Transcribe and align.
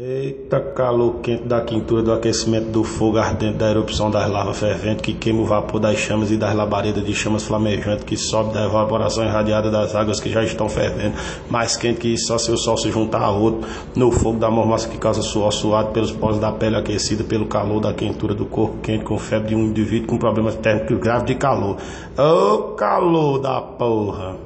Eita 0.00 0.60
calor 0.60 1.16
quente 1.22 1.42
da 1.42 1.60
quintura 1.60 2.04
do 2.04 2.12
aquecimento 2.12 2.66
do 2.66 2.84
fogo 2.84 3.18
ardente 3.18 3.58
da 3.58 3.68
erupção 3.68 4.08
das 4.08 4.30
lavas 4.30 4.56
ferventes 4.56 5.02
que 5.02 5.12
queima 5.12 5.42
o 5.42 5.44
vapor 5.44 5.80
das 5.80 5.98
chamas 5.98 6.30
e 6.30 6.36
das 6.36 6.54
labaredas 6.54 7.04
de 7.04 7.12
chamas 7.12 7.42
flamejantes 7.42 8.04
que 8.04 8.16
sobe 8.16 8.54
da 8.54 8.64
evaporação 8.64 9.24
irradiada 9.24 9.72
das 9.72 9.96
águas 9.96 10.20
que 10.20 10.30
já 10.30 10.44
estão 10.44 10.68
fervendo, 10.68 11.16
mais 11.50 11.76
quente 11.76 11.98
que 11.98 12.14
isso 12.14 12.28
só 12.28 12.38
se 12.38 12.48
o 12.52 12.56
sol 12.56 12.78
se 12.78 12.92
juntar 12.92 13.22
a 13.22 13.32
outro, 13.32 13.68
no 13.96 14.12
fogo 14.12 14.38
da 14.38 14.48
mormaça 14.48 14.88
que 14.88 14.98
causa 14.98 15.20
suor 15.20 15.52
suado 15.52 15.90
pelos 15.90 16.12
poros 16.12 16.38
da 16.38 16.52
pele 16.52 16.76
aquecida 16.76 17.24
pelo 17.24 17.46
calor 17.46 17.80
da 17.80 17.92
quentura 17.92 18.36
do 18.36 18.46
corpo 18.46 18.78
quente 18.80 19.02
com 19.02 19.18
febre 19.18 19.48
de 19.48 19.56
um 19.56 19.64
indivíduo 19.64 20.06
com 20.06 20.16
problemas 20.16 20.54
térmicos 20.54 20.96
graves 20.98 21.26
de 21.26 21.34
calor. 21.34 21.76
Ô 22.16 22.22
oh, 22.22 22.58
calor 22.76 23.40
da 23.40 23.60
porra! 23.60 24.36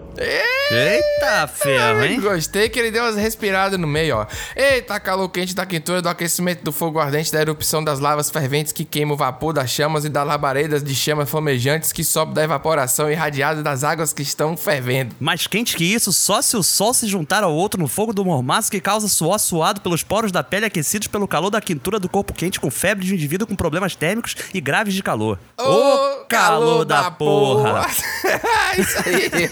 Eita 0.70 1.46
ferro, 1.46 2.02
hein? 2.02 2.20
Gostei 2.20 2.68
que 2.68 2.78
ele 2.78 2.90
deu 2.90 3.04
umas 3.04 3.16
respiradas 3.16 3.78
no 3.78 3.86
meio, 3.86 4.16
ó. 4.16 4.26
Eita, 4.56 4.98
calor 4.98 5.28
quente 5.28 5.54
da 5.54 5.66
quentura 5.66 6.00
do 6.00 6.08
aquecimento 6.08 6.62
do 6.62 6.72
fogo 6.72 6.98
ardente 6.98 7.32
da 7.32 7.40
erupção 7.40 7.84
das 7.84 7.98
lavas 8.00 8.30
ferventes 8.30 8.72
que 8.72 8.84
queima 8.84 9.12
o 9.12 9.16
vapor 9.16 9.52
das 9.52 9.70
chamas 9.70 10.04
e 10.04 10.08
das 10.08 10.26
labaredas 10.26 10.82
de 10.82 10.94
chamas 10.94 11.28
flamejantes 11.28 11.92
que 11.92 12.02
sobe 12.02 12.34
da 12.34 12.42
evaporação 12.42 13.10
irradiada 13.10 13.62
das 13.62 13.84
águas 13.84 14.12
que 14.12 14.22
estão 14.22 14.56
fervendo. 14.56 15.14
Mais 15.20 15.46
quente 15.46 15.76
que 15.76 15.84
isso, 15.84 16.12
só 16.12 16.40
se 16.40 16.56
o 16.56 16.62
sol 16.62 16.94
se 16.94 17.06
juntar 17.06 17.42
ao 17.42 17.52
outro 17.52 17.80
no 17.80 17.88
fogo 17.88 18.12
do 18.12 18.24
mormaço 18.24 18.70
que 18.70 18.80
causa 18.80 19.08
suor 19.08 19.38
suado 19.38 19.80
pelos 19.80 20.02
poros 20.02 20.32
da 20.32 20.42
pele 20.42 20.66
aquecidos 20.66 21.08
pelo 21.08 21.28
calor 21.28 21.50
da 21.50 21.60
quentura 21.60 21.98
do 21.98 22.08
corpo 22.08 22.32
quente 22.32 22.58
com 22.58 22.70
febre 22.70 23.04
de 23.04 23.12
um 23.12 23.16
indivíduo 23.16 23.46
com 23.46 23.54
problemas 23.54 23.94
térmicos 23.94 24.36
e 24.54 24.60
graves 24.60 24.94
de 24.94 25.02
calor. 25.02 25.38
Ô, 25.58 25.64
calor, 25.64 26.26
calor 26.28 26.84
da, 26.84 27.02
da 27.02 27.10
porra! 27.10 27.72
porra. 27.72 27.90
Isso 28.78 28.98
aí! 29.04 29.50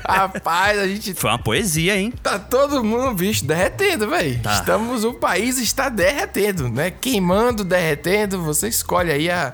Rapaz, 0.40 0.78
a 0.78 0.88
gente. 0.88 1.12
Foi 1.12 1.30
uma 1.30 1.38
poesia, 1.38 1.98
hein? 1.98 2.14
Tá 2.22 2.38
todo 2.38 2.82
mundo, 2.82 3.12
bicho, 3.14 3.44
derretendo, 3.44 4.08
velho. 4.08 4.40
Tá. 4.40 4.54
Estamos. 4.54 5.04
O 5.04 5.12
país 5.12 5.58
está 5.58 5.90
derretendo, 5.90 6.70
né? 6.70 6.90
Queimando, 6.90 7.62
derretendo. 7.62 8.42
Você 8.42 8.68
escolhe 8.68 9.12
aí 9.12 9.30
a. 9.30 9.52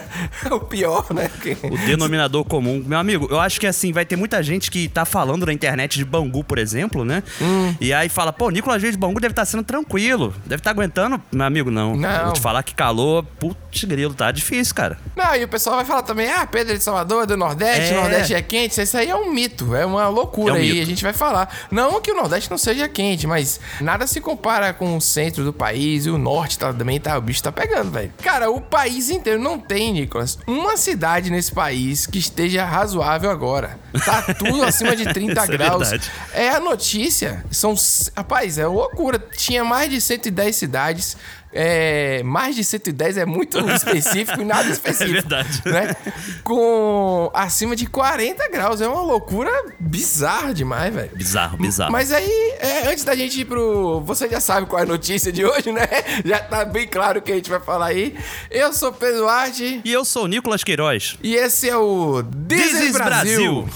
o 0.52 0.60
pior, 0.60 1.06
né? 1.14 1.30
O 1.64 1.78
denominador 1.86 2.44
comum. 2.44 2.84
Meu 2.86 2.98
amigo, 2.98 3.26
eu 3.30 3.40
acho 3.40 3.58
que 3.58 3.66
assim, 3.66 3.92
vai 3.92 4.04
ter 4.04 4.16
muita 4.16 4.42
gente 4.42 4.70
que 4.70 4.88
tá 4.88 5.06
falando 5.06 5.46
na 5.46 5.54
internet 5.54 5.96
de 5.96 6.04
Bangu, 6.04 6.44
por 6.44 6.58
exemplo, 6.58 7.02
né? 7.02 7.22
Hum. 7.40 7.74
E 7.80 7.94
aí 7.94 8.10
fala, 8.10 8.30
pô, 8.30 8.50
Nicolas 8.50 8.82
Veio 8.82 8.92
de 8.92 8.98
Bangu 8.98 9.18
deve 9.18 9.32
estar 9.32 9.42
tá 9.42 9.46
sendo 9.46 9.64
tranquilo. 9.64 10.34
Deve 10.44 10.60
estar 10.60 10.64
tá 10.64 10.70
aguentando. 10.70 11.20
Meu 11.32 11.46
amigo, 11.46 11.70
não. 11.70 11.96
Não. 11.96 12.24
Vou 12.24 12.32
te 12.34 12.40
falar 12.40 12.62
que 12.62 12.74
calor, 12.74 13.24
putz, 13.38 13.84
grilo, 13.84 14.12
tá 14.12 14.30
difícil, 14.30 14.74
cara. 14.74 14.98
Não, 15.16 15.34
e 15.34 15.44
o 15.44 15.48
pessoal 15.48 15.76
vai 15.76 15.84
falar 15.86 16.02
também, 16.02 16.28
ah, 16.30 16.46
Pedro 16.46 16.76
de 16.76 16.84
Salvador, 16.84 17.24
do 17.26 17.38
Nordeste, 17.38 17.94
é... 17.94 17.96
Nordeste 17.96 18.34
é 18.34 18.42
quente. 18.42 18.78
Isso 18.78 18.98
aí 18.98 19.08
é 19.08 19.16
um 19.16 19.32
mito. 19.32 19.74
É 19.74 19.86
uma 19.86 20.08
loucura 20.08 20.25
é 20.48 20.52
um 20.52 20.54
aí, 20.54 20.68
mito. 20.70 20.82
a 20.82 20.84
gente 20.84 21.02
vai 21.02 21.12
falar. 21.12 21.54
Não 21.70 22.00
que 22.00 22.10
o 22.10 22.14
Nordeste 22.14 22.50
não 22.50 22.58
seja 22.58 22.88
quente, 22.88 23.26
mas 23.26 23.60
nada 23.80 24.06
se 24.06 24.20
compara 24.20 24.72
com 24.72 24.96
o 24.96 25.00
centro 25.00 25.44
do 25.44 25.52
país 25.52 26.06
e 26.06 26.10
o 26.10 26.18
norte 26.18 26.58
tá, 26.58 26.72
também 26.72 27.00
tá, 27.00 27.16
o 27.16 27.20
bicho 27.20 27.42
tá 27.42 27.52
pegando, 27.52 27.90
velho. 27.90 28.12
Cara, 28.22 28.50
o 28.50 28.60
país 28.60 29.10
inteiro 29.10 29.40
não 29.40 29.58
tem, 29.58 29.92
Nicolas, 29.92 30.38
uma 30.46 30.76
cidade 30.76 31.30
nesse 31.30 31.52
país 31.52 32.06
que 32.06 32.18
esteja 32.18 32.64
razoável 32.64 33.30
agora. 33.30 33.78
Tá 34.04 34.22
tudo 34.34 34.62
acima 34.64 34.94
de 34.94 35.04
30 35.12 35.40
é 35.40 35.46
graus. 35.46 35.92
É, 36.32 36.46
é 36.46 36.50
a 36.50 36.60
notícia. 36.60 37.44
São, 37.50 37.74
rapaz, 38.16 38.58
é 38.58 38.66
loucura. 38.66 39.18
Tinha 39.36 39.64
mais 39.64 39.90
de 39.90 40.00
110 40.00 40.56
cidades 40.56 41.16
é, 41.56 42.22
mais 42.22 42.54
de 42.54 42.62
110 42.62 43.16
é 43.16 43.24
muito 43.24 43.58
específico 43.70 44.40
e 44.40 44.44
nada 44.44 44.68
específico. 44.68 45.10
É 45.10 45.20
verdade. 45.20 45.62
Né? 45.64 45.96
Com 46.44 47.30
acima 47.34 47.74
de 47.74 47.86
40 47.86 48.48
graus. 48.50 48.80
É 48.80 48.88
uma 48.88 49.00
loucura 49.00 49.50
bizarra 49.80 50.52
demais, 50.52 50.94
velho. 50.94 51.10
Bizarro, 51.14 51.56
bizarro. 51.56 51.90
Mas 51.92 52.12
aí, 52.12 52.54
é, 52.58 52.88
antes 52.88 53.04
da 53.04 53.14
gente 53.14 53.40
ir 53.40 53.44
pro. 53.46 54.00
Você 54.02 54.28
já 54.28 54.40
sabe 54.40 54.66
qual 54.66 54.80
é 54.80 54.82
a 54.82 54.86
notícia 54.86 55.32
de 55.32 55.44
hoje, 55.44 55.72
né? 55.72 55.86
Já 56.24 56.40
tá 56.40 56.64
bem 56.64 56.86
claro 56.86 57.20
o 57.20 57.22
que 57.22 57.32
a 57.32 57.36
gente 57.36 57.48
vai 57.48 57.60
falar 57.60 57.86
aí. 57.86 58.16
Eu 58.50 58.72
sou 58.72 58.92
Pedro 58.92 59.20
Duarte. 59.20 59.80
E 59.84 59.92
eu 59.92 60.04
sou 60.04 60.24
o 60.24 60.26
Nicolas 60.26 60.62
Queiroz. 60.64 61.16
E 61.22 61.34
esse 61.34 61.68
é 61.68 61.76
o 61.76 62.22
This, 62.48 62.92
Brasil. 62.92 62.92
Brasil. 62.92 63.68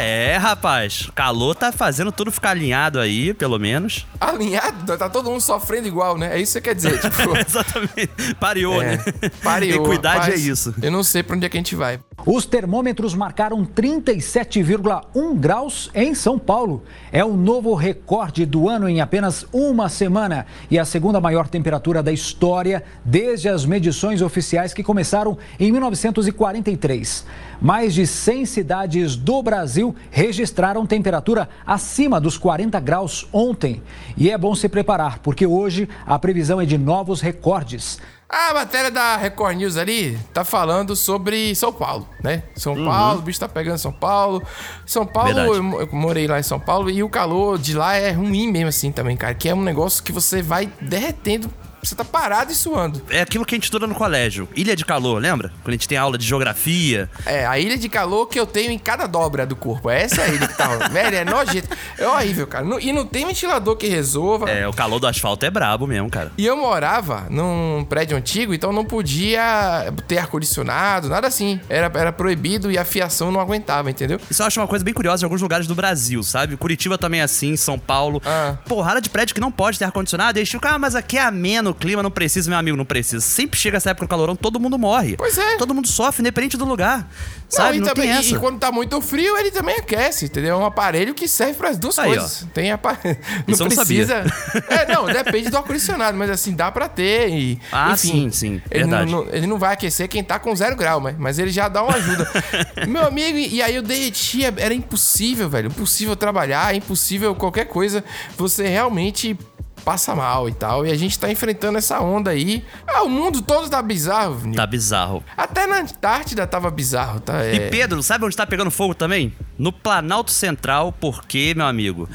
É, 0.00 0.36
rapaz. 0.36 1.10
Calor 1.14 1.54
tá 1.54 1.70
fazendo 1.70 2.10
tudo 2.10 2.32
ficar 2.32 2.50
alinhado 2.50 2.98
aí, 2.98 3.34
pelo 3.34 3.58
menos. 3.58 4.06
Alinhado? 4.20 4.96
Tá 4.96 5.08
todo 5.08 5.30
mundo 5.30 5.40
sofrendo 5.40 5.86
igual, 5.86 6.16
né? 6.16 6.36
É 6.36 6.40
isso 6.40 6.52
que 6.52 6.52
você 6.52 6.60
quer 6.60 6.74
dizer, 6.74 7.00
tipo... 7.00 7.36
Exatamente. 7.36 8.34
Pareou, 8.38 8.82
é, 8.82 8.96
né? 8.96 9.04
Pareou. 9.42 9.84
Equidade 9.90 10.32
é 10.32 10.36
isso. 10.36 10.74
Eu 10.82 10.90
não 10.90 11.02
sei 11.02 11.22
pra 11.22 11.36
onde 11.36 11.46
é 11.46 11.48
que 11.48 11.56
a 11.56 11.60
gente 11.60 11.76
vai. 11.76 12.00
Os 12.26 12.44
termômetros 12.44 13.14
marcaram 13.14 13.64
37,1 13.64 15.34
graus 15.36 15.90
em 15.94 16.14
São 16.14 16.38
Paulo. 16.38 16.84
É 17.12 17.24
o 17.24 17.36
novo 17.36 17.74
recorde 17.74 18.44
do 18.44 18.68
ano 18.68 18.88
em 18.88 19.00
apenas 19.00 19.46
uma 19.52 19.88
semana 19.88 20.46
e 20.70 20.78
a 20.78 20.84
segunda 20.84 21.20
maior 21.20 21.48
temperatura 21.48 22.02
da 22.02 22.12
história 22.12 22.84
desde 23.04 23.48
as 23.48 23.64
medições 23.64 24.22
oficiais 24.22 24.74
que 24.74 24.82
começaram 24.82 25.38
em 25.58 25.72
1943. 25.72 27.24
Mais 27.60 27.92
de 27.92 28.06
100 28.06 28.46
cidades 28.46 29.16
do 29.16 29.42
Brasil 29.42 29.94
registraram 30.10 30.86
temperatura 30.86 31.48
acima 31.66 32.20
dos 32.20 32.38
40 32.38 32.80
graus 32.80 33.28
ontem. 33.32 33.82
E 34.16 34.30
é 34.30 34.38
bom 34.38 34.54
se 34.54 34.68
preparar, 34.68 35.18
porque 35.18 35.46
hoje 35.46 35.88
a 36.06 36.18
previsão 36.18 36.60
é 36.60 36.64
de 36.64 36.78
novos 36.78 37.20
recordes. 37.20 37.98
A 38.32 38.54
matéria 38.54 38.92
da 38.92 39.16
Record 39.16 39.56
News 39.56 39.76
ali 39.76 40.16
tá 40.32 40.44
falando 40.44 40.94
sobre 40.94 41.52
São 41.56 41.72
Paulo, 41.72 42.08
né? 42.22 42.44
São 42.54 42.74
uhum. 42.74 42.84
Paulo, 42.84 43.18
o 43.18 43.22
bicho 43.22 43.40
tá 43.40 43.48
pegando 43.48 43.78
São 43.78 43.92
Paulo. 43.92 44.40
São 44.86 45.04
Paulo, 45.04 45.36
eu, 45.36 45.80
eu, 45.80 45.88
morei 45.90 46.28
lá 46.28 46.38
em 46.38 46.42
São 46.44 46.60
Paulo 46.60 46.88
e 46.88 47.02
o 47.02 47.08
calor 47.08 47.58
de 47.58 47.74
lá 47.74 47.96
é 47.96 48.12
ruim 48.12 48.46
mesmo 48.46 48.68
assim 48.68 48.92
também, 48.92 49.16
cara. 49.16 49.34
Que 49.34 49.48
é 49.48 49.54
um 49.54 49.62
negócio 49.62 50.04
que 50.04 50.12
você 50.12 50.40
vai 50.40 50.72
derretendo 50.80 51.50
você 51.82 51.94
tá 51.94 52.04
parado 52.04 52.52
e 52.52 52.54
suando. 52.54 53.02
É 53.10 53.20
aquilo 53.20 53.44
que 53.44 53.54
a 53.54 53.56
gente 53.56 53.64
estuda 53.64 53.86
no 53.86 53.94
colégio. 53.94 54.48
Ilha 54.54 54.76
de 54.76 54.84
calor, 54.84 55.20
lembra? 55.20 55.48
Quando 55.62 55.68
a 55.68 55.72
gente 55.72 55.88
tem 55.88 55.96
aula 55.98 56.18
de 56.18 56.26
geografia. 56.26 57.08
É, 57.24 57.46
a 57.46 57.58
ilha 57.58 57.76
de 57.76 57.88
calor 57.88 58.26
que 58.26 58.38
eu 58.38 58.46
tenho 58.46 58.70
em 58.70 58.78
cada 58.78 59.06
dobra 59.06 59.46
do 59.46 59.56
corpo. 59.56 59.88
Essa 59.88 60.22
é 60.22 60.24
a 60.26 60.28
ilha 60.28 60.48
que 60.48 60.56
tá. 60.56 60.68
Velho, 60.88 61.16
é 61.16 61.24
nojento. 61.24 61.68
É 61.98 62.06
horrível, 62.06 62.46
cara. 62.46 62.66
E 62.80 62.92
não 62.92 63.06
tem 63.06 63.26
ventilador 63.26 63.76
que 63.76 63.86
resolva. 63.86 64.50
É, 64.50 64.68
o 64.68 64.72
calor 64.72 64.98
do 64.98 65.06
asfalto 65.06 65.44
é 65.44 65.50
brabo 65.50 65.86
mesmo, 65.86 66.10
cara. 66.10 66.32
E 66.36 66.46
eu 66.46 66.56
morava 66.56 67.26
num 67.30 67.84
prédio 67.88 68.16
antigo, 68.16 68.52
então 68.52 68.72
não 68.72 68.84
podia 68.84 69.92
ter 70.06 70.18
ar-condicionado, 70.18 71.08
nada 71.08 71.26
assim. 71.26 71.60
Era, 71.68 71.90
era 71.94 72.12
proibido 72.12 72.70
e 72.70 72.78
a 72.78 72.84
fiação 72.84 73.32
não 73.32 73.40
aguentava, 73.40 73.90
entendeu? 73.90 74.20
Isso 74.30 74.42
eu 74.42 74.46
acho 74.46 74.60
uma 74.60 74.68
coisa 74.68 74.84
bem 74.84 74.94
curiosa 74.94 75.24
em 75.24 75.26
alguns 75.26 75.42
lugares 75.42 75.66
do 75.66 75.74
Brasil, 75.74 76.22
sabe? 76.22 76.56
Curitiba 76.56 76.98
também 76.98 77.20
é 77.20 77.24
assim, 77.24 77.56
São 77.56 77.78
Paulo. 77.78 78.20
Ah. 78.24 78.56
Porrada 78.66 79.00
de 79.00 79.08
prédio 79.08 79.34
que 79.34 79.40
não 79.40 79.50
pode 79.50 79.78
ter 79.78 79.84
ar-condicionado. 79.84 80.38
Eles 80.38 80.50
ficam, 80.50 80.70
ah, 80.72 80.78
mas 80.78 80.94
aqui 80.94 81.16
é 81.16 81.22
ameno 81.22 81.69
no 81.70 81.74
clima, 81.74 82.02
não 82.02 82.10
precisa, 82.10 82.50
meu 82.50 82.58
amigo, 82.58 82.76
não 82.76 82.84
precisa. 82.84 83.20
Sempre 83.20 83.58
chega 83.58 83.76
essa 83.76 83.90
época 83.90 84.06
do 84.06 84.10
calorão, 84.10 84.36
todo 84.36 84.58
mundo 84.58 84.78
morre. 84.78 85.16
Pois 85.16 85.38
é. 85.38 85.56
Todo 85.56 85.72
mundo 85.72 85.86
sofre, 85.88 86.20
independente 86.20 86.56
do 86.56 86.64
lugar. 86.64 87.08
Sabe? 87.48 87.70
Não, 87.70 87.74
e, 87.76 87.80
não 87.80 87.88
também, 87.88 88.08
tem 88.08 88.18
essa. 88.18 88.34
e 88.34 88.38
quando 88.38 88.58
tá 88.58 88.70
muito 88.70 89.00
frio, 89.00 89.36
ele 89.36 89.50
também 89.50 89.76
aquece, 89.76 90.26
entendeu? 90.26 90.54
É 90.54 90.58
um 90.58 90.64
aparelho 90.64 91.14
que 91.14 91.26
serve 91.26 91.54
para 91.54 91.68
as 91.68 91.78
duas 91.78 91.98
Aí, 91.98 92.08
coisas. 92.08 92.44
Ó. 92.44 92.52
Tem 92.52 92.70
aparelho. 92.70 93.18
Não 93.46 93.54
Isso 93.54 93.64
precisa. 93.64 94.24
Não 94.24 94.30
é, 94.76 94.86
não, 94.86 95.06
depende 95.06 95.50
do 95.50 95.56
ar-condicionado, 95.56 96.16
mas 96.16 96.30
assim, 96.30 96.54
dá 96.54 96.70
para 96.70 96.88
ter. 96.88 97.28
E, 97.30 97.60
ah, 97.72 97.92
enfim, 97.92 98.30
sim, 98.30 98.30
sim. 98.30 98.62
Ele 98.70 98.84
verdade. 98.84 99.10
Não, 99.10 99.26
ele 99.32 99.46
não 99.46 99.58
vai 99.58 99.74
aquecer 99.74 100.08
quem 100.08 100.22
tá 100.22 100.38
com 100.38 100.54
zero 100.54 100.76
grau, 100.76 101.00
mas, 101.00 101.16
mas 101.18 101.38
ele 101.38 101.50
já 101.50 101.68
dá 101.68 101.82
uma 101.82 101.94
ajuda. 101.94 102.28
Meu 102.86 103.04
amigo, 103.04 103.38
e 103.38 103.62
aí 103.62 103.74
eu 103.74 103.82
derretia, 103.82 104.52
era 104.56 104.74
impossível, 104.74 105.48
velho. 105.48 105.68
Impossível 105.68 106.14
trabalhar, 106.14 106.74
impossível 106.74 107.34
qualquer 107.34 107.66
coisa. 107.66 108.04
Você 108.36 108.68
realmente 108.68 109.36
passa 109.80 110.14
mal 110.14 110.48
e 110.48 110.52
tal. 110.52 110.86
E 110.86 110.90
a 110.90 110.96
gente 110.96 111.18
tá 111.18 111.30
enfrentando 111.30 111.78
essa 111.78 112.00
onda 112.00 112.30
aí. 112.30 112.64
Ah, 112.86 113.02
o 113.02 113.08
mundo 113.08 113.42
todo 113.42 113.68
tá 113.68 113.82
bizarro. 113.82 114.52
Tá 114.54 114.66
bizarro. 114.66 115.24
Até 115.36 115.66
na 115.66 115.80
Antártida 115.80 116.46
tava 116.46 116.70
bizarro, 116.70 117.20
tá? 117.20 117.44
É... 117.44 117.54
E 117.54 117.70
Pedro, 117.70 118.02
sabe 118.02 118.24
onde 118.24 118.36
tá 118.36 118.46
pegando 118.46 118.70
fogo 118.70 118.94
também? 118.94 119.34
No 119.58 119.72
Planalto 119.72 120.30
Central, 120.30 120.92
porque, 120.92 121.54
meu 121.56 121.66
amigo? 121.66 122.08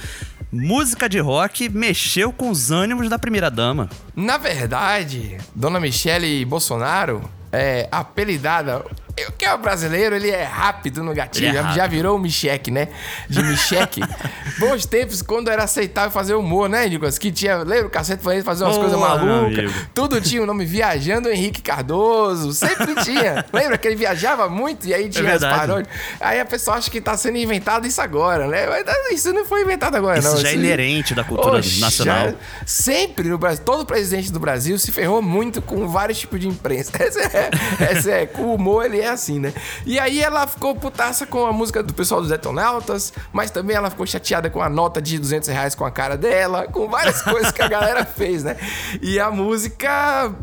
música 0.52 1.10
de 1.10 1.20
rock 1.20 1.68
mexeu 1.68 2.32
com 2.32 2.50
os 2.50 2.72
ânimos 2.72 3.10
da 3.10 3.20
primeira 3.20 3.52
dama. 3.52 3.90
Na 4.16 4.38
verdade, 4.38 5.38
Dona 5.54 5.82
Michele 5.82 6.46
Bolsonaro 6.46 7.30
é 7.52 7.90
apelidada 7.92 8.86
o 9.28 9.32
que 9.32 9.46
é 9.46 9.54
o 9.54 9.58
brasileiro, 9.58 10.16
ele 10.16 10.30
é 10.30 10.44
rápido 10.44 11.02
no 11.02 11.14
gatilho. 11.14 11.58
É 11.58 11.74
já 11.74 11.88
virou 11.88 12.18
o 12.18 12.20
Micheque, 12.20 12.70
né? 12.70 12.90
De 13.30 13.42
Micheque. 13.42 14.02
Bons 14.60 14.86
tempos 14.86 15.22
quando 15.22 15.50
era 15.50 15.64
aceitável 15.64 16.12
fazer 16.12 16.34
humor, 16.34 16.68
né, 16.68 16.88
Nicolas? 16.88 17.18
Que 17.18 17.32
tinha, 17.32 17.58
lembra 17.58 17.88
o 17.88 17.90
Cacete 17.90 18.22
foi 18.22 18.42
fazer 18.42 18.66
umas 18.66 18.76
oh, 18.76 18.82
coisas 18.82 19.00
malucas. 19.00 19.72
Tudo 19.94 20.20
tinha 20.20 20.42
o 20.44 20.46
nome 20.46 20.66
Viajando 20.66 21.30
Henrique 21.30 21.62
Cardoso. 21.62 22.54
Sempre 22.54 22.96
tinha. 23.04 23.46
lembra 23.54 23.78
que 23.78 23.88
ele 23.88 23.96
viajava 23.96 24.50
muito 24.50 24.86
e 24.86 24.94
aí 24.94 25.10
tinha 25.10 25.30
é 25.30 25.34
as 25.36 25.42
paródias. 25.42 25.88
Aí 26.20 26.40
a 26.40 26.46
pessoa 26.46 26.78
acha 26.78 26.92
que 26.92 27.00
tá 27.00 27.16
sendo 27.16 27.38
inventado 27.38 27.88
isso 27.88 28.02
agora, 28.02 28.48
né? 28.48 28.68
Mas 28.68 29.20
isso 29.20 29.32
não 29.32 29.46
foi 29.46 29.62
inventado 29.62 29.96
agora, 29.96 30.20
isso 30.20 30.28
não. 30.28 30.38
Já 30.38 30.50
isso 30.50 30.58
é 30.58 30.60
inerente 30.60 31.16
da 31.16 31.24
cultura 31.24 31.60
Oxe, 31.60 31.80
nacional. 31.80 32.30
Já... 32.30 32.36
sempre 32.66 33.30
no 33.30 33.38
Brasil, 33.38 33.64
todo 33.64 33.86
presidente 33.86 34.32
do 34.32 34.40
Brasil 34.40 34.78
se 34.78 34.92
ferrou 34.92 35.22
muito 35.22 35.62
com 35.62 35.88
vários 35.88 36.20
tipos 36.20 36.40
de 36.40 36.48
imprensa. 36.48 36.92
Essa 37.06 37.20
é, 37.22 37.50
essa 37.80 38.12
é 38.12 38.26
com 38.26 38.44
o 38.44 38.56
humor, 38.56 38.86
ele 38.86 39.02
bem 39.06 39.08
assim, 39.08 39.40
né? 39.40 39.54
E 39.86 40.00
aí 40.00 40.22
ela 40.22 40.48
ficou 40.48 40.76
putaça 40.76 41.26
com 41.26 41.46
a 41.46 41.54
música 41.54 41.84
do 41.84 41.94
pessoal 41.94 42.22
dos 42.22 42.30
Detonautas, 42.30 43.14
mas 43.32 43.52
também 43.52 43.76
ela 43.76 43.90
ficou 43.90 44.06
chateada 44.06 44.50
com 44.50 44.62
a 44.62 44.70
nota 44.70 45.02
de 45.02 45.20
200 45.20 45.48
reais 45.50 45.76
com 45.76 45.86
a 45.86 45.92
cara 45.92 46.18
dela, 46.18 46.68
com 46.68 46.88
várias 46.88 47.22
coisas 47.24 47.52
que 47.52 47.62
a 47.62 47.68
galera 47.68 48.04
fez, 48.04 48.44
né? 48.44 48.58
E 49.02 49.20
a 49.20 49.30
música 49.30 50.34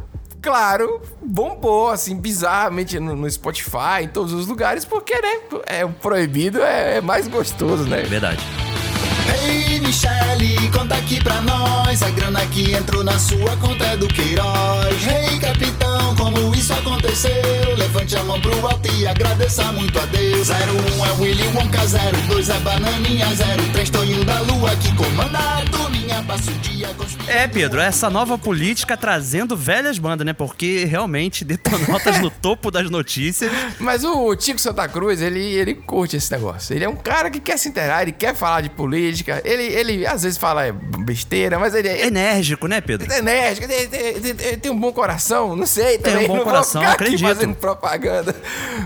claro, 0.41 1.01
bombou, 1.23 1.91
assim, 1.91 2.17
bizarramente 2.17 2.99
no, 2.99 3.15
no, 3.15 3.31
Spotify, 3.31 4.03
em 4.03 4.09
todos 4.09 4.33
os 4.33 4.49
lugares, 4.49 4.85
porque, 4.85 5.15
né, 5.15 5.41
é 5.67 5.87
proibido, 5.87 6.61
é, 6.61 6.97
é 6.97 7.01
mais 7.01 7.29
gostoso, 7.29 7.85
né? 7.85 8.03
Verdade. 8.03 8.45
Ei, 9.43 9.81
Michele, 9.81 10.71
conta 10.71 10.95
aqui 10.97 11.23
pra 11.23 11.41
nós. 11.41 12.03
A 12.03 12.11
grana 12.11 12.41
que 12.47 12.73
entrou 12.73 13.05
na 13.05 13.19
sua 13.19 13.57
conta 13.57 13.85
é 13.85 13.97
do 13.97 14.09
Queiroz. 14.09 15.07
Ei, 15.07 15.39
capitão, 15.39 16.15
como 16.17 16.55
isso 16.55 16.73
aconteceu? 16.73 17.77
Levante 17.77 18.17
a 18.17 18.25
mão 18.25 18.41
pro 18.41 18.67
alto 18.67 18.93
e 18.95 19.07
agradeça 19.07 19.65
muito 19.73 19.99
a 19.99 20.07
Deus. 20.07 20.49
01 20.51 21.07
é 21.07 21.13
Willy 21.21 21.47
Wonka, 21.55 21.83
02 22.29 22.49
é 22.49 22.59
Bananinha, 22.61 23.27
03 23.73 23.91
Toninho 23.91 24.25
da 24.25 24.41
Lua 24.41 24.71
que 24.77 24.93
comanda 24.95 25.39
a 25.39 25.63
turminha, 25.71 26.02
É, 27.27 27.47
Pedro, 27.47 27.81
essa 27.81 28.09
nova 28.11 28.37
política 28.39 28.97
trazendo 28.97 29.57
velhas 29.57 29.99
bandas, 29.99 30.27
né? 30.27 30.33
Porque 30.33 30.85
realmente 30.85 31.45
Detonautas 31.45 32.21
no 32.21 32.31
topo 32.31 32.71
das 32.71 32.91
notícias. 32.91 33.51
Mas 33.79 34.05
o 34.05 34.35
Tico 34.37 34.59
Santa 34.59 34.87
Cruz, 34.89 35.21
ele, 35.21 35.41
ele 35.41 35.75
curte 35.75 36.17
esse 36.17 36.31
negócio. 36.31 36.75
Ele 36.75 36.85
é 36.85 36.89
um 36.89 36.97
cara 36.97 37.31
que 37.31 37.41
quer 37.41 37.59
se 37.59 37.69
inteirar, 37.69 38.03
ele 38.03 38.13
quer 38.13 38.35
falar 38.35 38.61
de 38.61 38.71
política. 38.71 39.43
Ele, 39.45 39.63
ele 39.63 40.07
às 40.07 40.23
vezes 40.23 40.39
fala 40.39 40.73
besteira, 40.73 41.59
mas 41.59 41.75
ele 41.75 41.89
é. 41.89 42.07
Enérgico, 42.07 42.67
né, 42.67 42.81
Pedro? 42.81 43.13
É 43.13 43.19
enérgico, 43.19 43.71
ele, 43.71 43.97
ele, 43.97 44.29
ele, 44.29 44.57
tem 44.57 44.71
um 44.71 44.79
bom 44.79 44.93
coração, 44.93 45.57
não 45.57 45.67
sei 45.67 45.99
também. 45.99 46.19
Tem 46.19 46.25
um 46.27 46.29
bom 46.29 46.37
não 46.37 46.45
coração, 46.45 46.83
acredito. 46.83 47.27
fazendo 47.27 47.55
propaganda. 47.55 48.35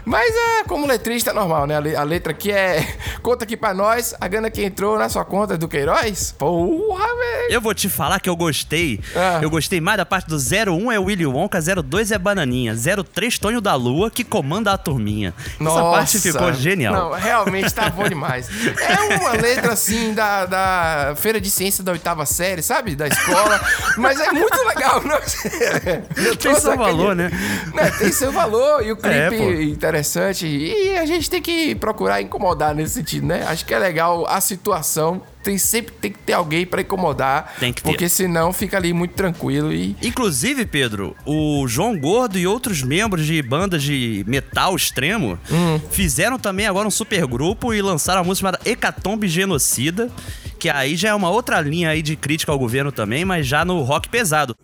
Mas 0.05 0.35
é 0.35 0.65
como 0.65 0.87
letrista 0.87 1.31
é 1.31 1.35
normal, 1.35 1.67
né? 1.67 1.77
A 1.97 2.03
letra 2.03 2.33
aqui 2.33 2.51
é. 2.51 2.87
Conta 3.23 3.45
aqui 3.45 3.57
pra 3.57 3.75
nós 3.75 4.15
a 4.21 4.29
grana 4.29 4.51
que 4.51 4.63
entrou 4.63 4.99
na 4.99 5.09
sua 5.09 5.25
conta 5.25 5.59
do 5.59 5.69
Queiroz. 5.69 6.35
Porra, 6.39 7.07
velho. 7.07 7.26
Eu 7.49 7.61
vou 7.61 7.75
te 7.75 7.89
falar 7.89 8.19
que 8.21 8.29
eu 8.29 8.37
gostei. 8.37 9.01
Ah. 9.15 9.39
Eu 9.41 9.49
gostei 9.49 9.81
mais 9.81 9.99
da 9.99 10.07
parte 10.07 10.29
do 10.29 10.37
01 10.37 10.93
é 10.93 10.99
Willy 10.99 11.27
Wonka, 11.27 11.61
02 11.61 12.11
é 12.11 12.19
Bananinha, 12.19 12.75
03 12.75 13.39
Tonho 13.39 13.61
da 13.61 13.75
Lua 13.75 14.11
que 14.11 14.25
comanda 14.25 14.73
a 14.73 14.79
turminha. 14.79 15.33
Nossa. 15.61 15.79
Essa 15.79 15.91
parte 15.91 16.19
ficou 16.21 16.53
genial. 16.53 16.95
Não, 16.95 17.13
realmente 17.13 17.73
tá 17.73 17.89
bom 17.89 18.09
demais. 18.09 18.49
É 18.79 19.17
uma 19.17 19.33
letra 19.33 19.73
assim 19.73 20.13
da, 20.13 20.47
da 20.47 21.15
feira 21.17 21.41
de 21.41 21.51
ciência 21.51 21.85
da 21.85 21.93
oitava 21.93 22.27
série, 22.27 22.63
sabe? 22.63 22.97
Da 22.97 23.07
escola. 23.07 23.61
Mas 23.97 24.21
é 24.21 24.33
muito 24.33 24.57
legal. 24.65 25.03
Não? 25.05 25.19
tem 26.37 26.55
seu 26.57 26.77
valor, 26.77 27.15
né? 27.15 27.31
né? 27.75 27.91
Tem 27.99 28.13
seu 28.13 28.33
valor 28.33 28.85
e 28.85 28.93
o 28.93 28.99
é, 29.03 29.29
clipe 29.29 29.43
é, 29.43 29.63
interessante. 29.65 30.47
E 30.47 30.99
a 30.99 31.07
gente 31.07 31.31
tem 31.31 31.41
que 31.41 31.75
procurar 31.75 32.21
incomodar 32.21 32.75
nesse 32.75 32.95
sentido, 32.95 33.27
né? 33.27 33.45
Acho 33.49 33.65
que 33.65 33.73
é 33.73 33.79
legal 33.79 34.27
a 34.29 34.41
situação 34.41 35.23
tem 35.47 35.59
sempre 35.59 35.93
tem 35.93 36.11
que 36.11 36.19
ter 36.19 36.33
alguém 36.33 36.67
para 36.67 36.81
incomodar. 36.81 37.55
Tem 37.61 37.73
que 37.73 37.81
ter. 37.81 37.89
Porque 37.89 38.09
senão 38.09 38.53
fica 38.53 38.77
ali 38.77 38.93
muito 38.93 39.15
tranquilo 39.15 39.73
e. 39.73 39.97
Inclusive, 40.03 40.67
Pedro, 40.67 41.17
o 41.25 41.69
João 41.69 41.97
Gordo 41.97 42.37
e 42.37 42.49
outros 42.49 42.83
membros 42.83 43.25
de 43.25 43.41
bandas 43.43 43.85
de 43.85 44.25
metal 44.27 44.75
extremo 44.75 45.39
hum. 45.49 45.81
fizeram 45.93 46.37
também 46.37 46.67
agora 46.67 46.89
um 46.89 46.91
super 46.91 47.25
grupo 47.29 47.73
e 47.73 47.81
lançaram 47.81 48.23
a 48.23 48.25
música 48.25 48.49
chamada 48.49 48.61
Hecatombe 48.69 49.29
Genocida, 49.29 50.11
que 50.59 50.69
aí 50.69 50.97
já 50.97 51.11
é 51.11 51.15
uma 51.15 51.31
outra 51.31 51.61
linha 51.61 51.91
aí 51.91 52.03
de 52.03 52.17
crítica 52.17 52.51
ao 52.51 52.59
governo 52.59 52.91
também, 52.91 53.25
mas 53.25 53.47
já 53.47 53.65
no 53.65 53.83
rock 53.83 54.09
pesado. 54.09 54.57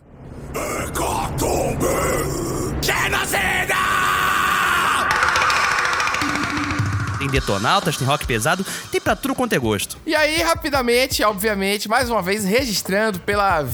Hecatombe 0.53 1.87
Genocida! 2.83 3.62
Detonautas, 7.33 7.97
tem 7.97 8.07
rock 8.07 8.27
pesado, 8.27 8.65
tem 8.91 9.01
pra 9.01 9.17
tudo 9.17 9.35
quanto 9.35 9.55
é 9.55 9.59
gosto. 9.59 9.97
E 10.07 10.15
aí, 10.15 10.43
rapidamente, 10.43 11.23
obviamente, 11.25 11.89
mais 11.89 12.09
uma 12.09 12.23
vez 12.23 12.45
registrando 12.45 13.19
pela 13.21 13.67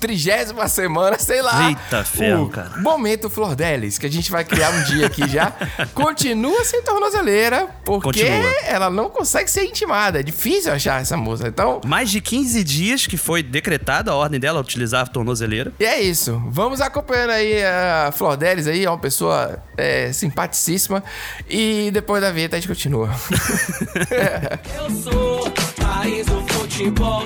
trigésima 0.00 0.66
semana, 0.66 1.18
sei 1.18 1.42
lá. 1.42 1.68
Eita 1.68 2.02
ferro, 2.02 2.48
cara. 2.48 2.78
Momento 2.78 3.28
Flor 3.28 3.54
Delis, 3.54 3.98
que 3.98 4.06
a 4.06 4.10
gente 4.10 4.30
vai 4.30 4.44
criar 4.44 4.70
um 4.70 4.82
dia 4.84 5.06
aqui 5.06 5.28
já. 5.28 5.52
Continua 5.94 6.64
sem 6.64 6.82
tornozeleira, 6.82 7.68
porque 7.84 8.20
Continua. 8.20 8.50
ela 8.64 8.90
não 8.90 9.10
consegue 9.10 9.50
ser 9.50 9.64
intimada. 9.64 10.20
É 10.20 10.22
difícil 10.22 10.72
achar 10.72 11.00
essa 11.00 11.16
moça. 11.16 11.46
Então. 11.46 11.80
Mais 11.84 12.10
de 12.10 12.20
15 12.20 12.64
dias 12.64 13.06
que 13.06 13.16
foi 13.16 13.42
decretada 13.42 14.10
a 14.10 14.14
ordem 14.14 14.40
dela 14.40 14.60
utilizar 14.60 15.02
a 15.02 15.06
tornozeleira. 15.06 15.72
E 15.78 15.84
é 15.84 16.00
isso. 16.00 16.42
Vamos 16.48 16.80
acompanhando 16.80 17.30
aí 17.30 17.62
a 17.62 18.10
Flor 18.12 18.36
Delis 18.36 18.66
aí, 18.66 18.84
é 18.84 18.90
uma 18.90 18.98
pessoa 18.98 19.62
é, 19.76 20.10
simpaticíssima. 20.12 21.04
E 21.48 21.90
depois 21.92 22.22
da 22.22 22.32
vinheta 22.32 22.56
a 22.56 22.58
gente 22.58 22.68
continua. 22.68 23.10
Eu 24.74 24.90
sou 24.90 25.50
país 25.76 26.26
do 26.26 26.40
futebol 26.48 27.24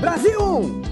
Brasil! 0.00 0.91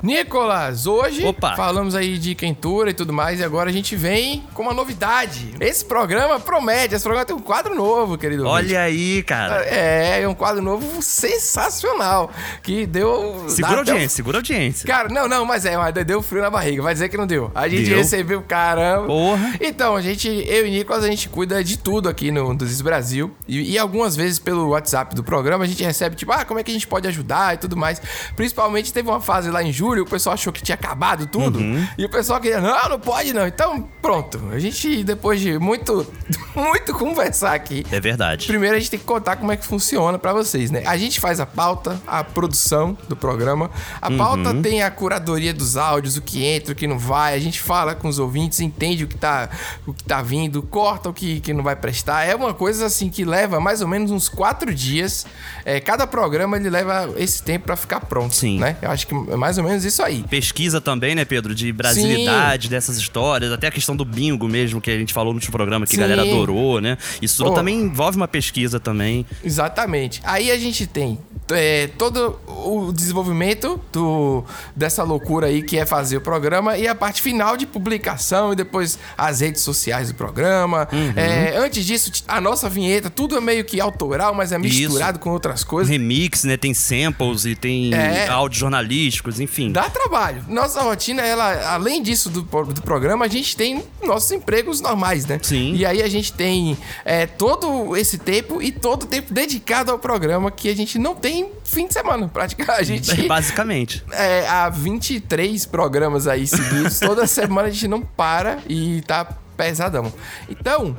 Nicolas, 0.00 0.86
hoje 0.86 1.24
Opa. 1.24 1.56
falamos 1.56 1.96
aí 1.96 2.18
de 2.18 2.34
quentura 2.34 2.90
e 2.90 2.94
tudo 2.94 3.12
mais, 3.12 3.40
e 3.40 3.44
agora 3.44 3.68
a 3.68 3.72
gente 3.72 3.96
vem 3.96 4.44
com 4.54 4.62
uma 4.62 4.72
novidade. 4.72 5.54
Esse 5.58 5.84
programa 5.84 6.38
promete, 6.38 6.94
esse 6.94 7.02
programa 7.02 7.26
tem 7.26 7.34
um 7.34 7.40
quadro 7.40 7.74
novo, 7.74 8.16
querido. 8.16 8.46
Olha 8.46 8.82
aí, 8.82 9.24
cara. 9.24 9.64
É, 9.64 10.22
é 10.22 10.28
um 10.28 10.34
quadro 10.34 10.62
novo 10.62 11.02
sensacional, 11.02 12.30
que 12.62 12.86
deu... 12.86 13.44
Segura 13.48 13.78
audiência, 13.78 14.06
um... 14.06 14.08
segura 14.08 14.38
audiência. 14.38 14.86
Cara, 14.86 15.08
não, 15.08 15.26
não, 15.26 15.44
mas 15.44 15.64
é, 15.64 15.76
mas 15.76 15.92
deu 16.06 16.22
frio 16.22 16.42
na 16.42 16.50
barriga, 16.50 16.80
vai 16.80 16.94
dizer 16.94 17.08
que 17.08 17.16
não 17.16 17.26
deu. 17.26 17.50
A 17.52 17.68
gente 17.68 17.88
deu. 17.88 17.98
recebeu, 17.98 18.40
caramba. 18.42 19.08
Porra. 19.08 19.54
Então, 19.60 19.96
a 19.96 20.00
gente, 20.00 20.28
eu 20.28 20.64
e 20.64 20.70
Nicolas, 20.70 21.02
a 21.02 21.08
gente 21.08 21.28
cuida 21.28 21.62
de 21.64 21.76
tudo 21.76 22.08
aqui 22.08 22.30
no 22.30 22.54
Dos 22.54 22.80
Brasil, 22.80 23.34
e, 23.48 23.72
e 23.72 23.78
algumas 23.78 24.14
vezes 24.14 24.38
pelo 24.38 24.68
WhatsApp 24.68 25.14
do 25.14 25.24
programa 25.24 25.64
a 25.64 25.66
gente 25.66 25.82
recebe, 25.82 26.14
tipo, 26.14 26.30
ah, 26.30 26.44
como 26.44 26.60
é 26.60 26.62
que 26.62 26.70
a 26.70 26.74
gente 26.74 26.86
pode 26.86 27.08
ajudar 27.08 27.54
e 27.54 27.58
tudo 27.58 27.76
mais. 27.76 28.00
Principalmente 28.36 28.92
teve 28.92 29.08
uma 29.08 29.20
fase 29.20 29.50
lá 29.50 29.60
em 29.60 29.72
julho, 29.72 29.87
julho, 29.88 30.02
o 30.02 30.06
pessoal 30.06 30.34
achou 30.34 30.52
que 30.52 30.62
tinha 30.62 30.74
acabado 30.74 31.26
tudo. 31.26 31.58
Uhum. 31.58 31.86
E 31.96 32.04
o 32.04 32.08
pessoal 32.08 32.40
queria, 32.40 32.60
não, 32.60 32.88
não 32.88 33.00
pode 33.00 33.32
não. 33.32 33.46
Então, 33.46 33.88
pronto. 34.02 34.40
A 34.52 34.58
gente, 34.58 35.02
depois 35.02 35.40
de 35.40 35.58
muito, 35.58 36.06
muito 36.54 36.92
conversar 36.94 37.54
aqui. 37.54 37.84
É 37.90 38.00
verdade. 38.00 38.46
Primeiro 38.46 38.76
a 38.76 38.78
gente 38.78 38.90
tem 38.90 38.98
que 38.98 39.06
contar 39.06 39.36
como 39.36 39.50
é 39.50 39.56
que 39.56 39.66
funciona 39.66 40.18
para 40.18 40.32
vocês, 40.32 40.70
né? 40.70 40.82
A 40.86 40.96
gente 40.96 41.20
faz 41.20 41.40
a 41.40 41.46
pauta, 41.46 42.00
a 42.06 42.22
produção 42.22 42.96
do 43.08 43.16
programa. 43.16 43.70
A 44.00 44.10
pauta 44.10 44.50
uhum. 44.50 44.62
tem 44.62 44.82
a 44.82 44.90
curadoria 44.90 45.54
dos 45.54 45.76
áudios, 45.76 46.16
o 46.16 46.22
que 46.22 46.44
entra, 46.44 46.72
o 46.72 46.76
que 46.76 46.86
não 46.86 46.98
vai. 46.98 47.34
A 47.34 47.38
gente 47.38 47.60
fala 47.60 47.94
com 47.94 48.08
os 48.08 48.18
ouvintes, 48.18 48.60
entende 48.60 49.04
o 49.04 49.06
que 49.06 49.16
tá, 49.16 49.48
o 49.86 49.94
que 49.94 50.04
tá 50.04 50.20
vindo, 50.20 50.62
corta 50.62 51.08
o 51.08 51.12
que, 51.12 51.40
que 51.40 51.52
não 51.52 51.64
vai 51.64 51.76
prestar. 51.76 52.24
É 52.24 52.34
uma 52.34 52.52
coisa 52.52 52.86
assim 52.86 53.08
que 53.08 53.24
leva 53.24 53.60
mais 53.60 53.80
ou 53.80 53.88
menos 53.88 54.10
uns 54.10 54.28
quatro 54.28 54.74
dias. 54.74 55.26
É, 55.64 55.80
cada 55.80 56.06
programa 56.06 56.56
ele 56.56 56.68
leva 56.68 57.10
esse 57.16 57.42
tempo 57.42 57.66
para 57.66 57.76
ficar 57.76 58.00
pronto. 58.00 58.34
Sim. 58.34 58.58
Né? 58.58 58.76
Eu 58.82 58.90
acho 58.90 59.06
que 59.06 59.14
é 59.14 59.36
mais 59.36 59.58
ou 59.58 59.64
menos 59.64 59.77
isso 59.84 60.02
aí. 60.02 60.24
Pesquisa 60.28 60.80
também, 60.80 61.14
né, 61.14 61.24
Pedro? 61.24 61.54
De 61.54 61.72
brasilidade 61.72 62.64
Sim. 62.64 62.70
dessas 62.70 62.96
histórias, 62.98 63.52
até 63.52 63.68
a 63.68 63.70
questão 63.70 63.96
do 63.96 64.04
bingo 64.04 64.48
mesmo, 64.48 64.80
que 64.80 64.90
a 64.90 64.98
gente 64.98 65.12
falou 65.12 65.32
no 65.32 65.36
último 65.38 65.52
programa, 65.52 65.86
que 65.86 65.94
Sim. 65.94 65.98
a 65.98 66.06
galera 66.06 66.22
adorou, 66.22 66.80
né? 66.80 66.98
Isso 67.20 67.42
tudo 67.42 67.54
também 67.54 67.78
envolve 67.80 68.16
uma 68.16 68.28
pesquisa 68.28 68.78
também. 68.80 69.24
Exatamente. 69.42 70.20
Aí 70.24 70.50
a 70.50 70.58
gente 70.58 70.86
tem 70.86 71.18
é, 71.50 71.88
todo 71.98 72.38
o 72.46 72.92
desenvolvimento 72.92 73.80
do, 73.92 74.44
dessa 74.74 75.02
loucura 75.02 75.46
aí 75.46 75.62
que 75.62 75.78
é 75.78 75.86
fazer 75.86 76.16
o 76.16 76.20
programa 76.20 76.76
e 76.76 76.86
a 76.86 76.94
parte 76.94 77.22
final 77.22 77.56
de 77.56 77.66
publicação 77.66 78.52
e 78.52 78.56
depois 78.56 78.98
as 79.16 79.40
redes 79.40 79.62
sociais 79.62 80.08
do 80.08 80.14
programa. 80.14 80.88
Uhum. 80.92 81.12
É, 81.16 81.56
antes 81.56 81.84
disso, 81.84 82.12
a 82.26 82.40
nossa 82.40 82.68
vinheta, 82.68 83.08
tudo 83.10 83.36
é 83.36 83.40
meio 83.40 83.64
que 83.64 83.80
autoral, 83.80 84.34
mas 84.34 84.52
é 84.52 84.58
misturado 84.58 85.18
Isso. 85.18 85.20
com 85.20 85.30
outras 85.30 85.64
coisas. 85.64 85.90
Remix, 85.90 86.44
né? 86.44 86.56
Tem 86.56 86.74
samples 86.74 87.44
e 87.44 87.54
tem 87.54 87.94
é, 87.94 88.28
áudios 88.28 88.60
jornalísticos, 88.60 89.40
enfim. 89.40 89.72
Dá 89.72 89.88
trabalho. 89.88 90.44
Nossa 90.48 90.82
rotina, 90.82 91.22
ela, 91.22 91.72
além 91.72 92.02
disso 92.02 92.28
do, 92.28 92.42
do 92.42 92.82
programa, 92.82 93.24
a 93.24 93.28
gente 93.28 93.56
tem 93.56 93.82
nossos 94.02 94.30
empregos 94.32 94.80
normais, 94.80 95.26
né? 95.26 95.38
Sim. 95.42 95.74
E 95.74 95.86
aí 95.86 96.02
a 96.02 96.08
gente 96.08 96.32
tem 96.32 96.76
é, 97.04 97.26
todo 97.26 97.96
esse 97.96 98.18
tempo 98.18 98.62
e 98.62 98.70
todo 98.72 99.04
o 99.04 99.06
tempo 99.06 99.32
dedicado 99.32 99.90
ao 99.90 99.98
programa 99.98 100.50
que 100.50 100.68
a 100.68 100.76
gente 100.76 100.98
não 100.98 101.14
tem 101.14 101.37
fim 101.64 101.86
de 101.86 101.94
semana, 101.94 102.28
praticamente. 102.28 102.80
A 102.80 102.82
gente, 102.82 103.22
Basicamente. 103.28 104.04
É, 104.10 104.46
há 104.48 104.68
23 104.68 105.66
programas 105.66 106.26
aí 106.26 106.46
seguidos. 106.46 106.98
Toda 107.00 107.26
semana 107.26 107.68
a 107.68 107.70
gente 107.70 107.88
não 107.88 108.00
para 108.00 108.58
e 108.68 109.02
tá 109.02 109.24
pesadão. 109.56 110.12
Então, 110.48 110.96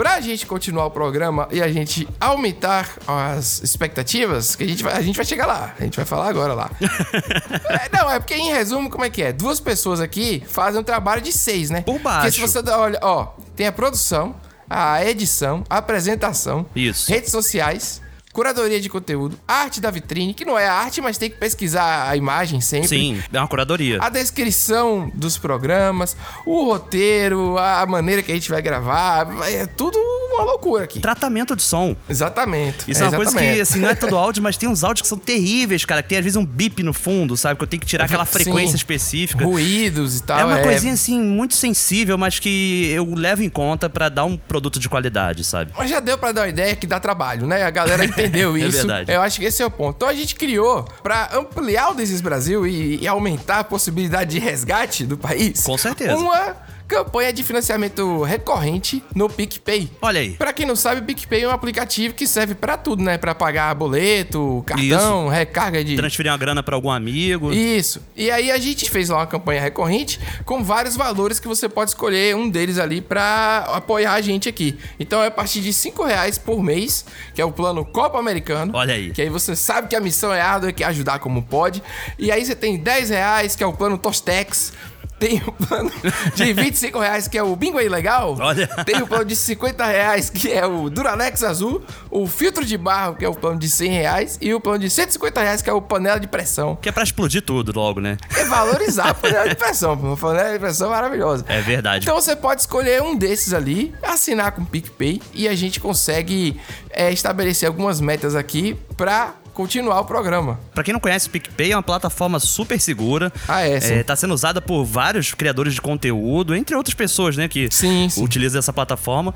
Pra 0.00 0.18
gente 0.18 0.46
continuar 0.46 0.86
o 0.86 0.90
programa 0.90 1.46
e 1.50 1.60
a 1.60 1.70
gente 1.70 2.08
aumentar 2.18 2.88
as 3.06 3.62
expectativas, 3.62 4.56
que 4.56 4.64
a 4.64 4.66
gente 4.66 4.82
vai, 4.82 4.94
a 4.94 5.02
gente 5.02 5.14
vai 5.14 5.26
chegar 5.26 5.44
lá. 5.44 5.74
A 5.78 5.82
gente 5.82 5.96
vai 5.96 6.06
falar 6.06 6.26
agora 6.26 6.54
lá. 6.54 6.70
é, 7.68 7.94
não, 7.94 8.10
é 8.10 8.18
porque 8.18 8.34
em 8.34 8.50
resumo, 8.50 8.88
como 8.88 9.04
é 9.04 9.10
que 9.10 9.22
é? 9.22 9.30
Duas 9.30 9.60
pessoas 9.60 10.00
aqui 10.00 10.42
fazem 10.46 10.80
um 10.80 10.82
trabalho 10.82 11.20
de 11.20 11.30
seis, 11.34 11.68
né? 11.68 11.82
Por 11.82 11.98
baixo. 11.98 12.20
Porque 12.20 12.32
se 12.32 12.40
você 12.40 12.70
olha, 12.70 12.98
ó, 13.02 13.34
tem 13.54 13.66
a 13.66 13.72
produção, 13.72 14.34
a 14.70 15.04
edição, 15.04 15.64
a 15.68 15.76
apresentação, 15.76 16.64
Isso. 16.74 17.10
redes 17.10 17.30
sociais, 17.30 18.00
curadoria 18.32 18.80
de 18.80 18.88
conteúdo, 18.88 19.38
arte 19.46 19.80
da 19.80 19.90
vitrine, 19.90 20.32
que 20.34 20.44
não 20.44 20.58
é 20.58 20.66
arte, 20.66 21.00
mas 21.00 21.18
tem 21.18 21.30
que 21.30 21.36
pesquisar 21.36 22.08
a 22.08 22.16
imagem 22.16 22.60
sempre. 22.60 22.88
Sim, 22.88 23.22
é 23.32 23.38
uma 23.38 23.48
curadoria. 23.48 23.98
A 24.00 24.08
descrição 24.08 25.10
dos 25.14 25.36
programas, 25.36 26.16
o 26.46 26.64
roteiro, 26.64 27.58
a 27.58 27.84
maneira 27.86 28.22
que 28.22 28.30
a 28.30 28.34
gente 28.34 28.50
vai 28.50 28.62
gravar, 28.62 29.26
é 29.48 29.66
tudo 29.66 29.98
uma 30.32 30.44
loucura 30.44 30.84
aqui. 30.84 31.00
Tratamento 31.00 31.56
de 31.56 31.62
som. 31.62 31.96
Exatamente. 32.08 32.90
Isso 32.90 33.02
é, 33.02 33.08
uma 33.08 33.16
coisa 33.16 33.32
que, 33.32 33.38
exatamente. 33.38 33.60
assim, 33.60 33.78
não 33.80 33.88
é 33.88 33.94
todo 33.94 34.16
áudio, 34.18 34.42
mas 34.42 34.56
tem 34.56 34.68
uns 34.68 34.84
áudios 34.84 35.02
que 35.02 35.08
são 35.08 35.18
terríveis, 35.18 35.84
cara. 35.84 36.02
Que 36.02 36.10
tem 36.10 36.18
às 36.18 36.24
vezes 36.24 36.36
um 36.36 36.44
bip 36.46 36.82
no 36.82 36.92
fundo, 36.92 37.36
sabe? 37.36 37.56
Que 37.56 37.64
eu 37.64 37.68
tenho 37.68 37.80
que 37.80 37.86
tirar 37.86 38.04
aquela 38.04 38.24
Sim. 38.24 38.32
frequência 38.32 38.76
específica. 38.76 39.44
Ruídos 39.44 40.18
e 40.18 40.22
tal. 40.22 40.38
É 40.38 40.44
uma 40.44 40.58
coisinha, 40.58 40.94
assim, 40.94 41.20
muito 41.20 41.54
sensível, 41.54 42.16
mas 42.16 42.38
que 42.38 42.90
eu 42.92 43.14
levo 43.14 43.42
em 43.42 43.50
conta 43.50 43.90
pra 43.90 44.08
dar 44.08 44.24
um 44.24 44.36
produto 44.36 44.78
de 44.78 44.88
qualidade, 44.88 45.44
sabe? 45.44 45.72
Mas 45.76 45.90
já 45.90 46.00
deu 46.00 46.16
pra 46.16 46.32
dar 46.32 46.42
uma 46.42 46.48
ideia 46.48 46.74
que 46.76 46.86
dá 46.86 47.00
trabalho, 47.00 47.46
né? 47.46 47.64
A 47.64 47.70
galera 47.70 48.04
entendeu 48.20 48.56
É 48.56 48.60
isso. 48.60 48.78
verdade. 48.78 49.12
Eu 49.12 49.20
acho 49.22 49.38
que 49.40 49.46
esse 49.46 49.62
é 49.62 49.66
o 49.66 49.70
ponto. 49.70 49.96
Então 49.96 50.08
a 50.08 50.14
gente 50.14 50.34
criou 50.34 50.84
pra 51.02 51.30
ampliar 51.34 51.90
o 51.90 51.94
Desis 51.94 52.20
Brasil 52.20 52.66
e, 52.66 52.98
e 53.02 53.08
aumentar 53.08 53.60
a 53.60 53.64
possibilidade 53.64 54.30
de 54.30 54.38
resgate 54.38 55.04
do 55.04 55.16
país. 55.16 55.62
Com 55.62 55.76
certeza. 55.78 56.16
Uma 56.16 56.56
campanha 56.90 57.32
de 57.32 57.44
financiamento 57.44 58.22
recorrente 58.24 59.02
no 59.14 59.30
PicPay. 59.30 59.88
Olha 60.02 60.20
aí. 60.20 60.30
Pra 60.32 60.52
quem 60.52 60.66
não 60.66 60.74
sabe, 60.74 61.00
o 61.00 61.04
PicPay 61.04 61.44
é 61.44 61.48
um 61.48 61.52
aplicativo 61.52 62.14
que 62.14 62.26
serve 62.26 62.52
pra 62.52 62.76
tudo, 62.76 63.00
né? 63.00 63.16
Pra 63.16 63.32
pagar 63.32 63.72
boleto, 63.76 64.64
cartão, 64.66 65.28
recarga 65.28 65.84
de 65.84 65.94
Transferir 65.94 66.32
uma 66.32 66.36
grana 66.36 66.64
pra 66.64 66.74
algum 66.74 66.90
amigo. 66.90 67.52
isso. 67.52 68.02
E 68.16 68.28
aí 68.28 68.50
a 68.50 68.58
gente 68.58 68.90
fez 68.90 69.08
lá 69.08 69.18
uma 69.18 69.26
campanha 69.26 69.60
recorrente 69.60 70.18
com 70.44 70.64
vários 70.64 70.96
valores 70.96 71.38
que 71.38 71.46
você 71.46 71.68
pode 71.68 71.92
escolher 71.92 72.34
um 72.34 72.50
deles 72.50 72.76
ali 72.76 73.00
pra 73.00 73.58
apoiar 73.72 74.14
a 74.14 74.20
gente 74.20 74.48
aqui. 74.48 74.76
Então 74.98 75.22
é 75.22 75.28
a 75.28 75.30
partir 75.30 75.60
de 75.60 75.72
5 75.72 76.04
reais 76.04 76.38
por 76.38 76.60
mês, 76.60 77.04
que 77.32 77.40
é 77.40 77.44
o 77.44 77.52
plano 77.52 77.84
Copa 77.84 78.18
Americano. 78.18 78.72
Olha 78.74 78.94
aí. 78.94 79.12
Que 79.12 79.22
aí 79.22 79.28
você 79.28 79.54
sabe 79.54 79.86
que 79.86 79.94
a 79.94 80.00
missão 80.00 80.34
é 80.34 80.40
árdua, 80.40 80.72
que 80.72 80.82
é 80.82 80.86
ajudar 80.88 81.20
como 81.20 81.40
pode. 81.42 81.80
E 82.18 82.32
aí 82.32 82.44
você 82.44 82.56
tem 82.56 82.76
10 82.76 83.10
reais, 83.10 83.54
que 83.54 83.62
é 83.62 83.66
o 83.66 83.72
plano 83.72 83.96
Tostex. 83.96 84.72
Tem 85.20 85.42
o 85.46 85.52
plano 85.52 85.92
de 86.34 86.50
25 86.54 86.98
reais, 86.98 87.28
que 87.28 87.36
é 87.36 87.42
o 87.42 87.54
Bingo 87.54 87.76
aí 87.78 87.88
Legal. 87.88 88.36
Olha. 88.40 88.66
Tem 88.86 89.02
o 89.02 89.06
plano 89.06 89.26
de 89.26 89.36
50 89.36 89.84
reais, 89.84 90.30
que 90.30 90.50
é 90.50 90.66
o 90.66 90.88
Duralex 90.88 91.44
Azul. 91.44 91.82
O 92.10 92.26
filtro 92.26 92.64
de 92.64 92.78
barro, 92.78 93.16
que 93.16 93.24
é 93.24 93.28
o 93.28 93.34
plano 93.34 93.58
de 93.58 93.68
100 93.68 93.90
reais. 93.90 94.38
E 94.40 94.52
o 94.54 94.58
plano 94.60 94.78
de 94.78 94.88
150 94.88 95.40
reais, 95.42 95.60
que 95.60 95.68
é 95.68 95.72
o 95.72 95.82
panela 95.82 96.18
de 96.18 96.26
pressão. 96.26 96.76
Que 96.80 96.88
é 96.88 96.92
pra 96.92 97.02
explodir 97.02 97.42
tudo 97.42 97.70
logo, 97.78 98.00
né? 98.00 98.16
É 98.34 98.44
valorizar 98.44 99.10
a 99.10 99.14
panela 99.14 99.46
de 99.48 99.54
pressão. 99.54 99.96
pô. 99.96 100.14
A 100.14 100.16
panela 100.16 100.52
de 100.54 100.58
pressão 100.58 100.88
é 100.88 100.90
maravilhosa. 100.90 101.44
É 101.46 101.60
verdade. 101.60 102.04
Então 102.06 102.18
você 102.18 102.34
pode 102.34 102.62
escolher 102.62 103.02
um 103.02 103.14
desses 103.14 103.52
ali, 103.52 103.94
assinar 104.02 104.52
com 104.52 104.62
o 104.62 104.66
PicPay 104.66 105.20
e 105.34 105.46
a 105.46 105.54
gente 105.54 105.78
consegue 105.78 106.58
é, 106.90 107.12
estabelecer 107.12 107.68
algumas 107.68 108.00
metas 108.00 108.34
aqui 108.34 108.74
pra 108.96 109.34
continuar 109.60 110.00
o 110.00 110.04
programa. 110.06 110.58
Pra 110.74 110.82
quem 110.82 110.92
não 110.92 111.00
conhece, 111.00 111.28
o 111.28 111.30
PicPay 111.30 111.72
é 111.72 111.76
uma 111.76 111.82
plataforma 111.82 112.40
super 112.40 112.80
segura. 112.80 113.30
Ah, 113.46 113.60
é, 113.60 113.78
sim. 113.78 114.02
tá 114.02 114.16
sendo 114.16 114.32
usada 114.32 114.60
por 114.62 114.84
vários 114.84 115.34
criadores 115.34 115.74
de 115.74 115.80
conteúdo, 115.82 116.54
entre 116.54 116.74
outras 116.74 116.94
pessoas, 116.94 117.36
né, 117.36 117.46
que 117.46 117.68
Sim, 117.70 118.08
sim. 118.08 118.24
utilizam 118.24 118.58
essa 118.58 118.72
plataforma. 118.72 119.34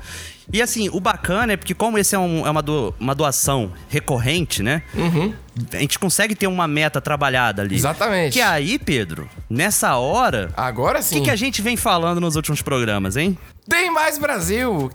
E 0.51 0.61
assim, 0.61 0.89
o 0.89 0.99
bacana 0.99 1.53
é 1.53 1.57
porque 1.57 1.73
como 1.75 1.97
esse 1.97 2.15
é, 2.15 2.19
um- 2.19 2.45
é 2.45 2.49
uma, 2.49 2.61
do- 2.61 2.93
uma 2.99 3.13
doação 3.13 3.71
recorrente, 3.87 4.63
né? 4.63 4.81
A 5.73 5.77
gente 5.77 5.97
consegue 5.99 6.35
ter 6.35 6.47
uma 6.47 6.67
meta 6.67 6.99
trabalhada 6.99 7.61
ali. 7.61 7.71
Uhum. 7.75 7.79
Exatamente. 7.79 8.33
Que 8.33 8.41
aí, 8.41 8.77
Pedro, 8.79 9.29
nessa 9.49 9.95
hora, 9.95 10.51
Agora 10.57 10.99
o 10.99 11.03
sim. 11.03 11.15
que, 11.19 11.21
que 11.25 11.29
a 11.29 11.35
gente 11.35 11.61
vem 11.61 11.77
falando 11.77 12.19
nos 12.19 12.35
últimos 12.35 12.61
programas, 12.61 13.15
hein? 13.15 13.37
Tem 13.69 13.91
mais 13.91 14.17
Brasil! 14.17 14.91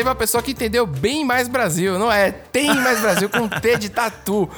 Teve 0.00 0.08
uma 0.08 0.14
pessoa 0.14 0.42
que 0.42 0.52
entendeu 0.52 0.86
bem 0.86 1.26
mais 1.26 1.46
Brasil, 1.46 1.98
não 1.98 2.10
é? 2.10 2.30
Tem 2.30 2.74
mais 2.74 3.02
Brasil 3.02 3.28
com 3.28 3.46
T 3.46 3.76
de 3.76 3.90
tatu. 3.90 4.48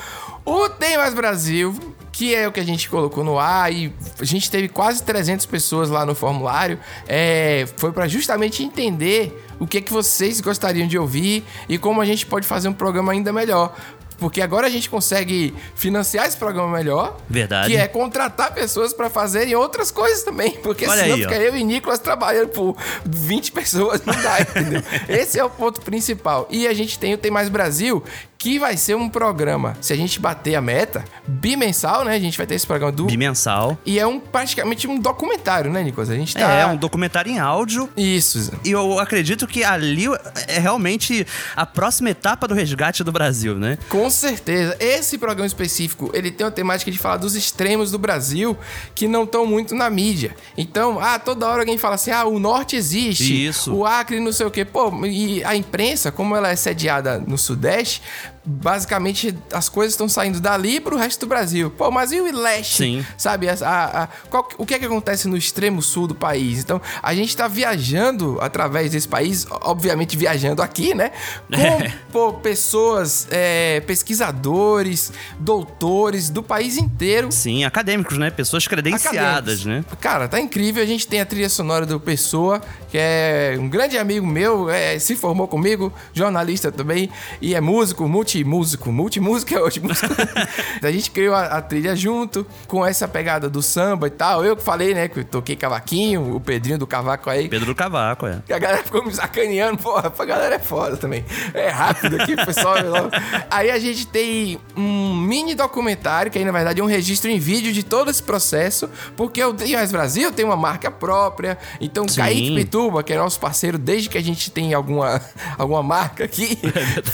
O 0.44 0.68
Tem 0.68 0.96
mais 0.96 1.14
Brasil, 1.14 1.76
que 2.12 2.32
é 2.32 2.46
o 2.46 2.52
que 2.52 2.60
a 2.60 2.64
gente 2.64 2.88
colocou 2.88 3.24
no 3.24 3.40
ar 3.40 3.72
e 3.72 3.92
a 4.20 4.24
gente 4.24 4.48
teve 4.48 4.68
quase 4.68 5.02
300 5.02 5.44
pessoas 5.46 5.90
lá 5.90 6.06
no 6.06 6.14
formulário, 6.14 6.78
é, 7.08 7.66
foi 7.76 7.90
para 7.90 8.06
justamente 8.06 8.62
entender 8.62 9.44
o 9.58 9.66
que, 9.66 9.80
que 9.80 9.92
vocês 9.92 10.40
gostariam 10.40 10.86
de 10.86 10.96
ouvir 10.96 11.42
e 11.68 11.76
como 11.76 12.00
a 12.00 12.04
gente 12.04 12.24
pode 12.24 12.46
fazer 12.46 12.68
um 12.68 12.72
programa 12.72 13.10
ainda 13.10 13.32
melhor. 13.32 13.74
Porque 14.22 14.40
agora 14.40 14.68
a 14.68 14.70
gente 14.70 14.88
consegue 14.88 15.52
financiar 15.74 16.28
esse 16.28 16.36
programa 16.36 16.76
melhor. 16.76 17.18
Verdade. 17.28 17.68
Que 17.68 17.76
é 17.76 17.88
contratar 17.88 18.54
pessoas 18.54 18.94
pra 18.94 19.10
fazerem 19.10 19.56
outras 19.56 19.90
coisas 19.90 20.22
também. 20.22 20.52
Porque 20.62 20.86
Olha 20.86 21.02
senão 21.02 21.16
aí, 21.16 21.24
ó. 21.24 21.28
fica 21.28 21.42
eu 21.42 21.56
e 21.56 21.64
Nicolas 21.64 21.98
trabalhando 21.98 22.50
por 22.50 22.76
20 23.04 23.50
pessoas, 23.50 24.00
não 24.04 24.14
dá, 24.14 24.40
entendeu? 24.40 24.80
Esse 25.10 25.40
é 25.40 25.44
o 25.44 25.50
ponto 25.50 25.80
principal. 25.80 26.46
E 26.48 26.68
a 26.68 26.72
gente 26.72 27.00
tem 27.00 27.12
o 27.14 27.18
Tem 27.18 27.32
Mais 27.32 27.48
Brasil, 27.48 28.00
que 28.42 28.58
vai 28.58 28.76
ser 28.76 28.96
um 28.96 29.08
programa, 29.08 29.76
se 29.80 29.92
a 29.92 29.96
gente 29.96 30.18
bater 30.18 30.56
a 30.56 30.60
meta, 30.60 31.04
bimensal, 31.24 32.04
né? 32.04 32.16
A 32.16 32.18
gente 32.18 32.36
vai 32.36 32.44
ter 32.44 32.56
esse 32.56 32.66
programa 32.66 32.90
do... 32.90 33.04
Bimensal. 33.04 33.78
E 33.86 34.00
é 34.00 34.06
um 34.06 34.18
praticamente 34.18 34.88
um 34.88 34.98
documentário, 34.98 35.70
né, 35.70 35.80
Nicolas? 35.80 36.10
A 36.10 36.16
gente 36.16 36.34
tá... 36.34 36.50
É, 36.52 36.66
um 36.66 36.76
documentário 36.76 37.30
em 37.30 37.38
áudio. 37.38 37.88
Isso. 37.96 38.52
E 38.64 38.72
eu 38.72 38.98
acredito 38.98 39.46
que 39.46 39.62
ali 39.62 40.06
é 40.48 40.58
realmente 40.58 41.24
a 41.54 41.64
próxima 41.64 42.10
etapa 42.10 42.48
do 42.48 42.52
resgate 42.52 43.04
do 43.04 43.12
Brasil, 43.12 43.54
né? 43.54 43.78
Com 43.88 44.10
certeza. 44.10 44.76
Esse 44.80 45.18
programa 45.18 45.46
específico, 45.46 46.10
ele 46.12 46.32
tem 46.32 46.44
uma 46.44 46.50
temática 46.50 46.90
de 46.90 46.98
falar 46.98 47.18
dos 47.18 47.36
extremos 47.36 47.92
do 47.92 47.98
Brasil 47.98 48.58
que 48.92 49.06
não 49.06 49.22
estão 49.22 49.46
muito 49.46 49.72
na 49.72 49.88
mídia. 49.88 50.34
Então, 50.58 50.98
ah, 50.98 51.16
toda 51.16 51.46
hora 51.46 51.60
alguém 51.62 51.78
fala 51.78 51.94
assim, 51.94 52.10
ah, 52.10 52.24
o 52.24 52.40
Norte 52.40 52.74
existe. 52.74 53.46
Isso. 53.46 53.72
O 53.72 53.86
Acre 53.86 54.18
não 54.18 54.32
sei 54.32 54.46
o 54.46 54.50
quê. 54.50 54.64
Pô, 54.64 55.06
e 55.06 55.44
a 55.44 55.54
imprensa, 55.54 56.10
como 56.10 56.34
ela 56.34 56.50
é 56.50 56.56
sediada 56.56 57.20
no 57.24 57.38
Sudeste, 57.38 58.02
basicamente 58.44 59.36
as 59.52 59.68
coisas 59.68 59.92
estão 59.94 60.08
saindo 60.08 60.40
dali 60.40 60.80
pro 60.80 60.96
resto 60.96 61.20
do 61.20 61.26
Brasil. 61.28 61.70
Pô, 61.70 61.90
mas 61.90 62.12
e 62.12 62.20
o 62.20 62.32
Leste? 62.36 62.76
Sim. 62.76 63.06
Sabe? 63.16 63.48
A, 63.48 63.54
a- 63.62 64.02
a- 64.04 64.08
qual- 64.28 64.48
o 64.58 64.66
que 64.66 64.74
é 64.74 64.78
que 64.78 64.84
acontece 64.84 65.28
no 65.28 65.36
extremo 65.36 65.80
sul 65.82 66.06
do 66.06 66.14
país? 66.14 66.60
Então, 66.60 66.80
a 67.02 67.14
gente 67.14 67.36
tá 67.36 67.46
viajando 67.46 68.38
através 68.40 68.90
desse 68.92 69.06
país, 69.08 69.46
obviamente 69.50 70.16
viajando 70.16 70.60
aqui, 70.62 70.94
né? 70.94 71.12
Com 71.48 71.90
pô, 72.12 72.32
pessoas, 72.34 73.26
é, 73.30 73.80
pesquisadores, 73.86 75.12
doutores 75.38 76.28
do 76.30 76.42
país 76.42 76.76
inteiro. 76.76 77.30
Sim, 77.30 77.64
acadêmicos, 77.64 78.18
né? 78.18 78.30
Pessoas 78.30 78.66
credenciadas, 78.66 79.60
Acadêmicos. 79.60 79.66
né? 79.66 79.84
Cara, 80.00 80.28
tá 80.28 80.40
incrível. 80.40 80.82
A 80.82 80.86
gente 80.86 81.06
tem 81.06 81.20
a 81.20 81.26
trilha 81.26 81.48
sonora 81.48 81.86
do 81.86 82.00
Pessoa, 82.00 82.60
que 82.90 82.98
é 82.98 83.56
um 83.58 83.68
grande 83.68 83.96
amigo 83.98 84.26
meu, 84.26 84.68
é, 84.70 84.98
se 84.98 85.14
formou 85.16 85.46
comigo, 85.48 85.92
jornalista 86.12 86.70
também, 86.72 87.10
e 87.40 87.54
é 87.54 87.60
músico, 87.60 88.08
multimúsico. 88.32 88.90
Multimúsico 88.90 89.54
é 89.54 89.60
ótimo. 89.60 89.88
a 90.82 90.90
gente 90.90 91.10
criou 91.10 91.34
a, 91.34 91.44
a 91.44 91.62
trilha 91.62 91.94
junto, 91.94 92.46
com 92.66 92.84
essa 92.84 93.06
pegada 93.06 93.50
do 93.50 93.62
samba 93.62 94.06
e 94.06 94.10
tal. 94.10 94.44
Eu 94.44 94.56
que 94.56 94.62
falei, 94.62 94.94
né, 94.94 95.08
que 95.08 95.20
eu 95.20 95.24
toquei 95.24 95.56
cavaquinho, 95.56 96.36
o 96.36 96.40
Pedrinho 96.40 96.78
do 96.78 96.86
Cavaco 96.86 97.28
aí. 97.28 97.48
Pedro 97.48 97.66
do 97.66 97.74
Cavaco, 97.74 98.26
é. 98.26 98.42
Que 98.46 98.52
a 98.52 98.58
galera 98.58 98.82
ficou 98.82 99.04
me 99.04 99.12
sacaneando, 99.12 99.78
porra, 99.78 100.12
a 100.16 100.24
galera 100.24 100.54
é 100.54 100.58
foda 100.58 100.96
também. 100.96 101.24
É 101.52 101.68
rápido 101.68 102.20
aqui, 102.20 102.36
pessoal. 102.36 102.76
é. 102.76 103.46
Aí 103.50 103.70
a 103.70 103.78
gente 103.78 104.06
tem 104.06 104.58
um 104.76 105.14
mini 105.14 105.54
documentário, 105.54 106.30
que 106.30 106.38
aí 106.38 106.44
na 106.44 106.52
verdade 106.52 106.80
é 106.80 106.84
um 106.84 106.86
registro 106.86 107.30
em 107.30 107.38
vídeo 107.38 107.72
de 107.72 107.82
todo 107.82 108.10
esse 108.10 108.22
processo, 108.22 108.88
porque 109.16 109.42
o 109.44 109.54
Mais 109.72 109.92
Brasil 109.92 110.32
tem 110.32 110.44
uma 110.44 110.56
marca 110.56 110.90
própria. 110.90 111.58
Então, 111.80 112.06
Sim. 112.08 112.20
Kaique 112.20 112.54
Pituba, 112.54 113.02
que 113.02 113.12
é 113.12 113.16
nosso 113.16 113.38
parceiro 113.40 113.78
desde 113.78 114.08
que 114.08 114.18
a 114.18 114.22
gente 114.22 114.50
tem 114.50 114.74
alguma, 114.74 115.20
alguma 115.58 115.82
marca 115.82 116.24
aqui, 116.24 116.58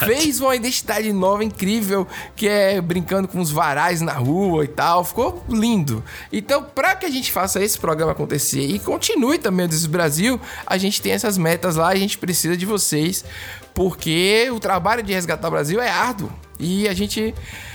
fez 0.05 0.41
uma 0.41 0.55
identidade 0.55 1.08
nova 1.13 1.45
incrível, 1.45 2.07
que 2.37 2.49
é 2.49 2.81
brincando 2.81 3.29
com 3.29 3.41
os 3.41 3.51
varais 3.51 4.01
na 4.01 4.13
rua 4.13 4.65
e 4.65 4.69
tal. 4.69 5.05
Ficou 5.05 5.43
lindo. 5.49 6.03
Então, 6.33 6.63
pra 6.63 6.95
que 6.95 7.07
a 7.07 7.11
gente 7.11 7.33
faça 7.33 7.63
esse 7.63 7.79
programa 7.79 8.13
acontecer 8.13 8.61
e 8.61 8.79
continue 8.79 9.39
também 9.39 9.67
o 9.67 9.89
Brasil, 9.89 10.41
a 10.67 10.79
gente 10.79 11.01
tem 11.01 11.13
essas 11.13 11.39
metas 11.39 11.77
lá, 11.77 11.89
a 11.89 11.97
gente 11.97 12.19
precisa 12.19 12.57
de 12.57 12.67
vocês, 12.67 13.25
porque 13.75 14.49
o 14.53 14.59
trabalho 14.59 15.03
de 15.03 15.13
resgatar 15.13 15.49
o 15.49 15.51
Brasil 15.51 15.81
é 15.81 15.89
árduo. 15.89 16.31
E 16.59 16.89
a 16.89 16.95
gente 16.95 17.35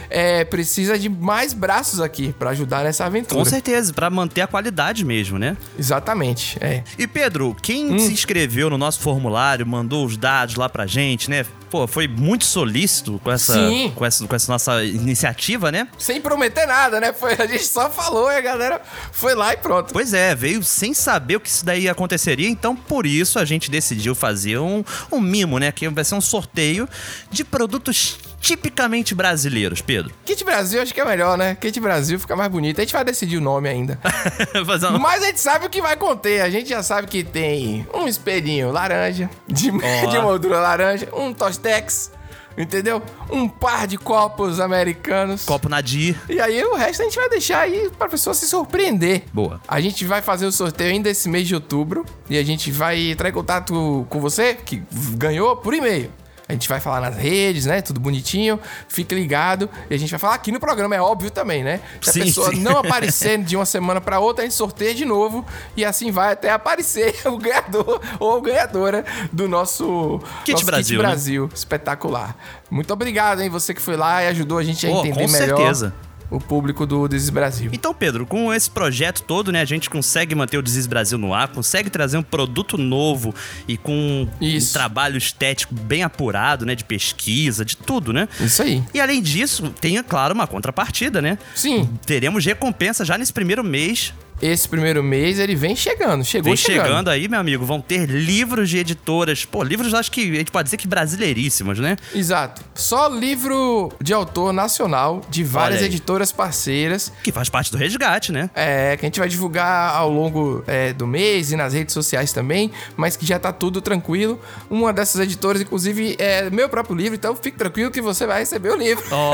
é, 0.10 0.44
precisa 0.44 0.98
de 0.98 1.10
mais 1.10 1.54
braços 1.54 2.00
aqui 2.00 2.34
para 2.38 2.52
ajudar 2.52 2.84
nessa 2.84 3.06
aventura. 3.06 3.44
Com 3.44 3.46
certeza, 3.46 3.94
para 3.94 4.10
manter 4.10 4.42
a 4.42 4.48
qualidade 4.48 5.04
mesmo, 5.06 5.38
né? 5.38 5.58
Exatamente, 5.78 6.58
é. 6.62 6.84
E 6.98 7.08
Pedro, 7.08 7.56
quem 7.62 7.94
hum. 7.94 8.00
se 8.00 8.12
inscreveu 8.12 8.70
no 8.70 8.78
nosso 8.78 9.00
formulário, 9.00 9.66
mandou 9.66 10.06
os 10.06 10.18
dados 10.18 10.56
lá 10.56 10.70
pra 10.70 10.86
gente, 10.86 11.30
né? 11.30 11.46
Pô, 11.70 11.88
foi 11.88 12.08
muito 12.08 12.46
solícito 12.46 13.20
com 13.24 13.32
essa, 13.32 13.58
com 13.96 14.06
essa, 14.06 14.28
com 14.28 14.36
essa 14.36 14.52
nossa 14.52 14.84
iniciativa, 14.84 15.72
né? 15.72 15.88
Sem 15.98 16.22
prometer 16.22 16.68
nada, 16.68 17.00
né? 17.00 17.12
Foi, 17.12 17.34
a 17.34 17.48
gente 17.48 17.66
só 17.66 17.90
falou 17.90 18.32
e 18.32 18.36
a 18.36 18.42
galera 18.42 18.80
foi 19.12 19.34
lá 19.34 19.54
e 19.54 19.58
pronto. 19.58 19.92
Pois 19.92 20.14
é, 20.14 20.36
veio 20.36 20.62
sem 20.62 20.94
saber 20.94 21.38
o 21.38 21.40
que 21.40 21.50
isso 21.50 21.66
daí 21.66 21.90
aconteceria, 21.90 22.48
então 22.48 22.76
por 22.76 23.08
isso 23.08 23.40
a 23.40 23.46
gente 23.46 23.72
decidiu 23.72 24.14
fazer 24.14 24.60
um, 24.60 24.84
um 25.12 25.20
mimo, 25.20 25.58
né? 25.58 25.72
Que 25.72 25.90
vai 25.90 26.04
ser 26.04 26.14
um 26.14 26.22
sorteio 26.22 26.88
de 27.32 27.44
produtos 27.44 28.20
tipicamente 28.44 29.16
brasileiros, 29.16 29.82
Pedro? 29.82 30.14
Kit 30.26 30.44
Brasil 30.44 30.82
acho 30.82 30.94
que 30.94 31.00
é 31.00 31.06
melhor, 31.06 31.38
né? 31.38 31.56
Kit 31.56 31.80
Brasil 31.80 32.20
fica 32.20 32.36
mais 32.36 32.52
bonito. 32.52 32.80
A 32.80 32.84
gente 32.84 32.92
vai 32.92 33.06
decidir 33.06 33.38
o 33.38 33.42
nome 33.42 33.70
ainda. 33.70 33.98
uma... 34.90 35.00
Mas 35.00 35.24
a 35.24 35.28
gente 35.28 35.40
sabe 35.40 35.66
o 35.66 35.70
que 35.70 35.82
vai 35.82 35.96
conter. 35.96 36.42
A 36.42 36.50
gente 36.50 36.70
já 36.70 36.84
sabe 36.84 37.08
que 37.08 37.24
tem 37.24 37.88
um 37.94 38.06
espelhinho 38.06 38.70
laranja, 38.70 39.30
de, 39.48 39.72
de 40.12 40.20
moldura 40.20 40.60
laranja, 40.60 41.08
um 41.14 41.34
Tostex. 41.34 42.12
Entendeu? 42.56 43.02
Um 43.32 43.48
par 43.48 43.88
de 43.88 43.98
copos 43.98 44.60
americanos. 44.60 45.44
Copo 45.44 45.68
Nadir. 45.68 46.16
E 46.30 46.40
aí 46.40 46.64
o 46.64 46.76
resto 46.76 47.02
a 47.02 47.06
gente 47.06 47.16
vai 47.16 47.28
deixar 47.28 47.62
aí 47.62 47.90
pra 47.98 48.08
pessoa 48.08 48.34
se 48.36 48.48
surpreender. 48.48 49.24
Boa. 49.34 49.60
A 49.68 49.82
gente 49.82 50.06
vai 50.06 50.22
fazer 50.22 50.46
o 50.46 50.52
sorteio 50.52 50.92
ainda 50.92 51.10
esse 51.10 51.28
mês 51.28 51.48
de 51.48 51.56
outubro. 51.56 52.06
E 52.30 52.38
a 52.38 52.44
gente 52.44 52.72
vai 52.72 53.10
entrar 53.10 53.30
em 53.30 53.32
contato 53.34 54.06
com 54.08 54.20
você, 54.20 54.54
que 54.54 54.84
ganhou, 55.16 55.56
por 55.56 55.74
e-mail. 55.74 56.12
A 56.54 56.56
gente 56.56 56.70
vai 56.70 56.80
falar 56.80 57.02
nas 57.02 57.18
redes, 57.18 57.66
né? 57.66 57.82
Tudo 57.82 58.00
bonitinho. 58.00 58.60
Fique 58.88 59.16
ligado. 59.16 59.68
E 59.90 59.96
a 59.96 59.98
gente 59.98 60.12
vai 60.12 60.20
falar 60.20 60.36
aqui 60.36 60.52
no 60.52 60.60
programa, 60.60 60.96
é 60.96 61.02
óbvio 61.02 61.32
também, 61.32 61.64
né? 61.64 61.82
Se 62.00 62.12
sim, 62.12 62.22
a 62.22 62.26
pessoa 62.26 62.52
sim. 62.52 62.60
não 62.60 62.78
aparecer 62.78 63.40
de 63.44 63.56
uma 63.56 63.66
semana 63.66 64.00
para 64.00 64.20
outra, 64.20 64.44
a 64.44 64.48
gente 64.48 64.56
sorteia 64.56 64.94
de 64.94 65.04
novo. 65.04 65.44
E 65.76 65.84
assim 65.84 66.12
vai 66.12 66.34
até 66.34 66.52
aparecer 66.52 67.16
o 67.26 67.38
ganhador 67.40 68.00
ou 68.20 68.40
ganhadora 68.40 69.04
do 69.32 69.48
nosso 69.48 70.22
Kit 70.46 70.54
nosso 70.54 70.66
Brasil. 70.66 70.98
Kit 70.98 71.08
Brasil. 71.08 71.44
Né? 71.48 71.50
Espetacular. 71.56 72.38
Muito 72.70 72.94
obrigado, 72.94 73.42
hein? 73.42 73.50
Você 73.50 73.74
que 73.74 73.82
foi 73.82 73.98
lá 73.98 74.24
e 74.24 74.28
ajudou 74.28 74.60
a 74.60 74.64
gente 74.64 74.86
a 74.86 74.92
oh, 74.92 75.00
entender 75.00 75.26
com 75.26 75.32
melhor. 75.32 75.58
Com 75.58 75.58
certeza 75.58 75.94
o 76.34 76.40
público 76.40 76.86
do 76.86 77.08
Desis 77.08 77.30
Brasil. 77.30 77.70
Então, 77.74 77.94
Pedro, 77.94 78.26
com 78.26 78.54
esse 78.54 78.70
projeto 78.70 79.22
todo, 79.22 79.52
né, 79.52 79.62
a 79.62 79.66
gente 79.66 79.90
consegue 79.90 80.34
manter 80.34 80.58
o 80.58 80.62
Desis 80.62 80.88
Brasil 80.88 81.18
no 81.18 81.34
ar, 81.34 81.48
consegue 81.48 81.90
trazer 81.90 82.18
um 82.18 82.24
produto 82.24 82.78
novo 82.78 83.34
e 83.68 83.78
com 83.78 84.28
Isso. 84.42 84.70
um 84.70 84.74
trabalho 84.74 85.18
estético 85.18 85.76
bem 85.76 86.04
apurado, 86.04 86.66
né, 86.66 86.74
de 86.74 86.84
pesquisa, 86.84 87.64
de 87.64 87.78
tudo, 87.78 88.12
né? 88.12 88.28
Isso 88.40 88.64
aí. 88.64 88.84
E 88.94 89.00
além 89.00 89.22
disso, 89.22 89.70
tem, 89.80 89.98
é 89.98 90.04
claro, 90.04 90.34
uma 90.34 90.48
contrapartida, 90.48 91.22
né? 91.22 91.38
Sim. 91.56 91.90
Teremos 92.06 92.46
recompensa 92.46 93.06
já 93.06 93.18
nesse 93.18 93.32
primeiro 93.32 93.64
mês 93.64 94.14
esse 94.42 94.68
primeiro 94.68 95.04
mês 95.04 95.40
ele 95.40 95.56
vem 95.56 95.76
chegando, 95.76 96.24
chegou 96.24 96.52
vem 96.52 96.58
chegando. 96.58 96.86
chegando 96.86 97.10
aí, 97.10 97.28
meu 97.28 97.40
amigo. 97.40 97.66
Vão 97.66 97.80
ter 97.80 98.10
livros 98.10 98.70
de 98.70 98.78
editoras, 98.78 99.46
pô, 99.46 99.64
livros 99.64 99.94
acho 99.94 100.12
que 100.12 100.32
a 100.32 100.36
gente 100.36 100.52
pode 100.52 100.66
dizer 100.66 100.78
que 100.78 100.88
brasileiríssimos, 100.88 101.80
né? 101.80 101.98
Exato. 102.14 102.62
Só 102.76 103.08
livro 103.08 103.92
de 104.02 104.14
autor 104.14 104.52
nacional 104.52 105.22
de 105.30 105.44
várias 105.44 105.82
editoras 105.82 106.32
parceiras. 106.32 107.12
Que 107.24 107.32
faz 107.32 107.50
parte 107.50 107.72
do 107.72 107.78
resgate, 107.78 108.32
né? 108.32 108.50
É, 108.54 108.98
que 108.98 109.06
a 109.06 109.08
gente 109.08 109.20
vai 109.20 109.30
divulgar 109.30 109.96
ao 109.96 110.10
longo 110.10 110.64
é, 110.68 110.94
do 110.94 111.08
mês 111.08 111.52
e 111.52 111.56
nas 111.56 111.74
redes 111.74 111.94
sociais 111.94 112.34
também, 112.34 112.72
mas 112.98 113.16
que 113.16 113.26
já 113.26 113.40
tá 113.40 113.52
tudo 113.52 113.82
tranquilo. 113.82 114.40
Uma 114.70 114.92
dessas 114.92 115.22
editoras, 115.22 115.62
inclusive, 115.62 116.16
é 116.20 116.50
meu 116.50 116.68
próprio 116.68 116.96
livro, 116.96 117.16
então 117.16 117.36
fique 117.36 117.58
tranquilo 117.58 117.92
que 117.92 118.02
você 118.02 118.26
vai 118.26 118.40
receber 118.40 118.70
o 118.70 118.76
livro. 118.76 119.04
Oh. 119.12 119.34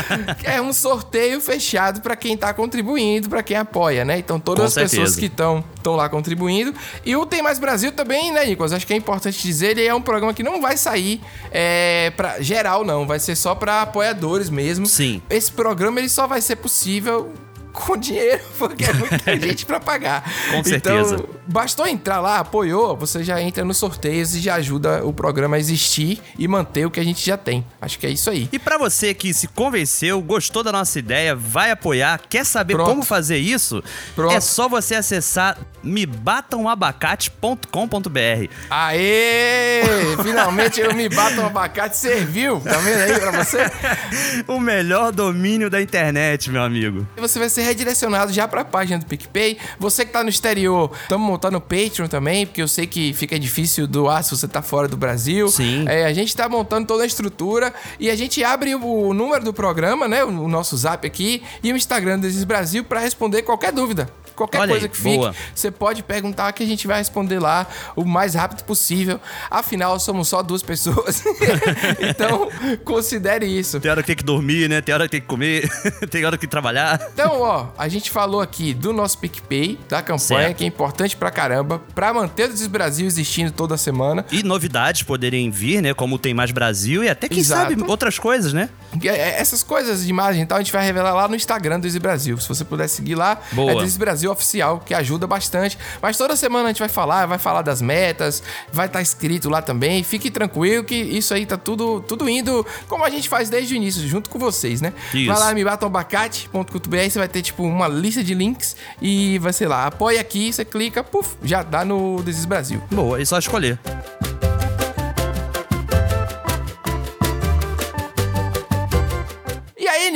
é 0.44 0.60
um 0.60 0.72
sorteio 0.72 1.40
fechado 1.40 2.00
para 2.00 2.16
quem 2.16 2.36
tá 2.36 2.52
contribuindo, 2.52 3.28
para 3.28 3.42
quem 3.42 3.56
apoia, 3.56 4.04
né? 4.04 4.18
Então 4.18 4.37
todas 4.38 4.76
as 4.76 4.90
pessoas 4.90 5.16
que 5.16 5.26
estão 5.26 5.64
lá 5.84 6.08
contribuindo. 6.08 6.74
E 7.04 7.16
o 7.16 7.26
Tem 7.26 7.42
Mais 7.42 7.58
Brasil 7.58 7.92
também, 7.92 8.32
né, 8.32 8.44
Nicolas? 8.46 8.72
Acho 8.72 8.86
que 8.86 8.92
é 8.92 8.96
importante 8.96 9.42
dizer, 9.42 9.78
ele 9.78 9.86
é 9.86 9.94
um 9.94 10.02
programa 10.02 10.34
que 10.34 10.42
não 10.42 10.60
vai 10.60 10.76
sair 10.76 11.20
é, 11.50 12.12
para 12.16 12.40
geral, 12.40 12.84
não. 12.84 13.06
Vai 13.06 13.18
ser 13.18 13.36
só 13.36 13.54
para 13.54 13.82
apoiadores 13.82 14.50
mesmo. 14.50 14.86
Sim. 14.86 15.22
Esse 15.28 15.50
programa 15.52 15.98
ele 16.00 16.08
só 16.08 16.26
vai 16.26 16.40
ser 16.40 16.56
possível 16.56 17.32
com 17.72 17.96
dinheiro, 17.96 18.42
porque 18.58 18.84
é 18.84 18.92
muita 18.92 19.36
gente 19.38 19.66
para 19.66 19.80
pagar. 19.80 20.24
Com 20.50 20.64
certeza. 20.64 21.14
Então, 21.14 21.28
bastou 21.46 21.86
entrar 21.86 22.20
lá, 22.20 22.38
apoiou, 22.38 22.96
você 22.96 23.22
já 23.22 23.40
entra 23.40 23.64
nos 23.64 23.76
sorteios 23.76 24.34
e 24.34 24.40
já 24.40 24.56
ajuda 24.56 25.04
o 25.04 25.12
programa 25.12 25.56
a 25.56 25.58
existir 25.58 26.20
e 26.38 26.46
manter 26.46 26.86
o 26.86 26.90
que 26.90 27.00
a 27.00 27.04
gente 27.04 27.24
já 27.24 27.36
tem. 27.36 27.64
Acho 27.80 27.98
que 27.98 28.06
é 28.06 28.10
isso 28.10 28.30
aí. 28.30 28.48
E 28.52 28.58
para 28.58 28.78
você 28.78 29.14
que 29.14 29.32
se 29.32 29.48
convenceu, 29.48 30.20
gostou 30.20 30.62
da 30.62 30.72
nossa 30.72 30.98
ideia, 30.98 31.34
vai 31.34 31.70
apoiar, 31.70 32.20
quer 32.28 32.44
saber 32.44 32.74
Pronto. 32.74 32.88
como 32.88 33.02
fazer 33.02 33.38
isso? 33.38 33.82
Pronto. 34.14 34.34
É 34.34 34.40
só 34.40 34.68
você 34.68 34.94
acessar 34.94 35.58
mebatamabacate.com.br. 35.88 38.52
Aê! 38.70 39.82
Finalmente 40.22 40.82
o 40.82 40.94
Me 40.94 41.08
Batam 41.08 41.46
Abacate 41.46 41.96
serviu. 41.96 42.60
Tá 42.60 42.76
vendo 42.78 43.00
aí 43.00 43.18
pra 43.18 43.30
você? 43.32 43.58
o 44.46 44.60
melhor 44.60 45.12
domínio 45.12 45.70
da 45.70 45.80
internet, 45.80 46.50
meu 46.50 46.62
amigo. 46.62 47.06
E 47.16 47.20
você 47.20 47.38
vai 47.38 47.48
ser 47.48 47.62
redirecionado 47.62 48.32
já 48.32 48.46
pra 48.46 48.64
página 48.64 48.98
do 48.98 49.06
PicPay. 49.06 49.58
Você 49.78 50.04
que 50.04 50.12
tá 50.12 50.22
no 50.22 50.28
exterior, 50.28 50.92
estamos 51.02 51.26
montando 51.26 51.58
o 51.58 51.60
Patreon 51.60 52.08
também, 52.08 52.46
porque 52.46 52.62
eu 52.62 52.68
sei 52.68 52.86
que 52.86 53.12
fica 53.12 53.38
difícil 53.38 53.86
doar 53.86 54.22
se 54.22 54.36
você 54.36 54.46
tá 54.46 54.62
fora 54.62 54.86
do 54.86 54.96
Brasil. 54.96 55.48
Sim. 55.48 55.84
É, 55.88 56.04
a 56.04 56.12
gente 56.12 56.36
tá 56.36 56.48
montando 56.48 56.86
toda 56.86 57.02
a 57.02 57.06
estrutura 57.06 57.72
e 57.98 58.10
a 58.10 58.16
gente 58.16 58.44
abre 58.44 58.74
o 58.74 59.14
número 59.14 59.44
do 59.44 59.52
programa, 59.52 60.06
né? 60.06 60.24
O 60.24 60.48
nosso 60.48 60.76
zap 60.76 61.06
aqui 61.06 61.42
e 61.62 61.72
o 61.72 61.76
Instagram 61.76 62.18
do 62.18 62.46
Brasil 62.46 62.84
para 62.84 63.00
responder 63.00 63.42
qualquer 63.42 63.72
dúvida 63.72 64.08
qualquer 64.38 64.60
Olha 64.60 64.70
coisa 64.70 64.86
aí, 64.86 64.88
que 64.88 64.96
fique, 64.96 65.16
boa. 65.16 65.34
você 65.54 65.70
pode 65.70 66.02
perguntar 66.02 66.52
que 66.52 66.62
a 66.62 66.66
gente 66.66 66.86
vai 66.86 66.98
responder 66.98 67.40
lá 67.40 67.66
o 67.96 68.04
mais 68.04 68.34
rápido 68.34 68.62
possível. 68.62 69.20
Afinal, 69.50 69.98
somos 69.98 70.28
só 70.28 70.42
duas 70.42 70.62
pessoas. 70.62 71.22
então, 71.98 72.48
considere 72.84 73.46
isso. 73.46 73.80
Tem 73.80 73.90
hora 73.90 74.00
que 74.02 74.06
tem 74.06 74.16
que 74.16 74.24
dormir, 74.24 74.68
né? 74.68 74.80
Tem 74.80 74.94
hora 74.94 75.04
que 75.04 75.10
tem 75.10 75.20
que 75.20 75.26
comer, 75.26 75.68
tem 76.08 76.24
hora 76.24 76.38
que 76.38 76.46
trabalhar. 76.46 77.00
Então, 77.12 77.40
ó, 77.40 77.66
a 77.76 77.88
gente 77.88 78.10
falou 78.10 78.40
aqui 78.40 78.72
do 78.72 78.92
nosso 78.92 79.18
PicPay, 79.18 79.78
da 79.88 80.00
campanha, 80.00 80.18
certo. 80.18 80.56
que 80.56 80.64
é 80.64 80.66
importante 80.66 81.16
pra 81.16 81.30
caramba, 81.30 81.82
pra 81.94 82.14
manter 82.14 82.44
o 82.44 82.52
Des 82.52 82.66
Brasil 82.66 83.06
existindo 83.06 83.50
toda 83.50 83.76
semana. 83.76 84.24
E 84.30 84.42
novidades 84.42 85.02
poderem 85.02 85.50
vir, 85.50 85.82
né? 85.82 85.92
Como 85.92 86.18
tem 86.18 86.32
mais 86.32 86.52
Brasil 86.52 87.02
e 87.02 87.08
até, 87.08 87.28
quem 87.28 87.38
Exato. 87.38 87.70
sabe, 87.70 87.82
outras 87.90 88.18
coisas, 88.18 88.52
né? 88.52 88.68
É, 89.02 89.08
é, 89.08 89.40
essas 89.40 89.62
coisas 89.62 90.04
de 90.04 90.10
imagem 90.10 90.42
e 90.42 90.46
tal, 90.46 90.58
a 90.58 90.60
gente 90.60 90.72
vai 90.72 90.84
revelar 90.84 91.14
lá 91.14 91.28
no 91.28 91.34
Instagram 91.34 91.80
do 91.80 91.86
Easy 91.86 91.98
Brasil. 91.98 92.38
Se 92.38 92.48
você 92.48 92.64
puder 92.64 92.88
seguir 92.88 93.14
lá, 93.14 93.40
Boa. 93.52 93.72
é 93.72 93.74
Easy 93.76 93.98
Brasil 94.28 94.32
oficial, 94.32 94.82
que 94.84 94.94
ajuda 94.94 95.26
bastante. 95.26 95.78
Mas 96.00 96.16
toda 96.16 96.36
semana 96.36 96.66
a 96.66 96.68
gente 96.68 96.78
vai 96.78 96.88
falar, 96.88 97.26
vai 97.26 97.38
falar 97.38 97.62
das 97.62 97.80
metas, 97.80 98.42
vai 98.72 98.86
estar 98.86 98.98
tá 98.98 99.02
escrito 99.02 99.48
lá 99.48 99.62
também. 99.62 100.02
Fique 100.02 100.30
tranquilo 100.30 100.84
que 100.84 100.94
isso 100.94 101.34
aí 101.34 101.46
tá 101.46 101.56
tudo, 101.56 102.00
tudo 102.00 102.28
indo 102.28 102.64
como 102.86 103.04
a 103.04 103.10
gente 103.10 103.28
faz 103.28 103.48
desde 103.48 103.74
o 103.74 103.76
início, 103.76 104.06
junto 104.06 104.30
com 104.30 104.38
vocês, 104.38 104.80
né? 104.80 104.92
Isso. 105.12 105.26
Vai 105.26 105.38
lá, 105.38 105.54
mebatomabacate.com.br, 105.54 107.10
você 107.10 107.18
vai 107.18 107.28
ter 107.28 107.42
tipo 107.42 107.62
uma 107.62 107.88
lista 107.88 108.22
de 108.22 108.34
links 108.34 108.76
e 109.00 109.38
vai, 109.38 109.52
sei 109.52 109.66
lá, 109.66 109.86
apoia 109.86 110.20
aqui, 110.20 110.52
você 110.52 110.64
clica, 110.64 111.02
puf, 111.02 111.36
já 111.42 111.62
dá 111.62 111.84
no 111.84 112.22
Desis 112.22 112.44
Brasil. 112.44 112.82
Boa, 112.90 113.20
é 113.20 113.24
só 113.24 113.38
escolher. 113.38 113.78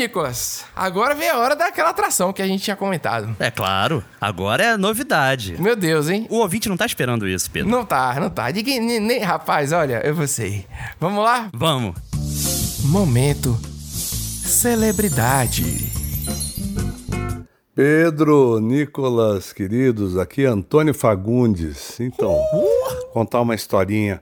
Nicolas, 0.03 0.65
agora 0.75 1.15
vem 1.15 1.29
a 1.29 1.39
hora 1.39 1.55
daquela 1.55 1.91
atração 1.91 2.33
que 2.33 2.43
a 2.43 2.47
gente 2.47 2.65
tinha 2.65 2.75
comentado. 2.75 3.37
É 3.39 3.53
claro, 3.53 4.03
agora 4.21 4.65
é 4.65 4.77
novidade. 4.77 5.55
Meu 5.61 5.77
Deus, 5.77 6.09
hein? 6.09 6.27
O 6.29 6.39
ouvinte 6.39 6.69
não 6.69 6.77
tá 6.77 6.85
esperando 6.85 7.29
isso, 7.29 7.49
Pedro. 7.49 7.71
Não 7.71 7.85
tá, 7.85 8.19
não 8.19 8.29
tá. 8.29 8.51
Diga, 8.51 8.73
nem, 8.81 8.99
nem, 8.99 9.21
rapaz, 9.21 9.71
olha, 9.71 10.03
eu 10.05 10.13
vou 10.13 10.27
sei. 10.27 10.67
Vamos 10.99 11.23
lá? 11.23 11.49
Vamos. 11.53 11.95
Momento 12.85 13.57
Celebridade. 14.45 15.93
Pedro, 17.73 18.59
Nicolas, 18.59 19.53
queridos, 19.53 20.19
aqui 20.19 20.45
é 20.45 20.49
Antônio 20.49 20.93
Fagundes. 20.93 22.01
Então, 22.01 22.33
uh! 22.33 23.07
contar 23.13 23.41
uma 23.41 23.55
historinha 23.55 24.21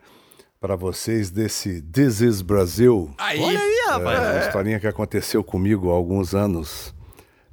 para 0.61 0.77
vocês 0.77 1.31
desse 1.31 1.81
This 1.81 2.20
is 2.20 2.42
Brasil. 2.42 3.11
Aí. 3.16 3.40
Olha 3.40 3.59
aí, 3.59 3.87
rapaz. 3.88 4.20
É, 4.20 4.31
uma 4.33 4.40
historinha 4.40 4.79
que 4.79 4.87
aconteceu 4.87 5.42
comigo 5.42 5.90
há 5.90 5.94
alguns 5.94 6.35
anos 6.35 6.94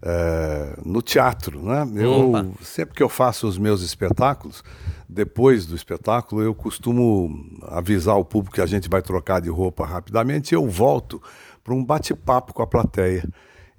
é, 0.02 0.78
no 0.86 1.02
teatro, 1.02 1.64
né? 1.64 1.88
Eu 1.96 2.32
Opa. 2.32 2.46
sempre 2.62 2.94
que 2.94 3.02
eu 3.02 3.08
faço 3.08 3.48
os 3.48 3.58
meus 3.58 3.82
espetáculos, 3.82 4.62
depois 5.08 5.66
do 5.66 5.74
espetáculo 5.74 6.42
eu 6.42 6.54
costumo 6.54 7.30
avisar 7.62 8.18
o 8.18 8.26
público 8.26 8.56
que 8.56 8.62
a 8.62 8.66
gente 8.66 8.90
vai 8.90 9.02
trocar 9.02 9.40
de 9.40 9.50
roupa 9.50 9.86
rapidamente 9.86 10.52
e 10.52 10.56
eu 10.56 10.68
volto 10.68 11.24
para 11.64 11.74
um 11.74 11.84
bate-papo 11.84 12.54
com 12.54 12.62
a 12.62 12.68
plateia. 12.68 13.24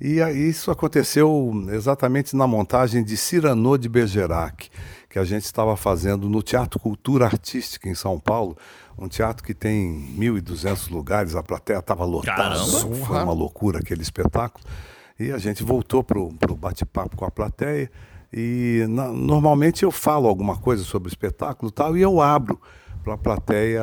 E 0.00 0.20
isso 0.48 0.70
aconteceu 0.70 1.52
exatamente 1.70 2.36
na 2.36 2.46
montagem 2.46 3.02
de 3.02 3.16
Cyrano 3.16 3.76
de 3.76 3.88
Bergerac, 3.88 4.70
que 5.10 5.18
a 5.18 5.24
gente 5.24 5.44
estava 5.44 5.76
fazendo 5.76 6.28
no 6.28 6.40
Teatro 6.40 6.78
Cultura 6.78 7.24
Artística 7.24 7.88
em 7.88 7.94
São 7.94 8.20
Paulo, 8.20 8.56
um 8.96 9.08
teatro 9.08 9.42
que 9.44 9.54
tem 9.54 10.14
1.200 10.16 10.90
lugares, 10.90 11.34
a 11.34 11.42
plateia 11.42 11.78
estava 11.78 12.04
lotada, 12.04 12.56
foi 13.04 13.22
uma 13.22 13.32
loucura 13.32 13.80
aquele 13.80 14.02
espetáculo. 14.02 14.64
E 15.18 15.32
a 15.32 15.38
gente 15.38 15.64
voltou 15.64 16.04
para 16.04 16.18
o 16.18 16.56
bate-papo 16.56 17.16
com 17.16 17.24
a 17.24 17.30
plateia 17.30 17.90
e 18.32 18.84
na, 18.88 19.08
normalmente 19.08 19.82
eu 19.82 19.90
falo 19.90 20.28
alguma 20.28 20.56
coisa 20.56 20.84
sobre 20.84 21.08
o 21.08 21.10
espetáculo 21.10 21.72
tal, 21.72 21.96
e 21.96 22.02
eu 22.02 22.20
abro 22.20 22.60
para 23.08 23.14
a 23.14 23.36
plateia 23.36 23.82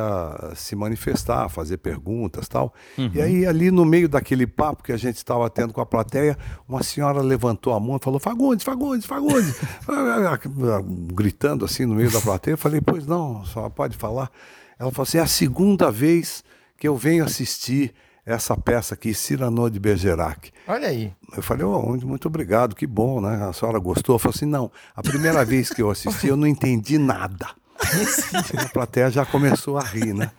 se 0.54 0.76
manifestar, 0.76 1.48
fazer 1.48 1.78
perguntas 1.78 2.46
tal. 2.46 2.72
Uhum. 2.96 3.10
E 3.12 3.20
aí, 3.20 3.46
ali 3.46 3.70
no 3.70 3.84
meio 3.84 4.08
daquele 4.08 4.46
papo 4.46 4.82
que 4.82 4.92
a 4.92 4.96
gente 4.96 5.16
estava 5.16 5.48
tendo 5.50 5.72
com 5.72 5.80
a 5.80 5.86
plateia, 5.86 6.38
uma 6.68 6.82
senhora 6.82 7.20
levantou 7.20 7.72
a 7.72 7.80
mão 7.80 7.96
e 7.96 8.04
falou: 8.04 8.20
Fagundes, 8.20 8.64
Fagundes, 8.64 9.06
Fagundes, 9.06 9.60
gritando 11.12 11.64
assim 11.64 11.84
no 11.84 11.94
meio 11.94 12.10
da 12.10 12.20
plateia. 12.20 12.54
Eu 12.54 12.58
falei: 12.58 12.80
Pois 12.80 13.06
não, 13.06 13.44
só 13.44 13.68
pode 13.68 13.96
falar. 13.96 14.30
Ela 14.78 14.90
falou 14.90 15.04
assim: 15.04 15.18
É 15.18 15.22
a 15.22 15.26
segunda 15.26 15.90
vez 15.90 16.44
que 16.78 16.86
eu 16.86 16.96
venho 16.96 17.24
assistir 17.24 17.94
essa 18.26 18.56
peça 18.56 18.94
aqui, 18.94 19.14
Cyrano 19.14 19.70
de 19.70 19.78
Bergerac. 19.78 20.50
Olha 20.66 20.88
aí. 20.88 21.12
Eu 21.36 21.42
falei, 21.42 21.64
oh, 21.64 21.96
muito 22.04 22.26
obrigado, 22.26 22.74
que 22.74 22.84
bom, 22.86 23.20
né? 23.20 23.48
A 23.48 23.52
senhora 23.52 23.78
gostou? 23.78 24.16
Eu 24.16 24.18
falei 24.18 24.34
assim, 24.34 24.46
não, 24.46 24.70
a 24.96 25.00
primeira 25.00 25.44
vez 25.44 25.70
que 25.70 25.80
eu 25.80 25.88
assisti 25.88 26.26
eu 26.26 26.36
não 26.36 26.46
entendi 26.46 26.98
nada. 26.98 27.46
a 28.58 28.68
plateia 28.68 29.10
já 29.10 29.24
começou 29.24 29.78
a 29.78 29.82
rir, 29.82 30.14
né? 30.14 30.30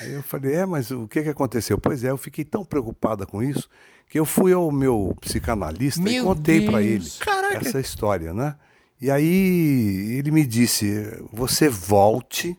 Aí 0.00 0.12
eu 0.12 0.22
falei, 0.22 0.54
é, 0.54 0.66
mas 0.66 0.90
o 0.90 1.06
que, 1.06 1.22
que 1.22 1.28
aconteceu? 1.28 1.78
Pois 1.78 2.04
é, 2.04 2.10
eu 2.10 2.16
fiquei 2.16 2.44
tão 2.44 2.64
preocupada 2.64 3.26
com 3.26 3.42
isso 3.42 3.68
que 4.08 4.18
eu 4.18 4.24
fui 4.24 4.52
ao 4.52 4.72
meu 4.72 5.16
psicanalista 5.20 6.02
meu 6.02 6.22
e 6.22 6.26
contei 6.26 6.66
para 6.66 6.82
ele 6.82 7.08
Caraca. 7.20 7.58
essa 7.58 7.78
história, 7.78 8.34
né? 8.34 8.56
E 9.00 9.10
aí 9.10 10.16
ele 10.18 10.30
me 10.30 10.44
disse, 10.44 11.06
você 11.32 11.68
volte 11.68 12.58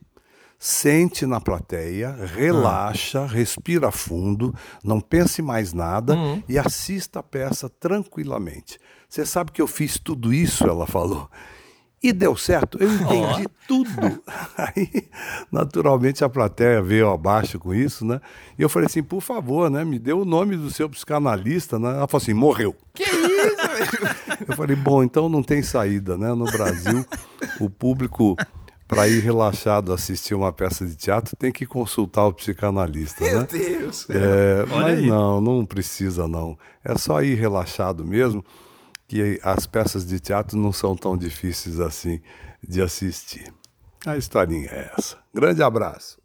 sente 0.62 1.26
na 1.26 1.42
plateia, 1.42 2.16
relaxa, 2.36 3.26
respira 3.26 3.92
fundo, 3.92 4.54
não 4.84 5.02
pense 5.02 5.42
mais 5.42 5.74
nada 5.74 6.16
uhum. 6.16 6.44
e 6.48 6.56
assista 6.60 7.18
a 7.18 7.24
peça 7.24 7.68
tranquilamente. 7.68 8.80
Você 9.10 9.26
sabe 9.26 9.52
que 9.52 9.60
eu 9.60 9.66
fiz 9.66 9.98
tudo 9.98 10.32
isso, 10.32 10.64
ela 10.66 10.86
falou. 10.86 11.28
E 12.04 12.12
deu 12.12 12.36
certo, 12.36 12.80
eu 12.82 12.92
entendi 12.92 13.46
oh. 13.46 13.52
tudo. 13.68 14.24
Aí, 14.58 15.08
naturalmente, 15.52 16.24
a 16.24 16.30
plateia 16.30 16.82
veio 16.82 17.12
abaixo 17.12 17.60
com 17.60 17.76
isso, 17.76 18.04
né? 18.04 18.20
E 18.58 18.62
eu 18.64 18.70
falei 18.70 18.88
assim, 18.88 19.04
por 19.04 19.22
favor, 19.22 19.70
né? 19.70 19.86
Me 19.86 20.00
dê 20.00 20.12
o 20.12 20.26
nome 20.26 20.58
do 20.58 20.72
seu 20.72 20.90
psicanalista, 20.90 21.78
né? 21.78 21.90
Ela 21.90 22.08
falou 22.08 22.24
assim, 22.24 22.34
morreu. 22.34 22.76
Que 22.94 23.04
isso? 23.04 24.42
eu 24.50 24.56
falei, 24.56 24.76
bom, 24.76 25.04
então 25.04 25.30
não 25.30 25.44
tem 25.44 25.62
saída, 25.62 26.18
né? 26.18 26.34
No 26.34 26.46
Brasil, 26.46 27.06
o 27.60 27.70
público 27.70 28.36
para 28.92 29.08
ir 29.08 29.22
relaxado 29.22 29.94
assistir 29.94 30.34
uma 30.36 30.52
peça 30.52 30.86
de 30.86 30.98
teatro, 30.98 31.34
tem 31.38 31.50
que 31.50 31.66
consultar 31.66 32.26
o 32.26 32.34
psicanalista, 32.34 33.24
Meu 33.24 33.40
né? 33.40 33.48
Deus! 33.50 34.06
É, 34.10 34.66
mas 34.68 35.00
aí. 35.00 35.08
não, 35.08 35.40
não 35.40 35.66
precisa 35.66 36.28
não. 36.28 36.58
É 36.84 36.98
só 36.98 37.24
ir 37.24 37.36
relaxado 37.36 38.04
mesmo, 38.04 38.44
que 39.12 39.42
as 39.44 39.66
peças 39.66 40.06
de 40.06 40.22
teatro 40.22 40.58
não 40.58 40.72
são 40.72 40.96
tão 40.96 41.18
difíceis 41.18 41.82
assim 41.82 42.22
de 42.66 42.82
assistir. 42.82 43.54
A 44.06 44.16
historinha 44.16 44.70
é 44.72 44.90
essa. 44.98 45.18
Grande 45.36 45.62
abraço. 45.62 46.18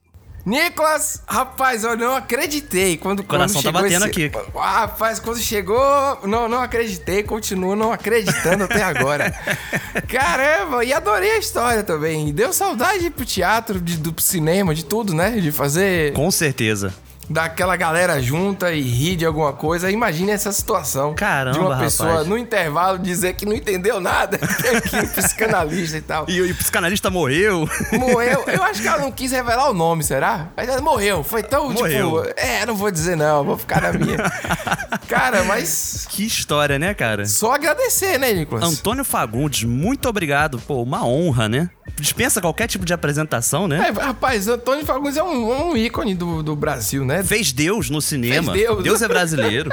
Nicolas, 0.44 1.20
rapaz, 1.26 1.82
eu 1.82 1.96
não 1.96 2.14
acreditei 2.14 2.96
quando, 2.96 3.20
o 3.20 3.24
coração 3.24 3.60
quando 3.60 3.74
tá 3.74 3.82
batendo 3.82 4.06
esse... 4.06 4.26
aqui. 4.26 4.30
Ah, 4.54 4.82
rapaz, 4.82 5.18
quando 5.18 5.40
chegou, 5.40 6.20
não, 6.28 6.48
não 6.48 6.60
acreditei, 6.60 7.24
continuo 7.24 7.74
não 7.74 7.92
acreditando 7.92 8.62
até 8.62 8.84
agora. 8.84 9.32
Caramba, 10.06 10.84
e 10.84 10.92
adorei 10.92 11.32
a 11.32 11.38
história 11.38 11.82
também. 11.82 12.32
Deu 12.32 12.52
saudade 12.52 13.10
pro 13.10 13.24
teatro, 13.24 13.80
de, 13.80 13.96
do 13.96 14.14
cinema, 14.22 14.72
de 14.72 14.84
tudo, 14.84 15.12
né? 15.12 15.40
De 15.40 15.50
fazer. 15.50 16.12
Com 16.12 16.30
certeza 16.30 16.94
daquela 17.28 17.76
galera 17.76 18.20
junta 18.20 18.72
e 18.72 18.80
rir 18.80 19.16
de 19.16 19.26
alguma 19.26 19.52
coisa. 19.52 19.90
Imagine 19.90 20.32
essa 20.32 20.52
situação. 20.52 21.14
Caramba, 21.14 21.58
De 21.58 21.64
uma 21.64 21.78
pessoa 21.78 22.10
rapaz. 22.10 22.26
no 22.26 22.38
intervalo 22.38 22.98
dizer 22.98 23.34
que 23.34 23.44
não 23.44 23.52
entendeu 23.52 24.00
nada. 24.00 24.38
que 24.88 24.96
é 24.96 25.02
psicanalista 25.06 25.96
e 25.96 26.00
tal. 26.00 26.26
E, 26.28 26.36
e, 26.36 26.50
o 26.50 26.54
psicanalista 26.54 27.10
morreu. 27.10 27.68
Morreu. 27.92 28.44
Eu 28.48 28.62
acho 28.62 28.82
que 28.82 28.88
ela 28.88 28.98
não 28.98 29.12
quis 29.12 29.32
revelar 29.32 29.70
o 29.70 29.74
nome, 29.74 30.02
será? 30.02 30.48
Mas 30.56 30.68
ela 30.68 30.80
morreu. 30.80 31.22
Foi 31.22 31.42
tão, 31.42 31.70
morreu. 31.70 32.22
tipo... 32.24 32.40
É, 32.40 32.64
não 32.64 32.76
vou 32.76 32.90
dizer 32.90 33.16
não. 33.16 33.44
Vou 33.44 33.56
ficar 33.56 33.82
na 33.82 33.92
minha. 33.92 34.16
cara, 35.08 35.44
mas... 35.44 36.06
Que 36.08 36.26
história, 36.26 36.78
né, 36.78 36.94
cara? 36.94 37.26
Só 37.26 37.54
agradecer, 37.54 38.18
né, 38.18 38.32
Nicolas? 38.32 38.64
Antônio 38.64 39.04
Fagundes, 39.04 39.64
muito 39.64 40.08
obrigado. 40.08 40.58
Pô, 40.58 40.82
uma 40.82 41.04
honra, 41.04 41.48
né? 41.48 41.70
Dispensa 41.98 42.40
qualquer 42.40 42.66
tipo 42.66 42.84
de 42.84 42.92
apresentação, 42.92 43.66
né? 43.66 43.88
É, 43.88 44.02
rapaz, 44.02 44.48
Antônio 44.48 44.84
Fagundes 44.84 45.16
é 45.16 45.22
um, 45.22 45.70
um 45.70 45.76
ícone 45.76 46.14
do, 46.14 46.42
do 46.42 46.54
Brasil, 46.54 47.04
né? 47.04 47.22
Fez 47.22 47.52
Deus 47.52 47.88
no 47.88 48.02
cinema. 48.02 48.52
Fez 48.52 48.66
Deus. 48.66 48.82
Deus 48.82 49.02
é 49.02 49.08
brasileiro. 49.08 49.70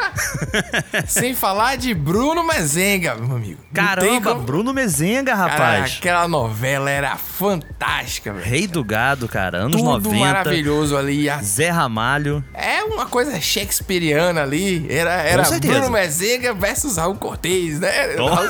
Sem 1.08 1.34
falar 1.34 1.76
de 1.76 1.94
Bruno 1.94 2.46
Mezenga, 2.46 3.16
meu 3.16 3.36
amigo. 3.36 3.60
Caramba, 3.74 4.34
como... 4.34 4.44
Bruno 4.46 4.74
Mezenga, 4.74 5.34
rapaz. 5.34 5.60
Cara, 5.60 5.84
aquela 5.98 6.28
novela 6.28 6.90
era 6.90 7.18
fantástica, 7.18 8.32
velho. 8.32 8.46
Rei 8.46 8.68
do 8.68 8.84
Gado, 8.84 9.28
cara. 9.28 9.58
Anos 9.58 9.76
Tudo 9.82 10.10
90. 10.10 10.20
maravilhoso 10.20 10.96
ali. 10.96 11.28
Zé 11.44 11.70
Ramalho. 11.70 12.44
É 12.54 12.84
uma 12.84 13.06
coisa 13.06 13.40
shakespeariana 13.42 14.44
ali. 14.44 14.86
Era, 14.90 15.14
era 15.22 15.44
Bruno 15.60 15.90
Mezenga 15.90 16.54
versus 16.54 16.98
Raul 16.98 17.16
Cortez, 17.16 17.80
né? 17.80 17.92
Oh. 18.18 18.44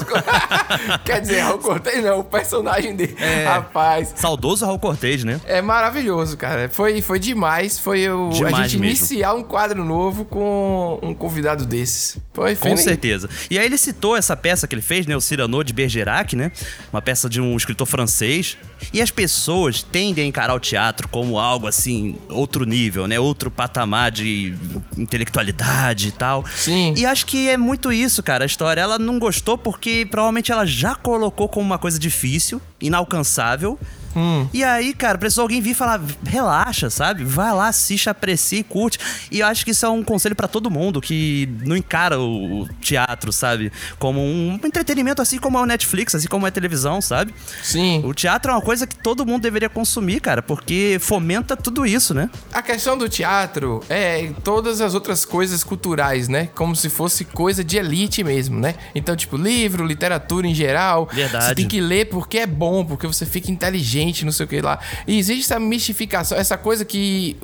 Quer 1.03 1.21
dizer, 1.21 1.39
Raul 1.39 1.59
Cortez 1.59 2.03
não, 2.03 2.19
o 2.19 2.23
personagem 2.23 2.95
dele. 2.95 3.15
É, 3.19 3.47
rapaz. 3.55 4.13
Saudoso 4.15 4.65
Raul 4.65 4.79
Cortez, 4.79 5.23
né? 5.23 5.39
É 5.45 5.61
maravilhoso, 5.61 6.37
cara. 6.37 6.69
Foi, 6.69 7.01
foi 7.01 7.19
demais. 7.19 7.79
Foi 7.79 8.09
o, 8.09 8.29
demais 8.29 8.53
a 8.53 8.61
gente 8.63 8.79
mesmo. 8.79 8.85
iniciar 8.85 9.33
um 9.33 9.43
quadro 9.43 9.83
novo 9.83 10.25
com 10.25 10.99
um 11.01 11.13
convidado 11.13 11.65
desses. 11.65 12.17
Foi, 12.33 12.55
foi 12.55 12.69
Com 12.69 12.75
nem... 12.75 12.83
certeza. 12.83 13.29
E 13.49 13.57
aí 13.57 13.65
ele 13.65 13.77
citou 13.77 14.15
essa 14.15 14.35
peça 14.35 14.67
que 14.67 14.75
ele 14.75 14.81
fez, 14.81 15.05
né? 15.05 15.15
O 15.15 15.21
Cyrano 15.21 15.63
de 15.63 15.73
Bergerac, 15.73 16.35
né? 16.35 16.51
Uma 16.91 17.01
peça 17.01 17.29
de 17.29 17.39
um 17.41 17.55
escritor 17.55 17.87
francês. 17.87 18.57
E 18.91 19.01
as 19.01 19.11
pessoas 19.11 19.83
tendem 19.83 20.25
a 20.25 20.27
encarar 20.27 20.53
o 20.53 20.59
teatro 20.59 21.07
como 21.07 21.39
algo 21.39 21.67
assim, 21.67 22.15
outro 22.29 22.65
nível, 22.65 23.07
né? 23.07 23.19
Outro 23.19 23.51
patamar 23.51 24.11
de 24.11 24.55
intelectualidade 24.97 26.09
e 26.09 26.11
tal. 26.11 26.45
Sim. 26.55 26.93
E 26.97 27.05
acho 27.05 27.25
que 27.25 27.49
é 27.49 27.57
muito 27.57 27.91
isso, 27.91 28.21
cara. 28.23 28.43
A 28.43 28.47
história, 28.47 28.81
ela 28.81 28.97
não 28.99 29.19
gostou 29.19 29.57
porque 29.57 30.07
provavelmente 30.09 30.51
ela 30.51 30.65
já 30.65 30.95
colocou 30.95 31.47
como 31.47 31.65
uma 31.65 31.77
coisa 31.77 31.99
difícil, 31.99 32.61
inalcançável 32.81 33.77
Hum. 34.15 34.47
E 34.53 34.63
aí, 34.63 34.93
cara, 34.93 35.17
precisou 35.17 35.43
alguém 35.43 35.61
vir 35.61 35.73
falar, 35.73 36.01
relaxa, 36.25 36.89
sabe? 36.89 37.23
Vai 37.23 37.53
lá, 37.53 37.67
assiste, 37.67 38.09
aprecie, 38.09 38.63
curte. 38.63 38.99
E 39.31 39.39
eu 39.39 39.47
acho 39.47 39.65
que 39.65 39.71
isso 39.71 39.85
é 39.85 39.89
um 39.89 40.03
conselho 40.03 40.35
para 40.35 40.47
todo 40.47 40.69
mundo 40.69 41.01
que 41.01 41.49
não 41.65 41.75
encara 41.75 42.19
o 42.19 42.67
teatro, 42.81 43.31
sabe? 43.31 43.71
Como 43.97 44.19
um 44.19 44.59
entretenimento 44.63 45.21
assim 45.21 45.37
como 45.37 45.57
é 45.57 45.61
o 45.61 45.65
Netflix, 45.65 46.15
assim 46.15 46.27
como 46.27 46.45
é 46.45 46.49
a 46.49 46.51
televisão, 46.51 47.01
sabe? 47.01 47.33
Sim. 47.61 48.01
O 48.05 48.13
teatro 48.13 48.51
é 48.51 48.55
uma 48.55 48.61
coisa 48.61 48.85
que 48.85 48.95
todo 48.95 49.25
mundo 49.25 49.41
deveria 49.41 49.69
consumir, 49.69 50.19
cara, 50.19 50.41
porque 50.41 50.97
fomenta 50.99 51.55
tudo 51.55 51.85
isso, 51.85 52.13
né? 52.13 52.29
A 52.51 52.61
questão 52.61 52.97
do 52.97 53.09
teatro 53.09 53.83
é 53.89 54.31
todas 54.43 54.81
as 54.81 54.93
outras 54.93 55.25
coisas 55.25 55.63
culturais, 55.63 56.27
né? 56.27 56.49
Como 56.55 56.75
se 56.75 56.89
fosse 56.89 57.25
coisa 57.25 57.63
de 57.63 57.77
elite 57.77 58.23
mesmo, 58.23 58.59
né? 58.59 58.75
Então, 58.93 59.15
tipo, 59.15 59.37
livro, 59.37 59.85
literatura 59.85 60.47
em 60.47 60.53
geral. 60.53 61.09
Verdade. 61.11 61.45
Você 61.45 61.55
tem 61.55 61.67
que 61.67 61.81
ler 61.81 62.05
porque 62.09 62.39
é 62.39 62.47
bom, 62.47 62.85
porque 62.85 63.07
você 63.07 63.25
fica 63.25 63.51
inteligente 63.51 64.02
gente, 64.03 64.25
não 64.25 64.31
sei 64.31 64.45
o 64.45 64.49
que 64.49 64.61
lá. 64.61 64.79
E 65.07 65.17
existe 65.17 65.45
essa 65.45 65.59
mistificação, 65.59 66.37
essa 66.37 66.57
coisa 66.57 66.83
que 66.85 67.37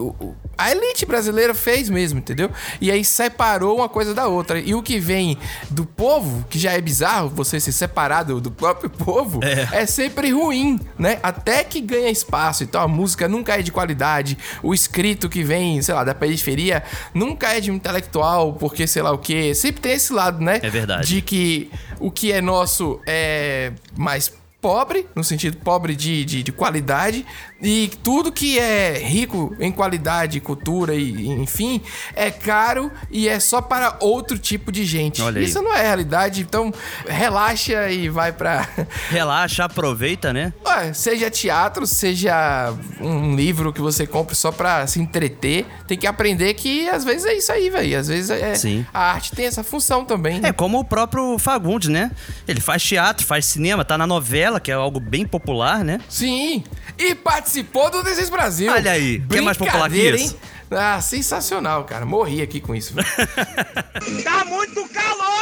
a 0.57 0.71
elite 0.71 1.05
brasileira 1.05 1.53
fez 1.53 1.89
mesmo, 1.89 2.19
entendeu? 2.19 2.51
E 2.81 2.91
aí 2.91 3.03
separou 3.03 3.77
uma 3.77 3.89
coisa 3.89 4.13
da 4.13 4.27
outra. 4.27 4.59
E 4.59 4.75
o 4.75 4.83
que 4.83 4.99
vem 4.99 5.37
do 5.69 5.85
povo, 5.85 6.45
que 6.49 6.59
já 6.59 6.73
é 6.73 6.81
bizarro 6.81 7.29
você 7.29 7.59
se 7.59 7.71
separar 7.71 8.23
do, 8.23 8.41
do 8.41 8.51
próprio 8.51 8.89
povo, 8.89 9.39
é. 9.43 9.83
é. 9.83 9.85
sempre 9.85 10.31
ruim, 10.31 10.79
né? 10.97 11.19
Até 11.23 11.63
que 11.63 11.79
ganha 11.79 12.09
espaço. 12.09 12.63
Então 12.63 12.81
a 12.81 12.87
música 12.87 13.27
nunca 13.27 13.57
é 13.57 13.61
de 13.61 13.71
qualidade, 13.71 14.37
o 14.61 14.73
escrito 14.73 15.29
que 15.29 15.43
vem, 15.43 15.81
sei 15.81 15.95
lá, 15.95 16.03
da 16.03 16.13
periferia, 16.13 16.83
nunca 17.13 17.53
é 17.53 17.59
de 17.59 17.71
um 17.71 17.75
intelectual, 17.75 18.53
porque 18.53 18.85
sei 18.85 19.01
lá 19.01 19.11
o 19.11 19.17
que. 19.17 19.55
Sempre 19.55 19.81
tem 19.81 19.93
esse 19.93 20.11
lado, 20.11 20.43
né? 20.43 20.59
É 20.61 20.69
verdade. 20.69 21.07
De 21.07 21.21
que 21.21 21.71
o 21.99 22.11
que 22.11 22.31
é 22.31 22.41
nosso 22.41 22.99
é 23.05 23.71
mais 23.97 24.38
pobre, 24.61 25.07
no 25.15 25.23
sentido 25.23 25.57
pobre 25.57 25.95
de, 25.95 26.25
de, 26.25 26.43
de, 26.43 26.51
qualidade, 26.51 27.25
E 27.61 27.91
tudo 28.03 28.31
que 28.31 28.57
é 28.57 28.97
rico 28.99 29.55
em 29.59 29.71
qualidade, 29.71 30.39
cultura 30.39 30.95
e 30.95 31.27
enfim, 31.27 31.81
é 32.15 32.31
caro 32.31 32.91
e 33.11 33.27
é 33.27 33.39
só 33.39 33.61
para 33.61 33.97
outro 33.99 34.37
tipo 34.39 34.71
de 34.71 34.85
gente. 34.85 35.21
Isso 35.41 35.61
não 35.61 35.73
é 35.73 35.81
realidade, 35.81 36.41
então 36.41 36.73
relaxa 37.07 37.89
e 37.89 38.07
vai 38.07 38.31
pra. 38.31 38.67
Relaxa, 39.09 39.65
aproveita, 39.65 40.31
né? 40.31 40.53
Ué, 40.65 40.93
seja 40.93 41.29
teatro, 41.29 41.85
seja 41.85 42.73
um 42.99 43.35
livro 43.35 43.73
que 43.73 43.81
você 43.81 44.07
compra 44.07 44.35
só 44.35 44.51
pra 44.51 44.87
se 44.87 44.99
entreter, 44.99 45.65
tem 45.87 45.97
que 45.97 46.07
aprender 46.07 46.53
que 46.53 46.87
às 46.89 47.03
vezes 47.03 47.25
é 47.25 47.33
isso 47.33 47.51
aí, 47.51 47.69
velho. 47.69 47.99
Às 47.99 48.07
vezes 48.07 48.29
é, 48.29 48.55
Sim. 48.55 48.85
a 48.93 49.11
arte 49.11 49.35
tem 49.35 49.45
essa 49.45 49.63
função 49.63 50.05
também. 50.05 50.39
Né? 50.39 50.49
É 50.49 50.53
como 50.53 50.79
o 50.79 50.85
próprio 50.85 51.37
Fagundes, 51.37 51.89
né? 51.89 52.11
Ele 52.47 52.61
faz 52.61 52.83
teatro, 52.83 53.25
faz 53.25 53.45
cinema, 53.45 53.83
tá 53.83 53.97
na 53.97 54.07
novela, 54.07 54.59
que 54.59 54.71
é 54.71 54.75
algo 54.75 54.99
bem 54.99 55.25
popular, 55.25 55.83
né? 55.83 55.99
Sim. 56.07 56.63
E 56.97 57.15
participou 57.49 57.89
do 57.89 58.03
Desejo 58.03 58.31
Brasil. 58.31 58.71
Olha 58.71 58.91
aí, 58.91 59.19
que 59.19 59.37
é 59.37 59.41
mais 59.41 59.57
popular 59.57 59.89
que 59.89 59.97
isso? 59.97 60.35
Hein? 60.35 60.39
Ah, 60.71 61.01
sensacional, 61.01 61.83
cara. 61.83 62.05
Morri 62.05 62.43
aqui 62.43 62.61
com 62.61 62.75
isso. 62.75 62.93
tá 64.23 64.45
muito 64.45 64.87
calor! 64.89 65.39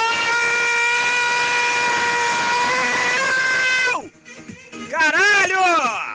Caralho! 4.89 6.06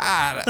Cara, 0.00 0.42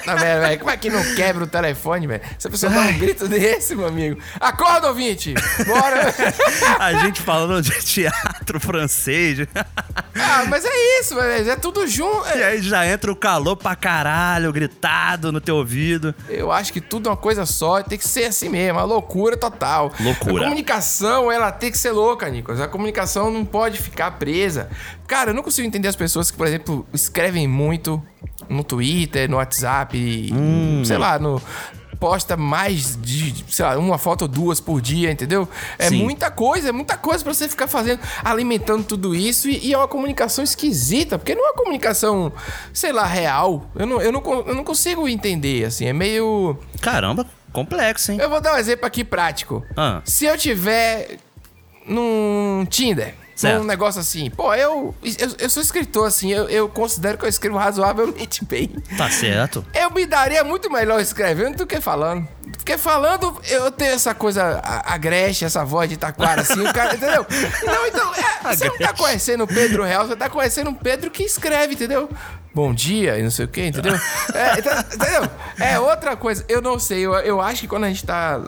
tá 0.00 0.14
vendo, 0.14 0.40
velho? 0.40 0.58
Como 0.58 0.70
é 0.70 0.76
que 0.78 0.88
não 0.88 1.14
quebra 1.14 1.44
o 1.44 1.46
telefone, 1.46 2.06
velho? 2.06 2.22
Se 2.38 2.46
a 2.48 2.50
pessoa 2.50 2.72
dá 2.72 2.80
um 2.80 2.98
grito 2.98 3.28
desse, 3.28 3.76
meu 3.76 3.86
amigo. 3.86 4.18
Acorda, 4.40 4.88
ouvinte! 4.88 5.34
Bora! 5.66 6.14
a 6.80 6.94
gente 6.94 7.20
falando 7.20 7.60
de 7.60 7.70
teatro 7.84 8.58
francês. 8.58 9.46
ah, 9.54 10.44
mas 10.48 10.64
é 10.64 11.00
isso, 11.00 11.14
velho. 11.14 11.50
É 11.50 11.56
tudo 11.56 11.86
junto. 11.86 12.26
E 12.28 12.42
aí 12.42 12.62
já 12.62 12.86
entra 12.86 13.12
o 13.12 13.16
calor 13.16 13.56
pra 13.56 13.76
caralho, 13.76 14.50
gritado 14.50 15.30
no 15.30 15.40
teu 15.40 15.56
ouvido. 15.56 16.14
Eu 16.26 16.50
acho 16.50 16.72
que 16.72 16.80
tudo 16.80 17.08
é 17.08 17.10
uma 17.10 17.16
coisa 17.16 17.44
só. 17.44 17.82
Tem 17.82 17.98
que 17.98 18.08
ser 18.08 18.24
assim 18.24 18.48
mesmo. 18.48 18.78
Uma 18.78 18.84
loucura 18.84 19.36
total. 19.36 19.92
Loucura. 20.00 20.44
A 20.44 20.44
comunicação, 20.44 21.30
ela 21.30 21.52
tem 21.52 21.70
que 21.70 21.76
ser 21.76 21.90
louca, 21.90 22.26
Nicolas. 22.30 22.60
A 22.60 22.68
comunicação 22.68 23.30
não 23.30 23.44
pode 23.44 23.78
ficar 23.78 24.12
presa. 24.12 24.70
Cara, 25.06 25.30
eu 25.30 25.34
não 25.34 25.42
consigo 25.42 25.68
entender 25.68 25.88
as 25.88 25.96
pessoas 25.96 26.30
que, 26.30 26.38
por 26.38 26.46
exemplo, 26.46 26.86
escrevem 26.94 27.46
muito 27.46 28.02
no 28.52 28.64
Twitter, 28.64 29.28
no 29.28 29.36
WhatsApp, 29.36 30.30
hum. 30.32 30.82
sei 30.84 30.98
lá, 30.98 31.18
no 31.18 31.40
posta 32.02 32.36
mais 32.36 33.00
de, 33.00 33.44
sei 33.48 33.64
lá, 33.64 33.78
uma 33.78 33.96
foto 33.96 34.22
ou 34.22 34.28
duas 34.28 34.58
por 34.58 34.80
dia, 34.80 35.12
entendeu? 35.12 35.48
É 35.78 35.88
Sim. 35.88 36.02
muita 36.02 36.32
coisa, 36.32 36.70
é 36.70 36.72
muita 36.72 36.96
coisa 36.96 37.22
para 37.22 37.32
você 37.32 37.48
ficar 37.48 37.68
fazendo, 37.68 38.00
alimentando 38.24 38.82
tudo 38.82 39.14
isso 39.14 39.48
e, 39.48 39.68
e, 39.68 39.72
é 39.72 39.78
uma 39.78 39.86
comunicação 39.86 40.42
esquisita, 40.42 41.16
porque 41.16 41.32
não 41.32 41.46
é 41.46 41.50
uma 41.50 41.56
comunicação, 41.56 42.32
sei 42.72 42.90
lá, 42.90 43.06
real. 43.06 43.70
Eu 43.76 43.86
não, 43.86 44.02
eu 44.02 44.10
não, 44.10 44.20
eu 44.20 44.52
não 44.52 44.64
consigo 44.64 45.06
entender, 45.06 45.64
assim, 45.64 45.86
é 45.86 45.92
meio... 45.92 46.58
Caramba, 46.80 47.24
complexo, 47.52 48.10
hein? 48.10 48.18
Eu 48.20 48.28
vou 48.28 48.40
dar 48.40 48.54
um 48.54 48.58
exemplo 48.58 48.84
aqui 48.84 49.04
prático. 49.04 49.64
Ah. 49.76 50.02
Se 50.04 50.24
eu 50.24 50.36
tiver 50.36 51.18
num 51.86 52.66
Tinder 52.68 53.14
Certo. 53.34 53.62
Um 53.62 53.64
negócio 53.64 54.00
assim. 54.00 54.30
Pô, 54.30 54.54
eu, 54.54 54.94
eu, 55.02 55.28
eu 55.38 55.50
sou 55.50 55.62
escritor, 55.62 56.06
assim, 56.06 56.32
eu, 56.32 56.48
eu, 56.48 56.68
considero 56.68 57.18
que 57.18 57.24
eu 57.24 57.28
escrevo 57.28 57.56
razoavelmente 57.56 58.44
bem. 58.46 58.68
Tá 58.96 59.10
certo. 59.10 59.64
Eu 59.74 59.90
me 59.90 60.06
daria 60.06 60.44
muito 60.44 60.70
melhor 60.70 61.00
escrevendo 61.00 61.56
do 61.56 61.66
que 61.66 61.80
falando. 61.80 62.26
Porque 62.56 62.78
falando, 62.78 63.40
eu 63.48 63.72
tenho 63.72 63.92
essa 63.92 64.14
coisa 64.14 64.60
agreste, 64.84 65.44
essa 65.44 65.64
voz 65.64 65.88
de 65.88 65.96
taquara, 65.96 66.42
assim, 66.42 66.60
o 66.60 66.72
cara, 66.72 66.94
entendeu? 66.94 67.26
Não, 67.64 67.86
então, 67.86 68.12
é, 68.14 68.54
você 68.54 68.68
não 68.68 68.78
tá 68.78 68.92
conhecendo 68.92 69.44
o 69.44 69.46
Pedro 69.46 69.82
Real, 69.82 70.06
você 70.06 70.14
tá 70.14 70.28
conhecendo 70.28 70.70
um 70.70 70.74
Pedro 70.74 71.10
que 71.10 71.24
escreve, 71.24 71.74
entendeu? 71.74 72.08
Bom 72.54 72.74
dia 72.74 73.18
e 73.18 73.22
não 73.22 73.30
sei 73.30 73.46
o 73.46 73.48
quê, 73.48 73.66
entendeu? 73.66 73.94
É, 74.34 74.58
então, 74.58 74.78
entendeu? 74.78 75.30
É 75.58 75.80
outra 75.80 76.14
coisa, 76.16 76.44
eu 76.48 76.60
não 76.60 76.78
sei, 76.78 77.00
eu, 77.00 77.14
eu 77.14 77.40
acho 77.40 77.62
que 77.62 77.68
quando 77.68 77.84
a 77.84 77.88
gente 77.88 78.04
tá 78.04 78.40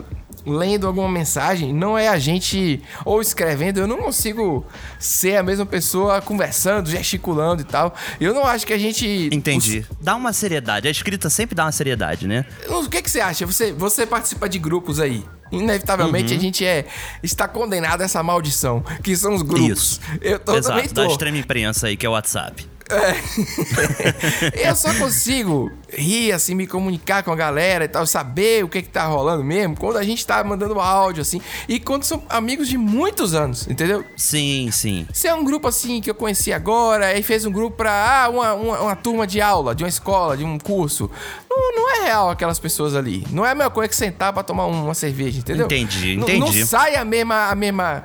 lendo 0.47 0.87
alguma 0.87 1.09
mensagem, 1.09 1.73
não 1.73 1.97
é 1.97 2.09
a 2.09 2.19
gente 2.19 2.83
ou 3.05 3.21
escrevendo, 3.21 3.81
eu 3.81 3.87
não 3.87 3.99
consigo 3.99 4.65
ser 4.99 5.37
a 5.37 5.43
mesma 5.43 5.67
pessoa 5.67 6.21
conversando, 6.21 6.91
gesticulando 6.91 7.63
e 7.63 7.65
tal. 7.65 7.95
Eu 8.21 8.35
não 8.35 8.45
acho 8.45 8.67
que 8.67 8.73
a 8.73 8.79
gente. 8.79 9.29
Entendi. 9.33 9.87
Os... 9.91 9.97
Dá 10.01 10.15
uma 10.15 10.33
seriedade. 10.33 10.89
A 10.89 10.91
escrita 10.91 11.31
sempre 11.31 11.55
dá 11.55 11.65
uma 11.65 11.73
seriedade, 11.73 12.27
né? 12.27 12.45
O 12.69 12.89
que, 12.89 13.03
que 13.03 13.11
você 13.11 13.21
acha? 13.21 13.47
Você, 13.47 13.73
você 13.73 14.07
participa 14.07 14.49
de 14.49 14.59
grupos 14.59 15.01
aí. 15.01 15.25
Inevitavelmente 15.53 16.33
uhum. 16.33 16.39
a 16.39 16.43
gente 16.43 16.65
é 16.65 16.87
está 17.23 17.47
condenado 17.47 18.01
a 18.01 18.05
essa 18.05 18.23
maldição, 18.23 18.83
que 19.03 19.15
são 19.17 19.35
os 19.35 19.43
grupos. 19.43 19.69
Isso. 19.69 20.01
Eu 20.21 20.39
tô, 20.39 20.57
Exato, 20.57 20.95
da 20.95 21.07
extrema 21.07 21.39
imprensa 21.39 21.87
aí, 21.87 21.97
que 21.97 22.05
é 22.05 22.09
o 22.09 22.13
WhatsApp. 22.13 22.74
É. 22.91 24.69
eu 24.69 24.77
só 24.77 24.93
consigo 24.95 25.73
rir, 25.91 26.33
assim, 26.33 26.55
me 26.55 26.67
comunicar 26.67 27.23
com 27.23 27.33
a 27.33 27.37
galera 27.37 27.85
e 27.85 27.89
tal, 27.89 28.07
saber 28.07 28.65
o 28.65 28.69
que 28.69 28.83
que 28.83 28.89
tá 28.89 29.05
rolando 29.07 29.43
mesmo, 29.43 29.77
quando 29.77 29.97
a 29.97 30.03
gente 30.03 30.27
tá 30.27 30.43
mandando 30.45 30.79
áudio, 30.79 31.23
assim, 31.23 31.41
e 31.69 31.81
quando 31.81 32.05
são 32.05 32.23
amigos 32.29 32.69
de 32.69 32.77
muitos 32.77 33.35
anos, 33.35 33.67
entendeu? 33.69 34.05
Sim, 34.17 34.69
sim. 34.71 35.07
Se 35.13 35.27
é 35.27 35.35
um 35.35 35.45
grupo, 35.45 35.67
assim, 35.67 36.01
que 36.01 36.11
eu 36.11 36.15
conheci 36.15 36.53
agora, 36.53 37.07
aí 37.07 37.23
fez 37.23 37.47
um 37.47 37.51
grupo 37.51 37.77
pra, 37.77 38.25
ah, 38.25 38.29
uma, 38.29 38.55
uma, 38.55 38.81
uma 38.81 38.97
turma 38.97 39.27
de 39.27 39.41
aula, 39.41 39.75
de 39.75 39.83
uma 39.83 39.89
escola, 39.89 40.37
de 40.37 40.45
um 40.45 40.59
curso, 40.59 41.11
não, 41.49 41.73
não, 41.77 41.91
é 41.91 42.05
real 42.07 42.31
aquelas 42.31 42.59
pessoas 42.59 42.97
ali. 42.97 43.25
Não 43.31 43.47
é 43.47 43.53
a 43.53 43.55
mesma 43.55 43.71
coisa 43.71 43.89
que 43.89 43.95
sentar 43.95 44.33
pra 44.33 44.43
tomar 44.43 44.67
uma 44.67 44.95
cerveja, 44.95 45.39
entendeu? 45.39 45.67
Entendi, 45.67 46.15
entendi. 46.15 46.39
Não, 46.39 46.47
não 46.47 46.67
sai 46.67 46.97
a 46.97 47.05
mesma, 47.05 47.49
a 47.49 47.55
mesma 47.55 48.05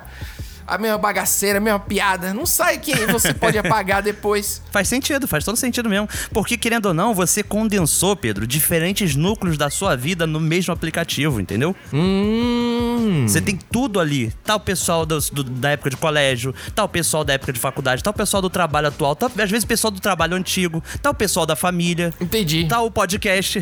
a 0.70 0.78
mesma 0.78 0.98
bagaceira, 0.98 1.58
a 1.58 1.60
mesma 1.60 1.80
piada. 1.80 2.32
Não 2.32 2.46
sai 2.46 2.78
que 2.78 2.94
você 3.06 3.34
pode 3.34 3.58
apagar 3.58 4.02
depois. 4.02 4.62
Faz 4.70 4.86
sentido, 4.86 5.26
faz 5.26 5.44
todo 5.44 5.56
sentido 5.56 5.88
mesmo. 5.88 6.08
Porque, 6.32 6.56
querendo 6.56 6.86
ou 6.86 6.94
não, 6.94 7.12
você 7.12 7.42
condensou, 7.42 8.14
Pedro, 8.14 8.46
diferentes 8.46 9.16
núcleos 9.16 9.58
da 9.58 9.68
sua 9.68 9.96
vida 9.96 10.28
no 10.28 10.38
mesmo 10.38 10.72
aplicativo, 10.72 11.40
entendeu? 11.40 11.74
Hum. 11.92 13.26
Você 13.26 13.40
tem 13.40 13.56
tudo 13.56 13.98
ali. 13.98 14.32
Tá 14.44 14.54
o 14.54 14.60
pessoal 14.60 15.04
do, 15.04 15.18
do, 15.18 15.42
da 15.42 15.70
época 15.70 15.90
de 15.90 15.96
colégio, 15.96 16.54
tá 16.72 16.84
o 16.84 16.88
pessoal 16.88 17.24
da 17.24 17.32
época 17.32 17.52
de 17.52 17.58
faculdade, 17.58 18.02
tá 18.02 18.10
o 18.10 18.14
pessoal 18.14 18.40
do 18.40 18.48
trabalho 18.48 18.88
atual, 18.88 19.16
tá 19.16 19.26
às 19.26 19.50
vezes 19.50 19.64
o 19.64 19.66
pessoal 19.66 19.90
do 19.90 20.00
trabalho 20.00 20.36
antigo, 20.36 20.82
tá 21.02 21.10
o 21.10 21.14
pessoal 21.14 21.44
da 21.44 21.56
família. 21.56 22.14
Entendi. 22.20 22.68
Tá 22.68 22.80
o 22.80 22.90
podcast. 22.90 23.60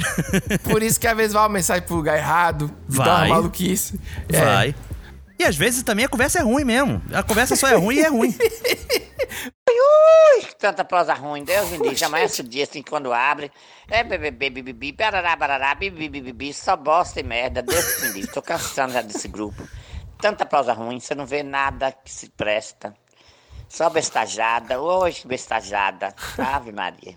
Por 0.65 0.83
isso 0.83 1.01
que 1.01 1.07
às 1.07 1.17
vezes 1.17 1.33
vai 1.33 1.43
uma 1.43 1.49
mensagem 1.49 1.83
pro 1.87 1.97
lugar 1.97 2.19
errado. 2.19 2.71
Vai. 2.87 3.07
Dá 3.07 3.17
uma 3.17 3.29
maluquice. 3.29 3.99
Vai. 4.31 4.71
É. 4.71 4.88
E 5.39 5.45
às 5.45 5.57
vezes 5.57 5.83
também 5.83 6.05
a 6.05 6.09
conversa 6.09 6.41
é 6.41 6.43
ruim 6.43 6.65
mesmo. 6.65 7.01
A 7.15 7.23
conversa 7.23 7.55
só 7.55 7.69
é 7.69 7.75
ruim 7.75 7.97
e 7.97 8.01
é 8.01 8.09
ruim. 8.09 8.37
Ui, 9.71 10.45
tanta 10.59 10.85
prosa 10.85 11.15
ruim, 11.15 11.45
Deus 11.45 11.71
me 11.71 11.89
diz. 11.89 12.03
Amanhece 12.03 12.41
o 12.41 12.45
dia 12.45 12.65
assim 12.65 12.83
quando 12.83 13.13
abre. 13.13 13.53
É 13.89 14.03
bebê, 14.03 14.51
bibi, 14.51 14.93
barará, 14.93 15.37
barará, 15.37 15.75
bibi, 15.77 16.09
bibi, 16.09 16.53
só 16.53 16.77
bosta 16.77 17.21
e 17.21 17.23
merda. 17.23 17.63
Deus 17.63 18.03
me 18.03 18.15
diz. 18.15 18.33
Tô 18.33 18.43
cansando 18.43 18.95
já 18.95 19.03
desse 19.03 19.29
grupo. 19.29 19.69
Tanta 20.21 20.45
prosa 20.45 20.73
ruim, 20.73 20.99
você 20.99 21.15
não 21.15 21.25
vê 21.25 21.45
nada 21.45 21.93
que 21.93 22.11
se 22.11 22.29
presta. 22.31 22.93
Só 23.69 23.89
bestajada. 23.89 24.81
Hoje, 24.81 25.25
bestajada. 25.25 26.13
Ave 26.37 26.73
Maria. 26.73 27.17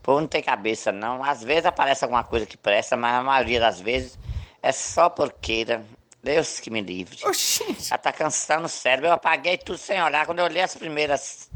Pô, 0.00 0.20
não 0.20 0.28
tem 0.28 0.42
cabeça, 0.42 0.92
não. 0.92 1.24
Às 1.24 1.42
vezes 1.42 1.66
aparece 1.66 2.04
alguma 2.04 2.22
coisa 2.22 2.46
que 2.46 2.56
presta, 2.56 2.96
mas 2.96 3.14
a 3.14 3.22
maioria 3.22 3.58
das 3.58 3.80
vezes 3.80 4.16
é 4.62 4.70
só 4.70 5.10
porqueira. 5.10 5.84
Deus 6.22 6.60
que 6.60 6.70
me 6.70 6.80
livre. 6.80 7.18
Oxi. 7.24 7.76
Já 7.80 7.96
tá 7.96 8.12
cansando 8.12 8.66
o 8.66 8.68
cérebro. 8.68 9.08
Eu 9.08 9.14
apaguei 9.14 9.56
tudo 9.56 9.78
sem 9.78 10.02
olhar. 10.02 10.26
Quando 10.26 10.40
eu 10.40 10.44
olhei 10.44 10.62
as 10.62 10.74
primeiras 10.74 11.48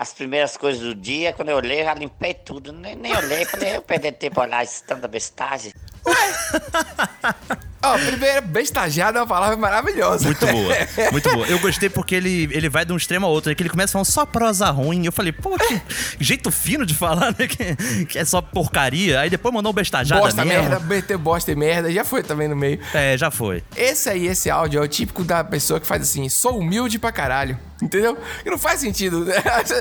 as 0.00 0.14
primeiras 0.14 0.56
coisas 0.56 0.80
do 0.80 0.94
dia, 0.94 1.30
quando 1.34 1.50
eu 1.50 1.56
olhei, 1.58 1.84
já 1.84 1.92
limpei 1.92 2.32
tudo. 2.32 2.72
Nem, 2.72 2.96
nem 2.96 3.14
olhei, 3.14 3.44
falei, 3.44 3.76
eu 3.76 3.82
perder 3.82 4.12
tempo 4.12 4.40
olhar 4.40 4.64
isso 4.64 4.82
tanta 4.86 5.06
bestagem. 5.06 5.74
Ó, 7.82 7.94
oh, 7.94 7.98
primeiro, 7.98 8.42
bestajada 8.42 9.18
é 9.18 9.22
uma 9.22 9.26
palavra 9.26 9.56
maravilhosa. 9.56 10.26
Muito 10.26 10.46
boa, 10.46 10.74
muito 11.12 11.32
boa. 11.32 11.46
Eu 11.46 11.58
gostei 11.60 11.88
porque 11.88 12.14
ele, 12.14 12.46
ele 12.52 12.68
vai 12.68 12.84
de 12.84 12.92
um 12.92 12.96
extremo 12.96 13.24
a 13.24 13.28
outro? 13.30 13.54
Que 13.56 13.62
ele 13.62 13.70
começa 13.70 13.92
falando 13.92 14.06
só 14.06 14.26
prosa 14.26 14.68
ruim. 14.70 15.06
Eu 15.06 15.12
falei, 15.12 15.32
pô, 15.32 15.56
que 15.56 15.80
jeito 16.20 16.50
fino 16.50 16.84
de 16.84 16.92
falar, 16.94 17.34
né? 17.38 17.46
Que, 17.46 18.04
que 18.04 18.18
é 18.18 18.24
só 18.24 18.42
porcaria. 18.42 19.20
Aí 19.20 19.30
depois 19.30 19.54
mandou 19.54 19.72
um 19.72 19.74
bestajada 19.74 20.20
bosta, 20.20 20.44
mesmo. 20.44 20.68
merda, 20.68 20.78
BT 20.78 21.16
bosta 21.16 21.52
e 21.52 21.56
merda. 21.56 21.90
Já 21.90 22.04
foi 22.04 22.22
também 22.22 22.48
no 22.48 22.56
meio. 22.56 22.78
É, 22.92 23.16
já 23.16 23.30
foi. 23.30 23.64
Esse 23.74 24.10
aí, 24.10 24.26
esse 24.26 24.50
áudio 24.50 24.82
é 24.82 24.84
o 24.84 24.88
típico 24.88 25.24
da 25.24 25.42
pessoa 25.42 25.80
que 25.80 25.86
faz 25.86 26.02
assim, 26.02 26.28
sou 26.28 26.58
humilde 26.58 26.98
pra 26.98 27.10
caralho. 27.10 27.58
Entendeu? 27.82 28.18
E 28.44 28.50
não 28.50 28.58
faz 28.58 28.80
sentido. 28.80 29.26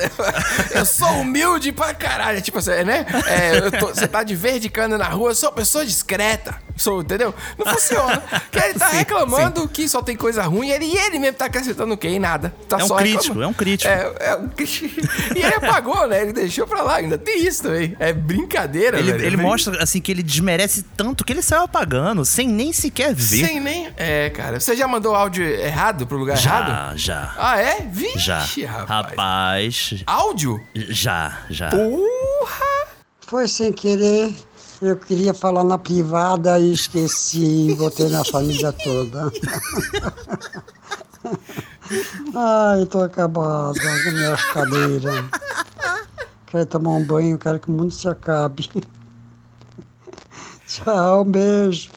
eu 0.72 0.86
sou 0.86 1.10
humilde 1.22 1.72
pra 1.72 1.94
caralho. 1.94 2.42
Tipo 2.42 2.60
assim, 2.60 2.84
né? 2.84 3.06
É, 3.28 3.70
tô, 3.72 3.88
você 3.88 4.08
tá 4.08 4.24
de 4.24 4.36
verde 4.36 4.70
cana 4.70 4.98
na 4.98 5.08
rua, 5.08 5.36
sou 5.36 5.50
uma 5.50 5.56
pessoa 5.56 5.86
discreta. 5.86 6.62
Sou, 6.80 7.02
entendeu? 7.02 7.36
Não 7.58 7.74
funciona. 7.74 8.22
Porque 8.50 8.58
ele 8.58 8.80
tá 8.80 8.90
sim, 8.90 8.98
reclamando 8.98 9.62
sim. 9.62 9.68
que 9.68 9.90
só 9.90 10.02
tem 10.02 10.16
coisa 10.16 10.44
ruim 10.44 10.70
ele, 10.70 10.86
e 10.86 10.98
ele 10.98 11.20
mesmo 11.20 11.38
tá 11.38 11.46
acrescentando 11.46 11.94
o 11.94 11.98
quê? 11.98 12.08
Em 12.08 12.20
nada. 12.20 12.54
Tá 12.70 12.80
é 12.80 12.84
um 12.84 12.88
só 12.88 12.96
crítico, 12.96 13.42
é 13.42 13.48
um 13.48 13.54
crítico. 13.54 13.92
É, 13.92 14.16
é 14.20 14.36
um 14.36 14.48
crítico. 14.48 14.90
E 15.36 15.40
ele 15.40 15.56
apagou, 15.56 16.08
né? 16.08 16.22
Ele 16.22 16.34
deixou 16.34 16.66
pra 16.66 16.82
lá. 16.82 16.96
Ainda 16.96 17.18
tem 17.18 17.46
isso 17.46 17.64
também. 17.64 17.96
É 18.00 18.14
brincadeira, 18.14 18.98
Ele, 18.98 19.12
velho. 19.12 19.26
ele 19.26 19.38
mostra, 19.38 19.84
assim, 19.84 20.00
que 20.00 20.12
ele 20.12 20.24
desmerece 20.24 20.84
tanto 20.96 21.24
que 21.26 21.34
ele 21.34 21.42
saiu 21.42 21.64
apagando, 21.64 22.24
sem 22.26 22.48
nem 22.48 22.72
sequer 22.72 23.14
ver. 23.14 23.46
Sem 23.46 23.60
nem... 23.60 23.90
É, 23.98 24.30
cara. 24.30 24.60
Você 24.60 24.76
já 24.76 24.88
mandou 24.88 25.14
áudio 25.14 25.44
errado 25.44 26.08
pro 26.08 26.18
lugar 26.18 26.38
já, 26.38 26.50
errado? 26.50 26.98
Já, 26.98 27.14
já. 27.26 27.36
Ah, 27.38 27.60
é? 27.60 27.82
Vixe, 27.82 28.20
já. 28.62 28.70
rapaz. 28.70 28.90
Rapaz. 28.90 30.04
Áudio? 30.06 30.62
Já, 30.74 31.40
já. 31.50 31.70
Porra! 31.70 32.88
Foi 33.28 33.48
sem 33.48 33.72
querer. 33.72 34.34
Eu 34.82 34.96
queria 34.96 35.34
falar 35.34 35.66
na 35.66 35.78
privada 35.78 36.58
e 36.58 36.72
esqueci, 36.72 37.76
botei 37.78 38.08
na 38.08 38.24
família 38.24 38.72
toda. 38.72 39.30
Ai, 42.34 42.86
tô 42.86 43.02
acabada 43.02 43.78
com 43.78 44.12
minhas 44.12 44.42
cadeiras. 44.46 45.26
Quero 46.46 46.66
tomar 46.66 46.92
um 46.92 47.06
banho, 47.06 47.38
quero 47.38 47.60
que 47.60 47.70
o 47.70 47.74
mundo 47.74 47.92
se 47.92 48.08
acabe. 48.08 48.70
Tchau, 50.66 51.24
um 51.24 51.26
beijo. 51.26 51.90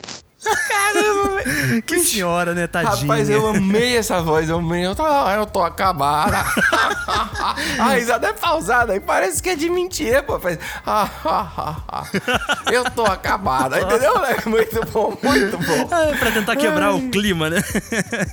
Caramba, 0.69 1.43
velho. 1.43 1.83
Que 1.83 2.01
senhora, 2.01 2.55
né, 2.55 2.67
tadinha? 2.67 3.03
Rapaz, 3.03 3.31
eu 3.31 3.47
amei 3.47 3.97
essa 3.97 4.21
voz, 4.21 4.49
eu 4.49 4.59
amei. 4.59 4.85
Eu 4.85 4.95
tô, 4.95 5.07
eu 5.07 5.47
tô 5.47 5.63
acabada. 5.63 6.45
a 7.79 7.95
risada 7.95 8.29
é 8.29 8.33
pausada 8.33 8.97
e 8.97 9.01
parece 9.01 9.43
que 9.43 9.51
é 9.51 9.57
de 9.57 9.69
mentira, 9.69 10.23
pô. 10.23 10.39
Faz... 10.41 10.59
eu 12.73 12.85
tô 12.91 13.05
acabada, 13.05 13.81
entendeu? 13.81 14.21
né? 14.21 14.37
Muito 14.47 14.81
bom, 14.93 15.17
muito 15.23 15.59
bom. 15.59 15.93
É, 16.03 16.17
pra 16.17 16.31
tentar 16.31 16.57
quebrar 16.57 16.89
Ai. 16.89 16.95
o 16.95 17.11
clima, 17.11 17.51
né? 17.51 17.63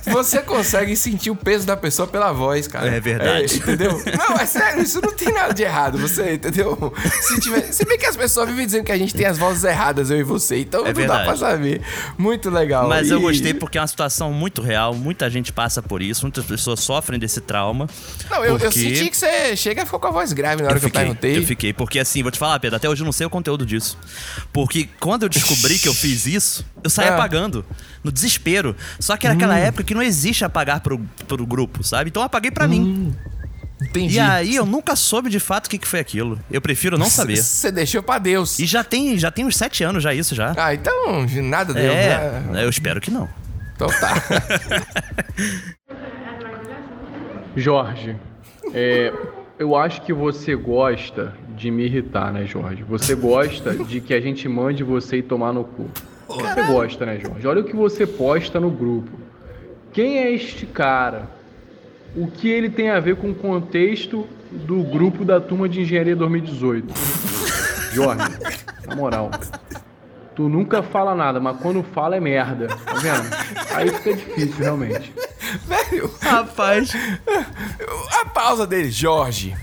Você 0.06 0.40
consegue 0.40 0.96
sentir 0.96 1.30
o 1.30 1.36
peso 1.36 1.66
da 1.66 1.76
pessoa 1.76 2.08
pela 2.08 2.32
voz, 2.32 2.66
cara. 2.66 2.88
É 2.88 3.00
verdade. 3.00 3.54
É, 3.54 3.56
entendeu? 3.56 4.02
Não, 4.18 4.36
é 4.36 4.46
sério, 4.46 4.82
isso 4.82 5.00
não 5.00 5.12
tem 5.12 5.32
nada 5.32 5.52
de 5.52 5.62
errado, 5.62 5.98
você, 5.98 6.34
entendeu? 6.34 6.92
Se, 7.20 7.40
tiver... 7.40 7.72
Se 7.72 7.84
bem 7.84 7.98
que 7.98 8.06
as 8.06 8.16
pessoas 8.16 8.48
vivem 8.48 8.66
dizendo 8.66 8.84
que 8.84 8.92
a 8.92 8.98
gente 8.98 9.14
tem 9.14 9.26
as 9.26 9.36
vozes 9.36 9.64
erradas, 9.64 10.10
eu 10.10 10.18
e 10.18 10.22
você, 10.22 10.60
então 10.60 10.82
é 10.82 10.88
não 10.88 10.94
verdade. 10.94 11.20
dá 11.20 11.24
pra 11.26 11.36
saber. 11.36 11.82
Muito 12.18 12.50
legal. 12.50 12.88
Mas 12.88 13.08
e... 13.08 13.10
eu 13.12 13.20
gostei 13.20 13.54
porque 13.54 13.78
é 13.78 13.80
uma 13.80 13.86
situação 13.86 14.32
muito 14.32 14.62
real, 14.62 14.94
muita 14.94 15.28
gente 15.30 15.52
passa 15.52 15.82
por 15.82 16.02
isso, 16.02 16.22
muitas 16.22 16.44
pessoas 16.44 16.80
sofrem 16.80 17.18
desse 17.18 17.40
trauma. 17.40 17.88
Não, 18.28 18.44
eu, 18.44 18.52
porque... 18.52 18.66
eu 18.66 18.72
senti 18.72 19.10
que 19.10 19.16
você 19.16 19.56
chega 19.56 19.82
e 19.82 19.84
ficou 19.84 20.00
com 20.00 20.08
a 20.08 20.10
voz 20.10 20.32
grave 20.32 20.62
na 20.62 20.68
hora 20.68 20.76
eu 20.76 20.80
que 20.80 20.86
fiquei, 20.86 21.00
eu 21.00 21.06
perguntei. 21.06 21.36
Eu 21.38 21.42
fiquei, 21.44 21.72
porque 21.72 21.98
assim, 21.98 22.22
vou 22.22 22.30
te 22.30 22.38
falar, 22.38 22.58
Pedro, 22.60 22.76
até 22.76 22.88
hoje 22.88 23.02
eu 23.02 23.04
não 23.06 23.12
sei 23.12 23.26
o 23.26 23.30
conteúdo 23.30 23.64
disso. 23.64 23.98
Porque 24.52 24.88
quando 24.98 25.24
eu 25.24 25.28
descobri 25.28 25.78
que 25.78 25.88
eu 25.88 25.94
fiz 25.94 26.26
isso, 26.26 26.64
eu 26.82 26.90
saí 26.90 27.08
ah. 27.08 27.14
apagando, 27.14 27.64
no 28.02 28.10
desespero. 28.10 28.76
Só 28.98 29.16
que 29.16 29.26
era 29.26 29.34
hum. 29.34 29.38
aquela 29.38 29.58
época 29.58 29.84
que 29.84 29.94
não 29.94 30.02
existe 30.02 30.44
apagar 30.44 30.80
pro, 30.80 30.98
pro 31.26 31.46
grupo, 31.46 31.82
sabe? 31.82 32.10
Então 32.10 32.22
eu 32.22 32.26
apaguei 32.26 32.50
pra 32.50 32.66
hum. 32.66 32.68
mim. 32.68 33.16
Entendi. 33.82 34.16
E 34.16 34.20
aí 34.20 34.54
eu 34.54 34.66
nunca 34.66 34.94
soube 34.94 35.30
de 35.30 35.40
fato 35.40 35.66
o 35.66 35.70
que, 35.70 35.78
que 35.78 35.88
foi 35.88 36.00
aquilo. 36.00 36.38
Eu 36.50 36.60
prefiro 36.60 36.98
não 36.98 37.06
saber. 37.06 37.36
Você 37.38 37.72
deixou 37.72 38.02
pra 38.02 38.18
Deus. 38.18 38.58
E 38.58 38.66
já 38.66 38.84
tem, 38.84 39.18
já 39.18 39.30
tem 39.30 39.44
uns 39.44 39.56
sete 39.56 39.82
anos 39.82 40.02
já 40.02 40.12
isso 40.12 40.34
já. 40.34 40.54
Ah, 40.56 40.74
então 40.74 41.26
nada 41.42 41.72
deu. 41.72 41.90
É, 41.90 42.40
né? 42.50 42.64
eu 42.64 42.68
espero 42.68 43.00
que 43.00 43.10
não. 43.10 43.28
Então 43.74 43.88
tá. 43.88 44.14
Jorge, 47.56 48.16
é, 48.72 49.12
eu 49.58 49.74
acho 49.74 50.02
que 50.02 50.12
você 50.12 50.54
gosta 50.54 51.34
de 51.56 51.70
me 51.70 51.84
irritar, 51.84 52.32
né, 52.32 52.46
Jorge? 52.46 52.82
Você 52.84 53.14
gosta 53.14 53.74
de 53.74 54.00
que 54.00 54.14
a 54.14 54.20
gente 54.20 54.48
mande 54.48 54.84
você 54.84 55.16
ir 55.18 55.22
tomar 55.22 55.52
no 55.52 55.64
cu. 55.64 55.90
Você 56.28 56.62
gosta, 56.62 57.04
né, 57.04 57.18
Jorge? 57.18 57.46
Olha 57.46 57.60
o 57.60 57.64
que 57.64 57.74
você 57.74 58.06
posta 58.06 58.60
no 58.60 58.70
grupo. 58.70 59.10
Quem 59.92 60.18
é 60.18 60.32
este 60.32 60.64
cara? 60.66 61.28
O 62.14 62.26
que 62.26 62.48
ele 62.48 62.68
tem 62.68 62.90
a 62.90 63.00
ver 63.00 63.16
com 63.16 63.30
o 63.30 63.34
contexto 63.34 64.26
do 64.50 64.82
grupo 64.82 65.24
da 65.24 65.40
turma 65.40 65.68
de 65.68 65.80
engenharia 65.80 66.16
2018. 66.16 66.92
Jorge, 67.92 68.22
na 68.86 68.96
moral, 68.96 69.30
tu 70.34 70.48
nunca 70.48 70.82
fala 70.82 71.14
nada, 71.14 71.40
mas 71.40 71.56
quando 71.58 71.82
fala 71.82 72.16
é 72.16 72.20
merda, 72.20 72.68
tá 72.68 72.94
vendo? 72.94 73.28
Aí 73.74 73.90
fica 73.90 74.14
difícil, 74.14 74.56
realmente. 74.58 75.12
Velho, 75.66 76.10
rapaz, 76.20 76.92
a 78.20 78.24
pausa 78.26 78.66
dele, 78.66 78.90
Jorge. 78.90 79.56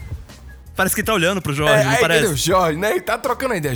Parece 0.75 0.93
que 0.93 1.01
ele 1.01 1.07
tá 1.07 1.13
olhando 1.13 1.41
pro 1.41 1.53
Jorge, 1.53 1.81
é, 1.81 1.85
não 1.85 1.95
parece? 1.95 2.35
Jorge, 2.35 2.77
né? 2.77 2.91
Ele 2.91 3.01
tá 3.01 3.17
trocando 3.17 3.53
a 3.53 3.57
ideia, 3.57 3.75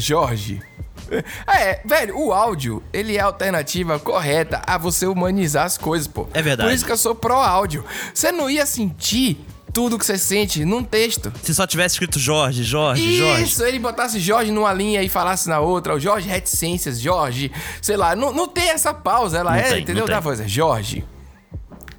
É, 1.47 1.81
velho, 1.85 2.17
o 2.17 2.33
áudio, 2.33 2.81
ele 2.93 3.17
é 3.17 3.19
a 3.19 3.25
alternativa 3.25 3.99
correta 3.99 4.61
a 4.65 4.77
você 4.77 5.05
humanizar 5.05 5.65
as 5.65 5.77
coisas, 5.77 6.07
pô. 6.07 6.27
É 6.33 6.41
verdade. 6.41 6.69
Por 6.69 6.73
isso 6.73 6.85
que 6.85 6.91
eu 6.91 6.97
sou 6.97 7.13
pró-áudio. 7.13 7.83
Você 8.13 8.31
não 8.31 8.49
ia 8.49 8.65
sentir 8.65 9.45
tudo 9.73 9.97
que 9.97 10.05
você 10.05 10.17
sente 10.17 10.65
num 10.65 10.83
texto. 10.83 11.31
Se 11.43 11.53
só 11.53 11.65
tivesse 11.65 11.95
escrito 11.95 12.19
Jorge, 12.19 12.63
Jorge, 12.63 13.03
Isso, 13.03 13.17
Jorge. 13.17 13.43
Isso, 13.43 13.63
ele 13.63 13.79
botasse 13.79 14.19
Jorge 14.19 14.51
numa 14.51 14.73
linha 14.73 15.01
e 15.01 15.09
falasse 15.09 15.47
na 15.47 15.59
outra, 15.59 15.95
o 15.95 15.99
Jorge 15.99 16.27
reticências, 16.27 16.99
Jorge, 16.99 17.51
sei 17.81 17.97
lá, 17.97 18.15
não, 18.15 18.33
não 18.33 18.47
tem 18.47 18.69
essa 18.69 18.93
pausa, 18.93 19.39
ela 19.39 19.51
não 19.51 19.59
é, 19.59 19.63
tem, 19.63 19.81
entendeu? 19.83 20.07
Da 20.07 20.19
voz, 20.19 20.39
é 20.39 20.47
Jorge 20.47 21.05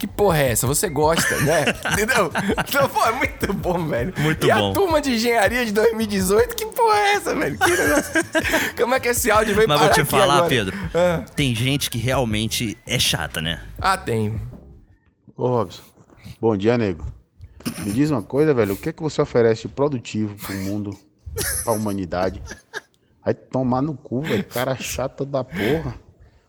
que 0.02 0.06
porra 0.08 0.38
é 0.38 0.50
essa? 0.50 0.66
Você 0.66 0.88
gosta, 0.88 1.40
né? 1.42 1.64
Entendeu? 1.92 2.28
Então, 2.58 2.88
pô, 2.88 3.04
é 3.04 3.12
muito 3.12 3.52
bom, 3.54 3.86
velho. 3.86 4.12
Muito 4.18 4.44
e 4.44 4.52
bom. 4.52 4.68
E 4.68 4.70
a 4.70 4.74
turma 4.74 5.00
de 5.00 5.12
engenharia 5.12 5.64
de 5.64 5.70
2018, 5.70 6.56
que 6.56 6.66
porra 6.66 6.96
é 6.96 7.12
essa, 7.12 7.34
velho? 7.36 7.56
Que 7.56 7.70
negócio... 7.70 8.12
Como 8.76 8.94
é 8.96 8.98
que 8.98 9.08
esse 9.10 9.30
áudio 9.30 9.54
veio 9.54 9.68
Mas 9.68 9.80
vou 9.80 9.90
te 9.90 10.04
falar, 10.04 10.38
agora? 10.38 10.48
Pedro, 10.48 10.76
ah. 10.92 11.24
tem 11.36 11.54
gente 11.54 11.88
que 11.88 11.98
realmente 11.98 12.76
é 12.84 12.98
chata, 12.98 13.40
né? 13.40 13.62
Ah, 13.80 13.96
tem. 13.96 14.40
Ô, 15.36 15.46
Robson, 15.46 15.82
bom 16.40 16.56
dia, 16.56 16.76
nego. 16.76 17.06
Me 17.78 17.92
diz 17.92 18.10
uma 18.10 18.24
coisa, 18.24 18.52
velho, 18.52 18.74
o 18.74 18.76
que 18.76 18.88
é 18.88 18.92
que 18.92 19.02
você 19.04 19.22
oferece 19.22 19.68
produtivo 19.68 20.34
pro 20.34 20.52
mundo, 20.52 20.98
pra 21.62 21.74
humanidade? 21.74 22.42
Vai 23.24 23.34
tomar 23.34 23.80
no 23.80 23.94
cu, 23.94 24.22
velho, 24.22 24.42
cara 24.42 24.74
chato 24.74 25.24
da 25.24 25.44
porra. 25.44 25.94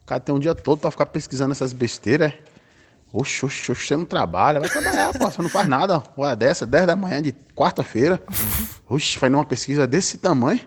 O 0.01 0.05
cara 0.07 0.19
tem 0.19 0.33
um 0.33 0.39
dia 0.39 0.55
todo 0.55 0.79
pra 0.79 0.89
ficar 0.89 1.05
pesquisando 1.05 1.51
essas 1.51 1.71
besteiras, 1.71 2.33
é? 2.33 2.52
Oxe, 3.15 3.45
oxe, 3.45 3.71
oxe, 3.71 3.85
você 3.85 3.95
não 3.95 4.05
trabalha, 4.05 4.59
vai 4.59 4.67
trabalhar, 4.67 5.13
pô, 5.13 5.29
você 5.29 5.39
não 5.39 5.49
faz 5.49 5.67
nada. 5.67 6.01
Hora 6.17 6.35
dessa, 6.35 6.65
10 6.65 6.87
da 6.87 6.95
manhã 6.95 7.21
de 7.21 7.31
quarta-feira. 7.53 8.19
Oxe, 8.89 9.19
faz 9.19 9.31
uma 9.31 9.45
pesquisa 9.45 9.85
desse 9.85 10.17
tamanho. 10.17 10.61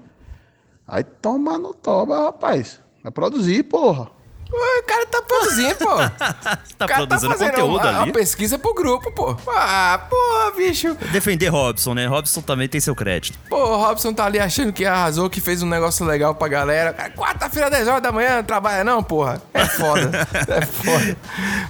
Aí 0.87 1.03
toma 1.03 1.59
no 1.59 1.75
toba, 1.75 2.27
rapaz. 2.27 2.81
Vai 3.03 3.11
produzir, 3.11 3.65
porra. 3.65 4.16
O 4.53 4.83
cara 4.87 5.07
tá 5.07 5.23
produzindo, 5.23 5.75
pô. 5.77 5.97
tá 6.79 6.87
produzindo 6.87 7.35
tá 7.35 7.51
conteúdo 7.51 7.81
uma, 7.81 7.89
ali. 7.89 8.11
Uma 8.11 8.13
pesquisa 8.13 8.59
pro 8.59 8.73
grupo, 8.75 9.11
pô. 9.11 9.37
Ah, 9.49 10.07
pô, 10.09 10.53
bicho. 10.57 10.95
Defender 11.11 11.49
Robson, 11.49 11.95
né? 11.95 12.07
Robson 12.07 12.41
também 12.41 12.69
tem 12.69 12.81
seu 12.81 12.95
crédito. 12.95 13.39
Pô, 13.49 13.57
o 13.57 13.77
Robson 13.77 14.13
tá 14.13 14.25
ali 14.25 14.39
achando 14.39 14.73
que 14.73 14.85
arrasou, 14.85 15.29
que 15.29 15.41
fez 15.41 15.63
um 15.63 15.67
negócio 15.67 16.07
legal 16.07 16.35
pra 16.35 16.49
galera. 16.49 16.95
Quarta-feira, 17.17 17.69
10 17.69 17.89
horas 17.89 18.03
da 18.03 18.13
manhã, 18.13 18.37
não 18.37 18.45
trabalha 18.45 18.85
não, 18.85 19.03
porra. 19.03 19.43
É 19.53 19.65
foda. 19.67 20.29
é 20.49 20.65
foda. 20.65 21.17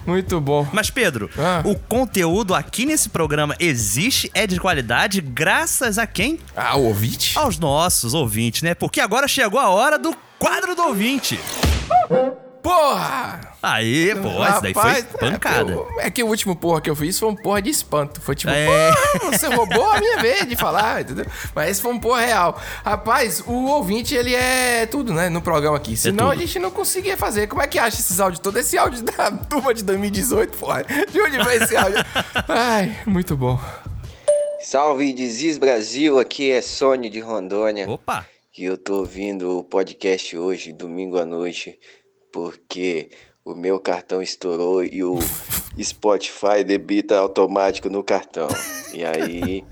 Muito 0.04 0.40
bom. 0.40 0.66
Mas, 0.72 0.90
Pedro, 0.90 1.30
ah. 1.38 1.62
o 1.64 1.74
conteúdo 1.76 2.54
aqui 2.54 2.84
nesse 2.84 3.08
programa 3.08 3.56
existe, 3.58 4.30
é 4.34 4.46
de 4.46 4.60
qualidade, 4.60 5.20
graças 5.20 5.98
a 5.98 6.06
quem? 6.06 6.38
Ah, 6.54 6.76
o 6.76 6.84
ouvinte? 6.84 7.38
Aos 7.38 7.58
nossos 7.58 8.12
ouvintes, 8.12 8.62
né? 8.62 8.74
Porque 8.74 9.00
agora 9.00 9.26
chegou 9.26 9.58
a 9.58 9.68
hora 9.70 9.98
do 9.98 10.14
quadro 10.38 10.74
do 10.74 10.82
ouvinte. 10.82 11.40
Porra! 12.66 13.40
Aí, 13.62 14.12
pô, 14.16 14.44
isso 14.44 14.60
daí 14.60 14.74
foi 14.74 15.02
pancada. 15.20 15.72
É 15.72 15.76
que, 15.76 16.00
é 16.00 16.10
que, 16.10 16.22
o 16.24 16.26
último 16.26 16.56
porra 16.56 16.80
que 16.80 16.90
eu 16.90 16.96
fiz 16.96 17.16
foi 17.16 17.28
um 17.28 17.36
porra 17.36 17.62
de 17.62 17.70
espanto. 17.70 18.20
Foi 18.20 18.34
tipo, 18.34 18.50
é. 18.52 18.90
você 19.30 19.46
roubou 19.46 19.88
a 19.88 20.00
minha 20.00 20.16
vez 20.20 20.48
de 20.48 20.56
falar, 20.56 21.02
entendeu? 21.02 21.26
Mas 21.54 21.70
esse 21.70 21.80
foi 21.80 21.92
um 21.92 22.00
porra 22.00 22.22
real. 22.22 22.60
Rapaz, 22.84 23.40
o 23.46 23.66
ouvinte, 23.66 24.16
ele 24.16 24.34
é 24.34 24.84
tudo, 24.86 25.14
né, 25.14 25.28
no 25.28 25.40
programa 25.40 25.76
aqui. 25.76 25.92
É 25.92 25.96
Senão 25.96 26.32
é 26.32 26.34
a 26.34 26.38
gente 26.38 26.58
não 26.58 26.72
conseguia 26.72 27.16
fazer. 27.16 27.46
Como 27.46 27.62
é 27.62 27.68
que 27.68 27.78
acha 27.78 28.00
esses 28.00 28.18
áudios 28.18 28.40
todos? 28.40 28.58
Esse 28.58 28.76
áudio 28.76 29.00
da 29.04 29.30
turma 29.30 29.72
de 29.72 29.84
2018, 29.84 30.58
porra. 30.58 30.82
De 30.82 31.20
onde 31.20 31.38
vem 31.44 31.56
esse 31.58 31.76
áudio? 31.76 32.04
Ai, 32.48 32.96
muito 33.06 33.36
bom. 33.36 33.60
Salve, 34.60 35.12
Dizis 35.12 35.56
Brasil. 35.56 36.18
Aqui 36.18 36.50
é 36.50 36.60
Sônia 36.60 37.08
de 37.08 37.20
Rondônia. 37.20 37.88
Opa! 37.88 38.26
Que 38.52 38.64
eu 38.64 38.76
tô 38.76 39.00
ouvindo 39.00 39.58
o 39.58 39.62
podcast 39.62 40.36
hoje, 40.36 40.72
domingo 40.72 41.16
à 41.18 41.24
noite 41.24 41.78
porque 42.36 43.08
o 43.42 43.54
meu 43.54 43.80
cartão 43.80 44.20
estourou 44.20 44.84
e 44.84 45.02
o 45.02 45.16
Spotify 45.82 46.62
debita 46.62 47.16
automático 47.16 47.88
no 47.88 48.04
cartão. 48.04 48.46
E 48.92 49.02
aí 49.02 49.64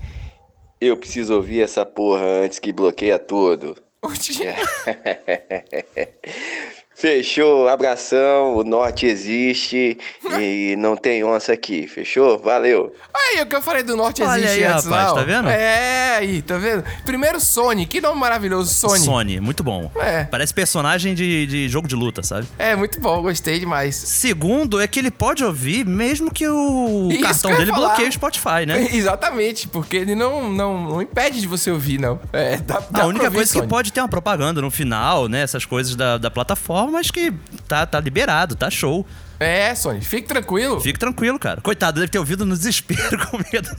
eu 0.81 0.97
preciso 0.97 1.35
ouvir 1.35 1.61
essa 1.61 1.85
porra 1.85 2.25
antes 2.25 2.57
que 2.57 2.73
bloqueia 2.73 3.19
tudo. 3.19 3.77
Fechou, 6.97 7.67
abração, 7.67 8.55
o 8.55 8.63
norte 8.63 9.05
existe 9.05 9.97
e 10.39 10.77
não 10.77 10.95
tem 10.95 11.25
onça 11.25 11.51
aqui, 11.51 11.89
fechou? 11.89 12.39
Valeu. 12.39 12.95
Aí, 13.13 13.41
o 13.41 13.45
que 13.45 13.53
eu 13.53 13.61
falei 13.61 13.83
do 13.83 13.97
norte 13.97 14.23
Olha 14.23 14.39
existe 14.39 14.63
aí, 14.63 14.63
antes, 14.63 14.85
rapaz, 14.85 15.07
não. 15.07 15.15
tá 15.15 15.23
vendo? 15.23 15.49
É, 15.49 16.15
aí, 16.15 16.41
tá 16.41 16.57
vendo? 16.57 16.85
Primeiro 17.05 17.41
Sony, 17.41 17.85
que 17.85 17.99
nome 17.99 18.17
maravilhoso, 18.17 18.73
Sony. 18.73 18.99
Sony, 18.99 19.39
muito 19.41 19.61
bom. 19.61 19.91
É. 19.97 20.23
Parece 20.23 20.53
personagem 20.53 21.13
de, 21.13 21.45
de 21.45 21.67
jogo 21.67 21.85
de 21.85 21.95
luta, 21.95 22.23
sabe? 22.23 22.47
É, 22.57 22.77
muito 22.77 22.97
bom, 23.01 23.21
gostei 23.21 23.59
demais. 23.59 23.93
Segundo, 23.93 24.79
é 24.79 24.87
que 24.87 24.97
ele 24.97 25.11
pode 25.11 25.43
ouvir 25.43 25.85
mesmo 25.85 26.31
que 26.31 26.47
o 26.47 27.09
Isso 27.11 27.21
cartão 27.21 27.57
dele 27.57 27.71
falar. 27.71 27.87
bloqueie 27.89 28.07
o 28.07 28.13
Spotify, 28.13 28.65
né? 28.65 28.87
Exatamente, 28.95 29.67
porque 29.67 29.97
ele 29.97 30.15
não, 30.15 30.49
não, 30.49 30.81
não 30.81 31.01
impede 31.01 31.41
de 31.41 31.47
você 31.47 31.69
ouvir, 31.69 31.99
não. 31.99 32.21
É, 32.31 32.55
dá, 32.55 32.81
dá 32.89 33.01
A 33.03 33.05
única 33.05 33.29
coisa 33.29 33.57
é 33.57 33.61
que 33.61 33.67
pode 33.67 33.91
ter 33.91 33.99
uma 33.99 34.07
propaganda 34.07 34.61
no 34.61 34.71
final, 34.71 35.27
né? 35.27 35.41
Essas 35.41 35.65
coisas 35.65 35.93
da, 35.93 36.17
da 36.17 36.31
plataforma 36.31 36.84
mas 36.91 37.11
que 37.11 37.33
tá, 37.67 37.85
tá 37.85 37.99
liberado, 37.99 38.55
tá 38.55 38.69
show. 38.69 39.05
É, 39.39 39.75
Sony, 39.75 39.99
fique 39.99 40.27
tranquilo. 40.27 40.79
Fique 40.79 40.97
tranquilo, 40.97 41.37
cara. 41.37 41.59
Coitado, 41.59 41.99
deve 41.99 42.11
ter 42.11 42.19
ouvido 42.19 42.45
no 42.45 42.55
desespero 42.55 43.17
com 43.27 43.37
medo. 43.37 43.69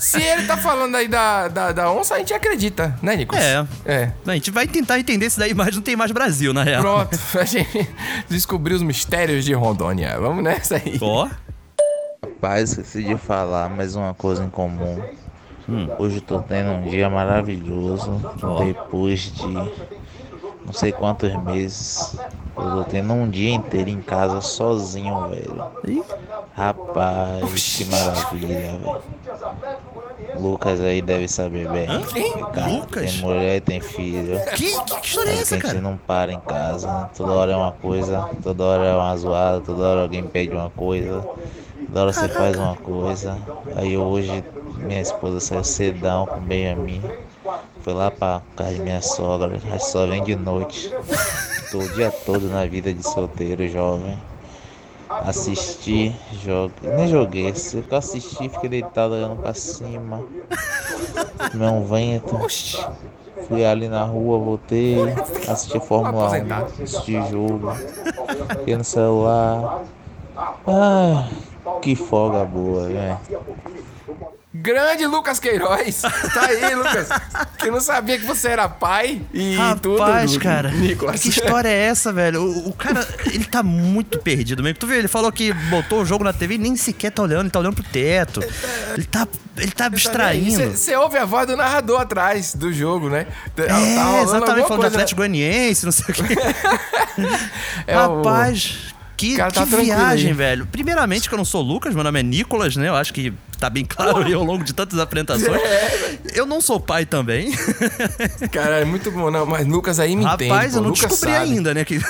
Se 0.00 0.22
ele 0.22 0.46
tá 0.46 0.56
falando 0.56 0.94
aí 0.96 1.08
da, 1.08 1.48
da, 1.48 1.72
da 1.72 1.90
onça, 1.90 2.14
a 2.14 2.18
gente 2.18 2.32
acredita, 2.32 2.96
né, 3.02 3.16
Nicolas? 3.16 3.42
É. 3.44 3.66
É. 3.84 4.12
A 4.24 4.34
gente 4.34 4.50
vai 4.50 4.68
tentar 4.68 5.00
entender 5.00 5.26
isso 5.26 5.38
daí, 5.38 5.52
mas 5.52 5.74
não 5.74 5.82
tem 5.82 5.96
mais 5.96 6.12
Brasil, 6.12 6.52
na 6.52 6.62
real. 6.62 6.80
Pronto, 6.80 7.18
a 7.38 7.44
gente 7.44 7.88
descobriu 8.28 8.76
os 8.76 8.82
mistérios 8.82 9.44
de 9.44 9.52
Rondônia. 9.52 10.18
Vamos 10.20 10.44
nessa 10.44 10.76
aí. 10.76 10.98
Ó. 11.00 11.28
Rapaz, 12.22 12.70
esqueci 12.70 13.02
de 13.02 13.16
falar 13.16 13.68
mais 13.68 13.96
uma 13.96 14.14
coisa 14.14 14.44
em 14.44 14.50
comum. 14.50 15.02
Hoje 15.98 16.16
eu 16.16 16.22
tô 16.22 16.40
tendo 16.40 16.70
um 16.70 16.82
dia 16.88 17.08
maravilhoso. 17.10 18.20
Depois 18.64 19.32
de 19.32 19.46
não 20.64 20.72
sei 20.72 20.92
quantos 20.92 21.34
meses. 21.42 22.16
Eu 22.56 22.70
tô 22.70 22.84
tendo 22.84 23.12
um 23.12 23.28
dia 23.28 23.54
inteiro 23.54 23.90
em 23.90 24.00
casa 24.02 24.40
sozinho, 24.40 25.28
velho. 25.28 25.64
Rapaz, 26.54 27.76
que 27.76 27.84
maravilha, 27.86 28.78
velho. 28.78 29.02
Lucas 30.38 30.80
aí 30.80 31.02
deve 31.02 31.28
saber 31.28 31.68
bem. 31.68 31.86
Cara, 32.52 32.68
Lucas? 32.68 33.12
Tem 33.12 33.20
mulher 33.20 33.56
e 33.56 33.60
tem 33.60 33.80
filho. 33.80 34.38
Que, 34.54 34.78
que 34.84 35.06
história 35.06 35.30
é 35.30 35.34
essa, 35.34 35.54
a 35.54 35.58
gente 35.58 35.66
cara? 35.66 35.80
não 35.80 35.96
para 35.96 36.32
em 36.32 36.40
casa. 36.40 37.10
Toda 37.16 37.32
hora 37.32 37.52
é 37.52 37.56
uma 37.56 37.72
coisa, 37.72 38.28
toda 38.42 38.64
hora 38.64 38.84
é 38.84 38.94
uma 38.94 39.16
zoada, 39.16 39.60
toda 39.60 39.82
hora 39.82 40.02
alguém 40.02 40.22
pede 40.22 40.54
uma 40.54 40.70
coisa, 40.70 41.26
toda 41.86 42.00
hora 42.02 42.12
você 42.12 42.28
faz 42.28 42.56
uma 42.56 42.76
coisa. 42.76 43.36
Aí 43.76 43.96
hoje 43.96 44.44
minha 44.76 45.00
esposa 45.00 45.40
saiu 45.40 45.64
cedão 45.64 46.26
com 46.26 46.36
o 46.36 46.40
Benjamin. 46.40 47.02
Foi 47.82 47.92
lá 47.94 48.10
pra 48.10 48.42
casa 48.56 48.74
de 48.74 48.80
minha 48.80 49.00
sogra, 49.00 49.58
mas 49.68 49.84
só 49.86 50.06
vem 50.06 50.22
de 50.22 50.36
noite. 50.36 50.92
Tô 51.70 51.78
o 51.78 51.88
dia 51.90 52.10
todo 52.10 52.48
na 52.48 52.66
vida 52.66 52.92
de 52.92 53.02
solteiro 53.02 53.66
jovem. 53.68 54.18
Assisti, 55.08 56.14
joguei. 56.44 56.90
Nem 56.90 57.08
joguei, 57.08 57.54
se 57.54 57.78
eu 57.78 57.96
assisti, 57.96 58.48
fiquei 58.48 58.68
deitado 58.68 59.14
olhando 59.14 59.36
pra 59.36 59.54
cima. 59.54 60.22
Tomei 61.50 61.68
um 61.68 61.84
vento. 61.84 62.38
Fui 63.48 63.64
ali 63.64 63.88
na 63.88 64.04
rua, 64.04 64.38
voltei, 64.38 64.96
assisti 65.48 65.80
Fórmula 65.80 66.30
1, 66.30 66.54
assisti 66.84 67.14
jogo, 67.30 67.72
fiquei 68.50 68.76
no 68.76 68.84
celular. 68.84 69.82
Ah, 70.66 71.28
que 71.82 71.96
folga 71.96 72.44
boa, 72.44 72.88
né? 72.88 73.18
Grande 74.52 75.06
Lucas 75.06 75.38
Queiroz. 75.38 76.02
Tá 76.02 76.46
aí, 76.46 76.74
Lucas. 76.74 77.08
Que 77.56 77.70
não 77.70 77.80
sabia 77.80 78.18
que 78.18 78.24
você 78.26 78.48
era 78.48 78.68
pai 78.68 79.22
e 79.32 79.56
tudo. 79.80 79.98
Rapaz, 80.02 80.36
cara, 80.38 80.70
Nicolas. 80.72 81.20
que 81.20 81.28
história 81.28 81.68
é 81.68 81.84
essa, 81.84 82.12
velho? 82.12 82.42
O, 82.42 82.68
o 82.70 82.72
cara, 82.72 83.06
ele 83.26 83.44
tá 83.44 83.62
muito 83.62 84.18
perdido 84.18 84.60
mesmo. 84.60 84.76
Tu 84.78 84.88
viu, 84.88 84.96
ele 84.96 85.06
falou 85.06 85.30
que 85.30 85.52
botou 85.52 86.02
o 86.02 86.04
jogo 86.04 86.24
na 86.24 86.32
TV 86.32 86.54
e 86.54 86.58
nem 86.58 86.74
sequer 86.76 87.12
tá 87.12 87.22
olhando, 87.22 87.42
ele 87.42 87.50
tá 87.50 87.60
olhando 87.60 87.74
pro 87.76 87.84
teto. 87.84 88.40
Ele 88.94 89.04
tá, 89.04 89.28
ele 89.56 89.70
tá 89.70 89.86
abstraindo. 89.86 90.70
Você 90.76 90.96
ouve 90.96 91.16
a 91.16 91.24
voz 91.24 91.46
do 91.46 91.56
narrador 91.56 92.00
atrás 92.00 92.52
do 92.52 92.72
jogo, 92.72 93.08
né? 93.08 93.26
Tá- 93.54 93.66
tá 93.66 93.80
É, 93.80 94.02
rolando 94.02 94.22
exatamente, 94.36 94.66
falando 94.66 94.80
do 94.80 94.86
Atlético 94.88 95.18
Goianiense, 95.18 95.84
não 95.84 95.92
sei 95.92 96.06
o 96.08 96.12
quê. 96.12 96.24
É 97.86 97.96
o- 97.98 98.16
Rapaz, 98.16 98.78
que, 99.16 99.36
tá 99.36 99.46
que 99.48 99.52
tranquilo 99.54 99.84
viagem, 99.84 100.32
velho. 100.32 100.66
Primeiramente 100.66 101.28
que 101.28 101.34
eu 101.34 101.38
não 101.38 101.44
sou 101.44 101.62
Lucas, 101.62 101.94
meu 101.94 102.02
nome 102.02 102.18
é 102.18 102.22
Nicolas, 102.22 102.74
né? 102.76 102.88
Eu 102.88 102.96
acho 102.96 103.12
que 103.12 103.32
tá 103.60 103.68
bem 103.70 103.84
claro 103.84 104.18
aí 104.24 104.32
ao 104.32 104.42
longo 104.42 104.64
de 104.64 104.72
tantas 104.72 104.98
apresentações. 104.98 105.46
É, 105.62 106.18
eu 106.34 106.46
não 106.46 106.60
sou 106.60 106.80
pai 106.80 107.04
também. 107.06 107.52
Cara, 108.50 108.80
é 108.80 108.84
muito 108.84 109.10
bom, 109.10 109.30
não, 109.30 109.44
mas 109.46 109.66
Lucas 109.66 110.00
aí 110.00 110.16
me 110.16 110.24
entende. 110.24 110.50
Rapaz, 110.50 110.74
eu 110.74 110.80
não 110.82 110.88
Lucas 110.90 111.10
descobri 111.10 111.34
sabe. 111.34 111.44
ainda, 111.50 111.74
né? 111.74 111.84
Que... 111.84 112.00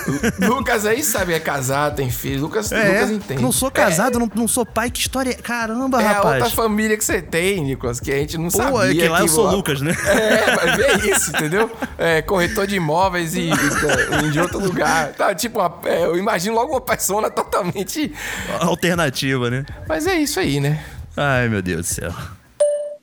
Lucas 0.41 0.87
aí 0.87 1.03
sabe, 1.03 1.33
é 1.35 1.41
casado, 1.41 1.97
tem 1.97 2.11
filho. 2.11 2.41
Lucas, 2.43 2.71
É, 2.73 2.85
Lucas 2.93 3.11
entende. 3.11 3.43
não 3.43 3.53
sou 3.53 3.71
casado, 3.71 4.19
não, 4.19 4.31
não 4.35 4.49
sou 4.49 4.65
pai. 4.65 4.91
Que 4.91 5.01
história 5.01 5.31
é? 5.31 5.35
Caramba, 5.35 6.01
É 6.03 6.07
a 6.07 6.13
rapaz. 6.13 6.43
outra 6.43 6.57
família 6.57 6.97
que 6.97 7.05
você 7.05 7.21
tem, 7.21 7.63
Nicolas, 7.65 7.99
que 8.01 8.13
a 8.13 8.17
gente 8.17 8.39
não 8.39 8.49
Pô, 8.49 8.59
sabia. 8.59 8.91
é 8.91 8.95
que 8.95 9.09
lá 9.09 9.21
eu 9.21 9.29
sou 9.29 9.49
o- 9.49 9.51
Lucas, 9.57 9.81
né? 9.81 9.97
É, 10.07 10.55
mas 10.57 10.77
vê 10.77 11.11
isso, 11.11 11.31
entendeu? 11.31 11.71
É, 11.99 12.23
corretor 12.23 12.67
de 12.67 12.77
imóveis 12.77 13.35
e, 13.35 13.51
e 13.51 14.31
de 14.31 14.41
outro 14.41 14.59
lugar. 14.61 15.09
Tá, 15.13 15.35
tipo, 15.35 15.59
uma- 15.59 15.79
é, 15.85 16.05
eu 16.05 16.17
imagino 16.17 16.55
logo 16.55 16.73
uma 16.73 16.81
persona 16.81 17.29
totalmente. 17.31 18.13
Alternativa, 18.61 19.51
né? 19.51 19.65
Mas 19.89 20.07
é 20.07 20.15
isso 20.15 20.39
aí, 20.39 20.61
né? 20.61 20.83
Ai, 21.17 21.49
meu 21.49 21.61
Deus 21.61 21.81
do 21.81 21.95
céu. 21.95 22.13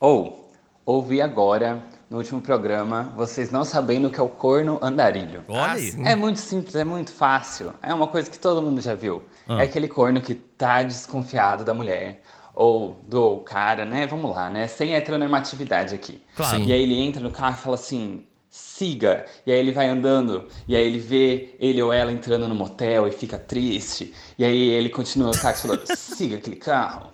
Ou, 0.00 0.50
ouvi 0.84 1.20
agora, 1.20 1.82
no 2.08 2.16
último 2.16 2.40
programa, 2.40 3.12
vocês 3.14 3.50
não 3.50 3.64
sabendo 3.64 4.08
o 4.08 4.10
que 4.10 4.18
é 4.18 4.22
o 4.22 4.28
corno 4.28 4.78
andarilho. 4.80 5.44
Olha 5.46 5.72
aí. 5.72 5.92
É 6.04 6.16
muito 6.16 6.40
simples, 6.40 6.74
é 6.74 6.84
muito 6.84 7.12
fácil. 7.12 7.74
É 7.82 7.92
uma 7.92 8.06
coisa 8.06 8.30
que 8.30 8.38
todo 8.38 8.62
mundo 8.62 8.80
já 8.80 8.94
viu. 8.94 9.22
Ah. 9.46 9.60
É 9.60 9.64
aquele 9.64 9.88
corno 9.88 10.20
que 10.22 10.34
tá 10.34 10.82
desconfiado 10.82 11.64
da 11.64 11.74
mulher. 11.74 12.22
Ou 12.54 12.98
do 13.06 13.38
cara, 13.40 13.84
né? 13.84 14.06
Vamos 14.06 14.34
lá, 14.34 14.48
né? 14.50 14.66
Sem 14.66 14.94
heteronormatividade 14.94 15.94
aqui. 15.94 16.20
Claro. 16.34 16.60
E 16.60 16.72
aí 16.72 16.82
ele 16.82 16.98
entra 16.98 17.22
no 17.22 17.30
carro 17.30 17.54
e 17.54 17.62
fala 17.62 17.74
assim: 17.76 18.24
siga. 18.50 19.26
E 19.46 19.52
aí 19.52 19.58
ele 19.58 19.70
vai 19.70 19.86
andando, 19.88 20.48
e 20.66 20.74
aí 20.74 20.84
ele 20.84 20.98
vê 20.98 21.54
ele 21.60 21.80
ou 21.80 21.92
ela 21.92 22.10
entrando 22.10 22.48
no 22.48 22.54
motel 22.54 23.06
e 23.06 23.12
fica 23.12 23.38
triste. 23.38 24.12
E 24.36 24.44
aí 24.44 24.70
ele 24.70 24.88
continua 24.88 25.30
o 25.30 25.38
carro 25.38 25.56
falando: 25.56 25.82
siga 25.94 26.36
aquele 26.36 26.56
carro. 26.56 27.10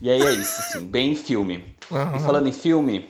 E 0.00 0.10
aí 0.10 0.20
é 0.20 0.32
isso, 0.32 0.60
assim, 0.60 0.86
bem 0.86 1.14
filme. 1.14 1.76
Aham. 1.90 2.16
E 2.16 2.20
falando 2.20 2.48
em 2.48 2.52
filme, 2.52 3.08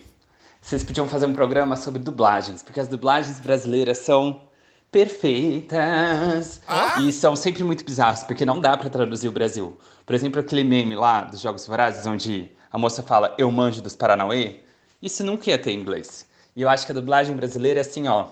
vocês 0.61 0.83
podiam 0.83 1.09
fazer 1.09 1.27
um 1.27 1.35
programa 1.35 1.77
sobre 1.77 2.01
dublagens, 2.01 2.63
porque 2.63 2.81
as 2.81 2.89
dublagens 2.89 3.39
brasileiras 3.41 3.99
são 3.99 4.43
perfeitas. 4.91 6.61
E 7.03 7.13
são 7.13 7.37
sempre 7.37 7.63
muito 7.63 7.85
bizarras, 7.85 8.25
porque 8.25 8.45
não 8.45 8.61
dá 8.61 8.77
pra 8.77 8.89
traduzir 8.91 9.29
o 9.29 9.33
Brasil. 9.33 9.79
Por 10.05 10.15
exemplo, 10.15 10.41
aquele 10.41 10.65
meme 10.65 10.95
lá 10.95 11.23
dos 11.23 11.41
Jogos 11.41 11.67
Vorazes, 11.67 12.07
onde 12.07 12.51
a 12.71 12.79
moça 12.79 13.03
fala 13.03 13.35
eu 13.39 13.51
manjo 13.51 13.83
dos 13.83 13.97
Paranauê. 13.97 14.61
Isso 15.03 15.23
nunca 15.23 15.51
ia 15.51 15.59
ter 15.59 15.73
em 15.73 15.81
inglês. 15.81 16.27
E 16.55 16.63
eu 16.63 16.69
acho 16.69 16.87
que 16.87 16.93
a 16.93 16.95
dublagem 16.95 17.37
brasileira 17.37 17.81
é 17.81 17.83
assim, 17.83 18.09
ó, 18.09 18.29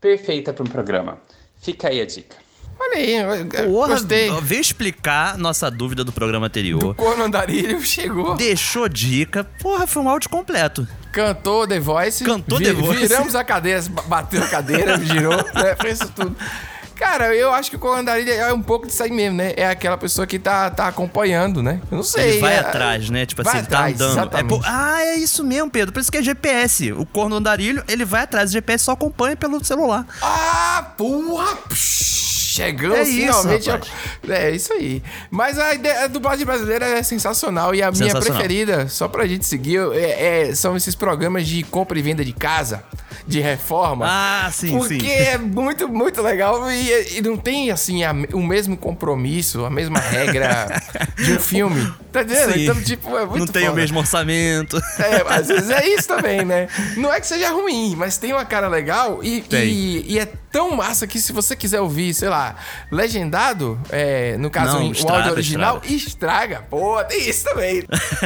perfeita 0.00 0.52
para 0.52 0.64
um 0.64 0.68
programa. 0.68 1.18
Fica 1.56 1.88
aí 1.88 2.00
a 2.00 2.06
dica. 2.06 2.36
Olha 2.80 2.96
aí, 2.96 3.14
eu- 3.16 3.70
Porra, 3.70 3.88
gostei. 3.88 4.30
veio 4.42 4.60
explicar 4.60 5.36
nossa 5.36 5.70
dúvida 5.70 6.04
do 6.04 6.12
programa 6.12 6.46
anterior. 6.46 6.94
Corno 6.94 7.24
andarilho 7.24 7.80
chegou. 7.84 8.34
Deixou 8.36 8.88
dica. 8.88 9.44
Porra, 9.60 9.86
foi 9.86 10.02
um 10.02 10.08
áudio 10.08 10.30
completo. 10.30 10.86
Cantou 11.12 11.66
The 11.66 11.80
Voice. 11.80 12.24
Cantou 12.24 12.58
The 12.60 12.72
Voice. 12.72 13.00
Viramos 13.08 13.34
a 13.34 13.42
cadeira, 13.42 13.82
ba- 13.90 14.02
bateu 14.02 14.42
a 14.42 14.46
cadeira, 14.46 14.96
girou, 15.04 15.34
né? 15.36 15.74
Fez 15.80 16.00
isso 16.00 16.12
tudo. 16.14 16.36
Cara, 16.94 17.32
eu 17.34 17.52
acho 17.52 17.70
que 17.70 17.76
o 17.76 17.78
corno 17.78 18.00
andarilho 18.00 18.32
é 18.32 18.52
um 18.52 18.60
pouco 18.60 18.84
disso 18.86 19.00
aí 19.04 19.10
mesmo, 19.12 19.36
né? 19.36 19.52
É 19.56 19.68
aquela 19.68 19.96
pessoa 19.96 20.26
que 20.26 20.36
tá, 20.36 20.68
tá 20.68 20.88
acompanhando, 20.88 21.62
né? 21.62 21.80
Eu 21.92 21.96
não 21.98 22.02
sei. 22.02 22.30
Ele 22.30 22.40
vai 22.40 22.54
é- 22.54 22.58
atrás, 22.58 23.08
né? 23.08 23.24
Tipo 23.24 23.42
assim, 23.42 23.58
tá 23.58 23.86
atrás, 23.86 24.00
andando. 24.00 24.34
É, 24.56 24.60
ah, 24.64 25.02
é 25.04 25.14
isso 25.16 25.44
mesmo, 25.44 25.70
Pedro. 25.70 25.92
Por 25.92 26.00
isso 26.00 26.10
que 26.10 26.18
é 26.18 26.22
GPS. 26.22 26.90
O 26.92 27.06
corno 27.06 27.36
andarilho, 27.36 27.84
ele 27.88 28.04
vai 28.04 28.22
atrás. 28.22 28.50
O 28.50 28.52
GPS 28.52 28.84
só 28.84 28.92
acompanha 28.92 29.36
pelo 29.36 29.64
celular. 29.64 30.04
Ah, 30.20 30.92
porra! 30.96 31.54
Psh, 31.68 32.27
Chegamos 32.58 32.98
É 32.98 33.02
isso, 33.02 33.12
finalmente. 33.20 33.70
rapaz. 33.70 33.90
ao- 34.28 34.32
é 34.34 34.50
isso 34.50 34.72
aí. 34.72 35.02
Mas 35.30 35.58
a, 35.58 35.74
ideia, 35.74 36.04
a 36.04 36.06
dublagem 36.06 36.44
brasileira 36.44 36.86
é 36.86 37.02
sensacional. 37.02 37.74
E 37.74 37.82
a 37.82 37.90
minha 37.90 38.04
Sensacional. 38.06 38.22
preferida, 38.38 38.88
só 38.88 39.08
pra 39.08 39.26
gente 39.26 39.46
seguir, 39.46 39.78
é- 39.94 40.48
é- 40.50 40.54
são 40.54 40.76
esses 40.76 40.94
programas 40.94 41.46
de 41.46 41.62
compra 41.62 41.98
e 41.98 42.02
venda 42.02 42.24
de 42.24 42.32
casa, 42.32 42.82
de 43.26 43.40
reforma. 43.40 44.06
Ah, 44.08 44.50
sim, 44.52 44.76
porque 44.76 45.00
sim. 45.00 45.08
é 45.10 45.38
muito, 45.38 45.88
muito 45.88 46.20
legal. 46.22 46.70
E, 46.70 47.18
e 47.18 47.22
não 47.22 47.36
tem, 47.36 47.70
assim, 47.70 48.02
a- 48.04 48.12
o 48.32 48.42
mesmo 48.42 48.76
compromisso, 48.76 49.64
a 49.64 49.70
mesma 49.70 49.98
regra 49.98 50.66
de 51.16 51.32
um 51.32 51.38
filme. 51.40 51.92
Tá 52.12 52.22
entendendo? 52.22 52.52
Sim. 52.54 52.62
Então, 52.64 52.82
tipo, 52.82 53.16
é 53.18 53.24
muito 53.26 53.38
Não 53.40 53.46
tem 53.46 53.64
o 53.64 53.66
foda. 53.66 53.80
mesmo 53.80 53.98
orçamento. 53.98 54.78
É, 54.98 55.34
às 55.34 55.48
vezes 55.48 55.70
é 55.70 55.86
isso 55.88 56.08
também, 56.08 56.44
né? 56.44 56.68
Não 56.96 57.12
é 57.12 57.20
que 57.20 57.26
seja 57.26 57.50
ruim, 57.50 57.94
mas 57.96 58.16
tem 58.16 58.32
uma 58.32 58.44
cara 58.44 58.66
legal 58.68 59.20
e, 59.22 59.44
e, 59.52 60.04
e 60.14 60.18
é 60.18 60.26
tão 60.50 60.74
massa 60.76 61.06
que 61.06 61.20
se 61.20 61.32
você 61.32 61.54
quiser 61.56 61.80
ouvir, 61.80 62.12
sei 62.14 62.28
lá, 62.28 62.56
legendado, 62.90 63.78
é, 63.90 64.36
no 64.38 64.50
caso 64.50 64.78
Não, 64.78 64.88
o 64.88 64.92
estraga, 64.92 65.18
áudio 65.18 65.32
original, 65.32 65.82
estraga. 65.84 66.64
Pô, 66.68 67.02
tem 67.04 67.28
isso 67.28 67.44
também. 67.44 67.84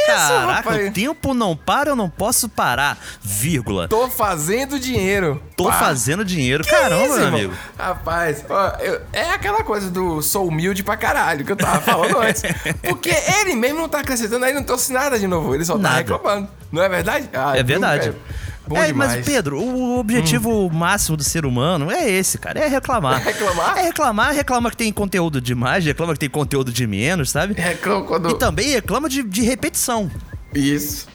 Caraca, 0.07 0.51
rapaz? 0.69 0.89
o 0.89 0.91
tempo 0.91 1.33
não 1.33 1.55
para, 1.55 1.89
eu 1.89 1.95
não 1.95 2.09
posso 2.09 2.47
parar. 2.49 2.97
Vírgula. 3.21 3.87
Tô 3.87 4.07
fazendo 4.09 4.79
dinheiro. 4.79 5.41
Tô 5.55 5.65
Pá. 5.65 5.73
fazendo 5.73 6.23
dinheiro. 6.23 6.63
Que 6.63 6.69
Caramba, 6.69 7.05
isso, 7.05 7.13
meu 7.15 7.23
irmão? 7.25 7.39
amigo. 7.39 7.53
Rapaz, 7.77 8.43
ó, 8.49 8.67
eu- 8.79 9.01
é 9.13 9.31
aquela 9.31 9.63
coisa 9.63 9.89
do 9.89 10.21
sou 10.21 10.47
humilde 10.47 10.83
pra 10.83 10.95
caralho 10.97 11.43
que 11.45 11.51
eu 11.51 11.55
tava 11.55 11.81
falando 11.81 12.17
antes. 12.21 12.43
Porque 12.87 13.09
ele 13.41 13.55
mesmo 13.55 13.79
não 13.79 13.89
tá 13.89 13.99
acrescentando, 13.99 14.45
aí 14.45 14.53
não 14.53 14.63
trouxe 14.63 14.91
nada 14.93 15.17
de 15.19 15.27
novo. 15.27 15.53
Ele 15.53 15.65
só 15.65 15.73
tá 15.73 15.79
Nada. 15.79 15.97
reclamando. 15.97 16.47
Não 16.71 16.81
é 16.83 16.89
verdade? 16.89 17.29
Ah, 17.33 17.57
É 17.57 17.63
verdade. 17.63 18.09
viu? 18.11 18.19
Bom 18.67 18.77
é, 18.77 18.87
demais. 18.87 19.15
mas 19.15 19.25
Pedro, 19.25 19.59
o 19.59 19.99
objetivo 19.99 20.69
máximo 20.69 21.15
do 21.15 21.23
ser 21.23 21.45
humano 21.45 21.89
é 21.89 22.09
esse, 22.09 22.37
cara. 22.37 22.59
É 22.59 22.67
reclamar. 22.67 23.21
Reclamar? 23.23 23.77
É 23.77 23.81
reclamar, 23.83 24.33
reclama 24.33 24.69
que 24.69 24.77
tem 24.77 24.91
conteúdo 24.91 25.39
demais, 25.39 25.85
reclama 25.85 26.13
que 26.13 26.19
tem 26.19 26.29
conteúdo 26.29 26.71
de 26.71 26.85
menos, 26.85 27.29
sabe? 27.29 27.53
Reclama 27.53 28.05
quando. 28.05 28.29
E 28.29 28.35
também 28.35 28.69
reclama 28.69 29.07
de, 29.07 29.23
de 29.23 29.41
repetição. 29.41 30.11
Isso. 30.53 31.07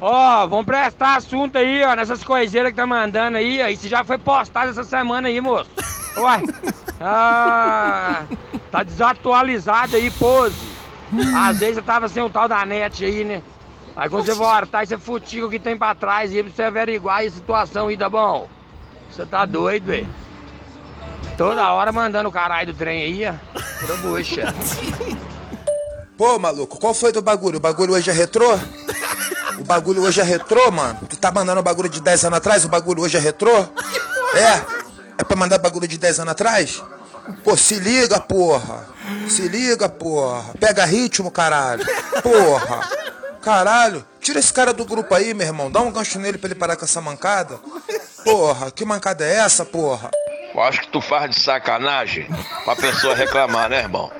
Ó, 0.00 0.46
vamos 0.46 0.64
prestar 0.64 1.16
assunto 1.16 1.58
aí, 1.58 1.82
ó, 1.84 1.94
nessas 1.94 2.24
coiseiras 2.24 2.70
que 2.70 2.76
tá 2.76 2.86
mandando 2.86 3.36
aí, 3.36 3.62
ó. 3.62 3.68
Isso 3.68 3.88
já 3.88 4.02
foi 4.02 4.18
postado 4.18 4.70
essa 4.70 4.84
semana 4.84 5.28
aí, 5.28 5.40
moço. 5.40 5.70
Uai. 6.16 6.42
Ah, 7.00 8.24
tá 8.70 8.82
desatualizado 8.82 9.96
aí, 9.96 10.10
pose. 10.10 10.56
Às 11.36 11.58
vezes 11.58 11.76
eu 11.76 11.82
tava 11.82 12.08
sem 12.08 12.22
o 12.22 12.30
tal 12.30 12.48
da 12.48 12.64
net 12.64 13.04
aí, 13.04 13.24
né? 13.24 13.42
Aí 13.96 14.08
quando 14.08 14.26
você 14.26 14.34
voltar, 14.34 14.86
você 14.86 14.98
futica 14.98 15.46
o 15.46 15.50
que 15.50 15.58
tem 15.58 15.76
pra 15.76 15.94
trás 15.94 16.30
aí 16.32 16.42
pra 16.42 16.52
você 16.52 16.62
averiguar 16.62 17.24
a 17.24 17.30
situação 17.30 17.88
aí, 17.88 17.96
tá 17.96 18.08
bom? 18.08 18.48
Você 19.10 19.24
tá 19.24 19.46
doido, 19.46 19.86
velho. 19.86 20.08
Toda 21.36 21.72
hora 21.72 21.92
mandando 21.92 22.28
o 22.28 22.32
caralho 22.32 22.72
do 22.72 22.78
trem 22.78 23.02
aí, 23.02 23.26
ó. 23.26 23.34
Toda 23.80 23.96
bucha. 23.98 24.52
Pô, 26.16 26.38
maluco, 26.38 26.78
qual 26.78 26.94
foi 26.94 27.12
do 27.12 27.20
bagulho? 27.22 27.56
O 27.58 27.60
bagulho 27.60 27.92
hoje 27.94 28.10
é 28.10 28.12
retrô? 28.12 28.58
O 29.58 29.64
bagulho 29.64 30.02
hoje 30.02 30.20
é 30.20 30.24
retrô, 30.24 30.70
mano? 30.70 31.00
Tu 31.08 31.16
tá 31.16 31.30
mandando 31.30 31.60
o 31.60 31.62
bagulho 31.62 31.88
de 31.88 32.00
10 32.00 32.24
anos 32.26 32.38
atrás? 32.38 32.64
O 32.64 32.68
bagulho 32.68 33.02
hoje 33.02 33.16
é 33.16 33.20
retrô? 33.20 33.52
É? 34.34 34.62
É 35.18 35.24
pra 35.24 35.36
mandar 35.36 35.58
bagulho 35.58 35.88
de 35.88 35.98
10 35.98 36.20
anos 36.20 36.32
atrás? 36.32 36.82
Pô, 37.42 37.56
se 37.56 37.76
liga, 37.76 38.20
porra. 38.20 38.86
Se 39.28 39.48
liga, 39.48 39.88
porra. 39.88 40.52
Pega 40.58 40.84
ritmo, 40.84 41.30
caralho. 41.30 41.84
Porra. 42.22 43.03
Caralho. 43.44 44.04
Tira 44.20 44.38
esse 44.38 44.52
cara 44.52 44.72
do 44.72 44.86
grupo 44.86 45.14
aí, 45.14 45.34
meu 45.34 45.46
irmão. 45.46 45.70
Dá 45.70 45.80
um 45.80 45.92
gancho 45.92 46.18
nele 46.18 46.38
pra 46.38 46.48
ele 46.48 46.54
parar 46.54 46.76
com 46.76 46.84
essa 46.84 47.00
mancada. 47.00 47.60
Porra, 48.24 48.70
que 48.70 48.84
mancada 48.84 49.24
é 49.24 49.34
essa, 49.36 49.66
porra? 49.66 50.10
Eu 50.54 50.62
acho 50.62 50.80
que 50.80 50.88
tu 50.88 51.00
faz 51.00 51.30
de 51.30 51.38
sacanagem 51.38 52.26
pra 52.64 52.74
pessoa 52.74 53.14
reclamar, 53.14 53.68
né, 53.68 53.80
irmão? 53.80 54.10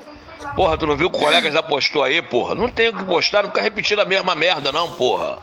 Porra, 0.54 0.76
tu 0.76 0.86
não 0.86 0.96
viu 0.96 1.08
que 1.10 1.16
o 1.16 1.20
colega 1.20 1.50
já 1.50 1.62
postou 1.62 2.02
aí, 2.02 2.20
porra? 2.20 2.54
Não 2.54 2.68
tem 2.68 2.90
o 2.90 2.96
que 2.96 3.04
postar, 3.04 3.42
não 3.42 3.50
fica 3.50 3.62
repetindo 3.62 4.00
a 4.00 4.04
mesma 4.04 4.34
merda, 4.34 4.70
não, 4.70 4.92
porra. 4.92 5.38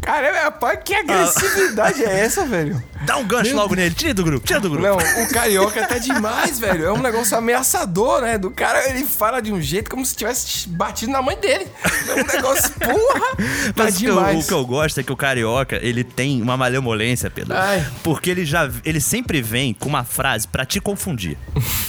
Caramba, 0.00 0.38
rapaz, 0.40 0.78
que 0.84 0.94
agressividade 0.94 2.04
é 2.04 2.20
essa, 2.24 2.44
velho? 2.44 2.82
Dá 3.02 3.16
um 3.16 3.24
gancho 3.24 3.54
logo 3.56 3.74
nele, 3.74 3.92
tira 3.94 4.14
do 4.14 4.22
grupo, 4.22 4.46
tira 4.46 4.60
do 4.60 4.70
grupo. 4.70 4.86
Não, 4.86 4.96
o 4.96 5.28
carioca 5.32 5.84
tá 5.86 5.98
demais, 5.98 6.60
velho. 6.60 6.84
É 6.84 6.92
um 6.92 7.00
negócio 7.02 7.36
ameaçador, 7.36 8.20
né? 8.22 8.38
Do 8.38 8.50
cara, 8.50 8.88
ele 8.88 9.04
fala 9.04 9.40
de 9.40 9.52
um 9.52 9.60
jeito 9.60 9.90
como 9.90 10.06
se 10.06 10.14
tivesse 10.14 10.68
batido 10.68 11.10
na 11.10 11.20
mãe 11.20 11.36
dele. 11.36 11.66
É 12.08 12.14
um 12.22 12.26
negócio, 12.26 12.70
porra! 12.74 13.36
Tá 13.74 13.84
Mas 13.84 13.96
o 13.96 13.98
que, 13.98 14.04
eu, 14.06 14.14
demais. 14.14 14.44
o 14.44 14.46
que 14.48 14.54
eu 14.54 14.64
gosto 14.64 15.00
é 15.00 15.02
que 15.02 15.10
o 15.12 15.16
carioca, 15.16 15.80
ele 15.82 16.04
tem 16.04 16.40
uma 16.40 16.56
malemolência, 16.56 17.28
Pedro. 17.28 17.56
Ai. 17.56 17.84
Porque 18.04 18.30
ele 18.30 18.44
já 18.44 18.70
ele 18.84 19.00
sempre 19.00 19.42
vem 19.42 19.74
com 19.74 19.88
uma 19.88 20.04
frase 20.04 20.46
pra 20.46 20.64
te 20.64 20.80
confundir. 20.80 21.36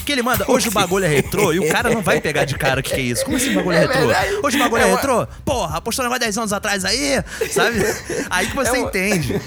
Que 0.05 0.11
ele 0.13 0.23
manda, 0.23 0.45
hoje 0.49 0.69
o 0.69 0.71
bagulho 0.73 1.05
é 1.05 1.07
retrô, 1.07 1.53
e 1.53 1.59
o 1.59 1.69
cara 1.69 1.91
não 1.91 2.01
vai 2.01 2.19
pegar 2.21 2.45
de 2.45 2.55
cara 2.55 2.79
o 2.79 2.83
que, 2.83 2.89
que 2.89 2.99
é 2.99 3.03
isso. 3.03 3.23
Como 3.23 3.37
assim 3.37 3.51
o 3.51 3.55
bagulho 3.55 3.77
é, 3.77 3.83
É 3.83 3.87
retrô? 3.87 4.07
verdade. 4.07 4.39
Hoje 4.43 4.57
o 4.57 4.59
bagulho 4.59 4.83
é, 4.83 4.87
É 4.89 4.95
retrô? 4.95 5.27
Porra, 5.45 5.79
postou 5.79 6.03
um 6.03 6.07
negócio 6.07 6.21
10 6.21 6.37
anos 6.39 6.53
atrás 6.53 6.83
aí, 6.85 7.23
sabe? 7.51 7.83
Aí 8.29 8.47
que 8.47 8.55
você 8.55 8.69
É 8.69 8.73
uma- 8.73 8.87
entende. 8.89 9.41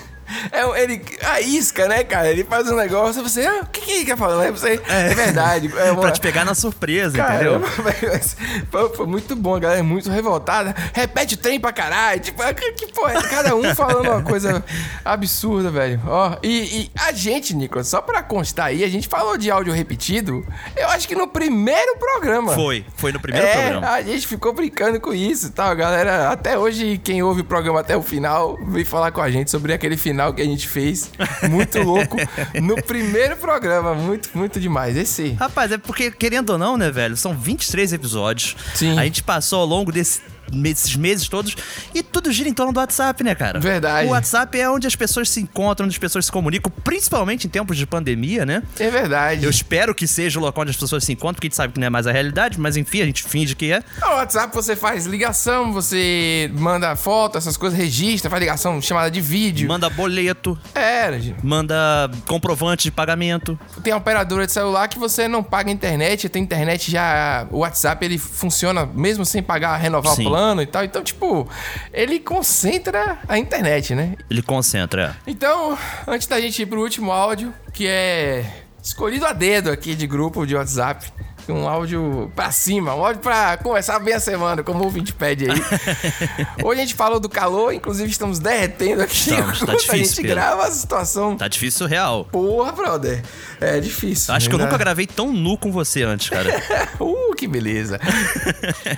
É, 0.51 0.83
ele 0.83 1.03
a 1.25 1.41
isca, 1.41 1.87
né, 1.89 2.05
cara? 2.05 2.31
Ele 2.31 2.45
faz 2.45 2.71
um 2.71 2.77
negócio 2.77 3.21
e 3.21 3.23
você, 3.23 3.47
ah, 3.47 3.61
o 3.63 3.67
que, 3.67 3.81
que 3.81 3.91
ele 3.93 4.05
quer 4.05 4.17
falar? 4.17 4.43
Aí 4.43 4.51
Você, 4.51 4.81
é. 4.89 5.15
verdade. 5.15 5.73
É 5.77 5.91
uma... 5.91 6.01
Pra 6.01 6.11
te 6.11 6.21
pegar 6.21 6.45
na 6.45 6.55
surpresa, 6.55 7.17
Caramba, 7.17 7.69
entendeu? 7.69 8.21
foi, 8.71 8.89
foi 8.97 9.07
muito 9.07 9.37
bom, 9.37 9.55
a 9.55 9.59
galera 9.59 9.81
é 9.81 9.83
muito 9.83 10.11
revoltada. 10.11 10.75
Repete 10.93 11.35
o 11.35 11.39
trem 11.39 11.61
pra 11.61 11.73
caralho. 11.73 12.21
Tipo, 12.21 12.43
que, 12.55 12.73
que 12.87 12.93
porra, 12.93 13.15
é? 13.15 13.23
cada 13.23 13.55
um 13.55 13.75
falando 13.75 14.11
uma 14.11 14.23
coisa 14.23 14.65
absurda, 15.05 15.71
velho. 15.71 16.01
Ó, 16.07 16.37
e, 16.43 16.81
e 16.81 16.91
a 16.99 17.13
gente, 17.13 17.55
Nicolas, 17.55 17.89
só 17.89 18.01
pra 18.01 18.23
constar 18.23 18.67
aí, 18.67 18.83
a 18.83 18.89
gente 18.89 19.07
falou 19.07 19.37
de 19.37 19.51
áudio 19.51 19.73
repetido, 19.73 20.45
eu 20.77 20.89
acho 20.89 21.07
que 21.07 21.15
no 21.15 21.29
primeiro 21.29 21.97
programa. 21.99 22.53
Foi, 22.55 22.85
foi 22.97 23.13
no 23.13 23.21
primeiro 23.21 23.47
é, 23.47 23.53
programa. 23.53 23.89
A 23.89 24.03
gente 24.03 24.27
ficou 24.27 24.53
brincando 24.53 25.01
com 25.01 25.13
isso 25.13 25.49
e 25.49 25.51
tal. 25.51 25.75
Galera, 25.77 26.31
até 26.31 26.59
hoje, 26.59 26.99
quem 26.99 27.23
ouve 27.23 27.43
o 27.43 27.45
programa 27.45 27.81
até 27.81 27.97
o 27.97 28.03
final, 28.03 28.59
vem 28.67 28.85
falar 28.85 29.13
com 29.13 29.21
a 29.21 29.31
gente 29.31 29.51
sobre 29.51 29.73
aquele 29.73 29.97
final 29.97 30.16
que 30.35 30.43
a 30.43 30.45
gente 30.45 30.69
fez. 30.69 31.11
Muito 31.51 31.79
louco. 31.83 32.17
no 32.63 32.77
primeiro 32.83 33.37
programa. 33.37 33.95
Muito, 33.95 34.31
muito 34.35 34.61
demais. 34.61 34.97
Esse. 34.97 35.33
Rapaz, 35.33 35.73
é 35.73 35.79
porque, 35.79 36.11
querendo 36.11 36.51
ou 36.51 36.59
não, 36.59 36.77
né, 36.77 36.91
velho? 36.91 37.17
São 37.17 37.35
23 37.35 37.93
episódios. 37.93 38.57
Sim. 38.75 38.99
A 38.99 39.05
gente 39.05 39.23
passou 39.23 39.61
ao 39.61 39.67
longo 39.67 39.93
desse 39.93 40.21
esses 40.65 40.97
meses 40.97 41.29
todos 41.29 41.57
e 41.95 42.03
tudo 42.03 42.31
gira 42.33 42.49
em 42.49 42.55
torno 42.55 42.73
do 42.73 42.81
WhatsApp, 42.81 43.23
né, 43.23 43.35
cara? 43.35 43.59
Verdade. 43.59 44.09
O 44.09 44.13
WhatsApp 44.13 44.59
é 44.59 44.69
onde 44.69 44.87
as 44.87 44.97
pessoas 44.97 45.29
se 45.29 45.41
encontram, 45.41 45.87
onde 45.87 45.95
as 45.95 45.99
pessoas 45.99 46.27
se 46.27 46.33
comunicam, 46.33 46.73
principalmente 46.85 47.47
em 47.47 47.51
tempos 47.51 47.77
de 47.77 47.87
pandemia, 47.87 48.47
né? 48.47 48.63
É 48.79 48.91
verdade. 48.91 49.45
Eu 49.45 49.51
espero 49.51 49.95
que 49.95 50.07
seja 50.07 50.39
o 50.39 50.43
local 50.43 50.63
onde 50.63 50.71
as 50.71 50.77
pessoas 50.77 51.05
se 51.05 51.13
encontram, 51.13 51.35
porque 51.35 51.47
a 51.47 51.49
gente 51.49 51.57
sabe 51.57 51.73
que 51.73 51.81
não 51.81 51.87
é 51.87 51.91
mais 51.91 52.07
a 52.07 52.13
realidade, 52.13 52.59
mas 52.61 52.77
enfim, 52.77 53.03
a 53.03 53.07
gente 53.07 53.23
finge 53.23 53.55
que 53.55 53.73
é. 53.73 53.83
No 54.01 54.09
WhatsApp 54.15 54.55
você 54.55 54.77
faz 54.77 55.07
ligação, 55.07 55.73
você 55.73 56.51
manda 56.55 56.95
foto, 56.97 57.39
essas 57.39 57.57
coisas, 57.57 57.79
registra, 57.79 58.31
faz 58.31 58.41
ligação, 58.41 58.81
chamada 58.81 59.11
de 59.11 59.21
vídeo. 59.21 59.69
Manda 59.69 59.89
boleto. 59.91 60.59
É, 60.75 61.19
gente. 61.19 61.45
Manda 61.45 62.11
comprovante 62.27 62.85
de 62.85 62.91
pagamento. 62.91 63.59
Tem 63.83 63.93
a 63.93 63.97
operadora 63.97 64.47
de 64.47 64.53
celular 64.53 64.89
que 64.89 64.99
você 64.99 65.29
não 65.29 65.43
paga 65.43 65.71
internet, 65.71 66.29
tem 66.29 66.43
internet 66.43 66.91
já. 66.91 67.47
O 67.51 67.59
WhatsApp 67.59 68.05
ele 68.05 68.19
funciona 68.19 68.87
mesmo 68.87 69.25
sem 69.25 69.43
pagar, 69.43 69.77
renovar 69.77 70.15
Sim. 70.15 70.27
o 70.27 70.29
plano 70.29 70.36
e 70.63 70.67
tal. 70.67 70.85
Então, 70.85 71.03
tipo, 71.03 71.49
ele 71.93 72.21
concentra 72.21 73.19
a 73.29 73.39
internet, 73.39 73.95
né? 73.95 74.15
Ele 74.31 74.43
concentra. 74.43 75.17
é. 75.27 75.31
Então, 75.31 75.79
antes 76.07 76.27
da 76.27 76.41
gente 76.41 76.63
ir 76.63 76.67
pro 76.67 76.81
último 76.81 77.11
áudio, 77.13 77.53
que 77.73 77.87
é 77.87 78.65
escolhido 78.83 79.27
a 79.27 79.33
dedo 79.33 79.71
aqui 79.71 79.95
de 79.95 80.07
grupo 80.07 80.47
de 80.47 80.55
WhatsApp. 80.55 81.13
Um 81.49 81.69
áudio 81.69 82.31
pra 82.35 82.51
cima, 82.51 82.95
um 82.95 83.05
áudio 83.05 83.23
pra 83.23 83.57
começar 83.57 83.99
bem 83.99 84.15
a 84.15 84.21
semana, 84.21 84.63
como 84.63 84.81
o 84.81 84.85
ouvinte 84.85 85.13
pede 85.13 85.51
aí. 85.51 85.63
Hoje 86.63 86.81
a 86.81 86.85
gente 86.85 86.95
falou 86.95 87.21
do 87.21 87.29
calor, 87.29 87.73
inclusive 87.73 88.11
estamos 88.11 88.39
derretendo 88.39 89.03
aqui. 89.03 89.31
Estamos, 89.31 89.59
tá 89.61 89.65
enquanto 89.65 89.71
a 89.71 89.77
difícil, 89.77 89.99
gente 89.99 90.17
Pedro. 90.23 90.35
grava 90.35 90.67
a 90.67 90.71
situação. 90.71 91.37
Tá 91.37 91.49
difícil 91.49 91.87
real. 91.87 92.25
Porra, 92.25 92.73
brother. 92.73 93.23
É 93.61 93.79
difícil. 93.81 94.35
Acho 94.35 94.49
que 94.49 94.55
eu 94.55 94.59
né? 94.59 94.65
nunca 94.65 94.77
gravei 94.77 95.07
tão 95.07 95.33
nu 95.33 95.57
com 95.57 95.71
você 95.71 96.03
antes, 96.03 96.29
cara. 96.29 96.51
uh, 97.01 97.35
que 97.37 97.47
beleza. 97.47 98.01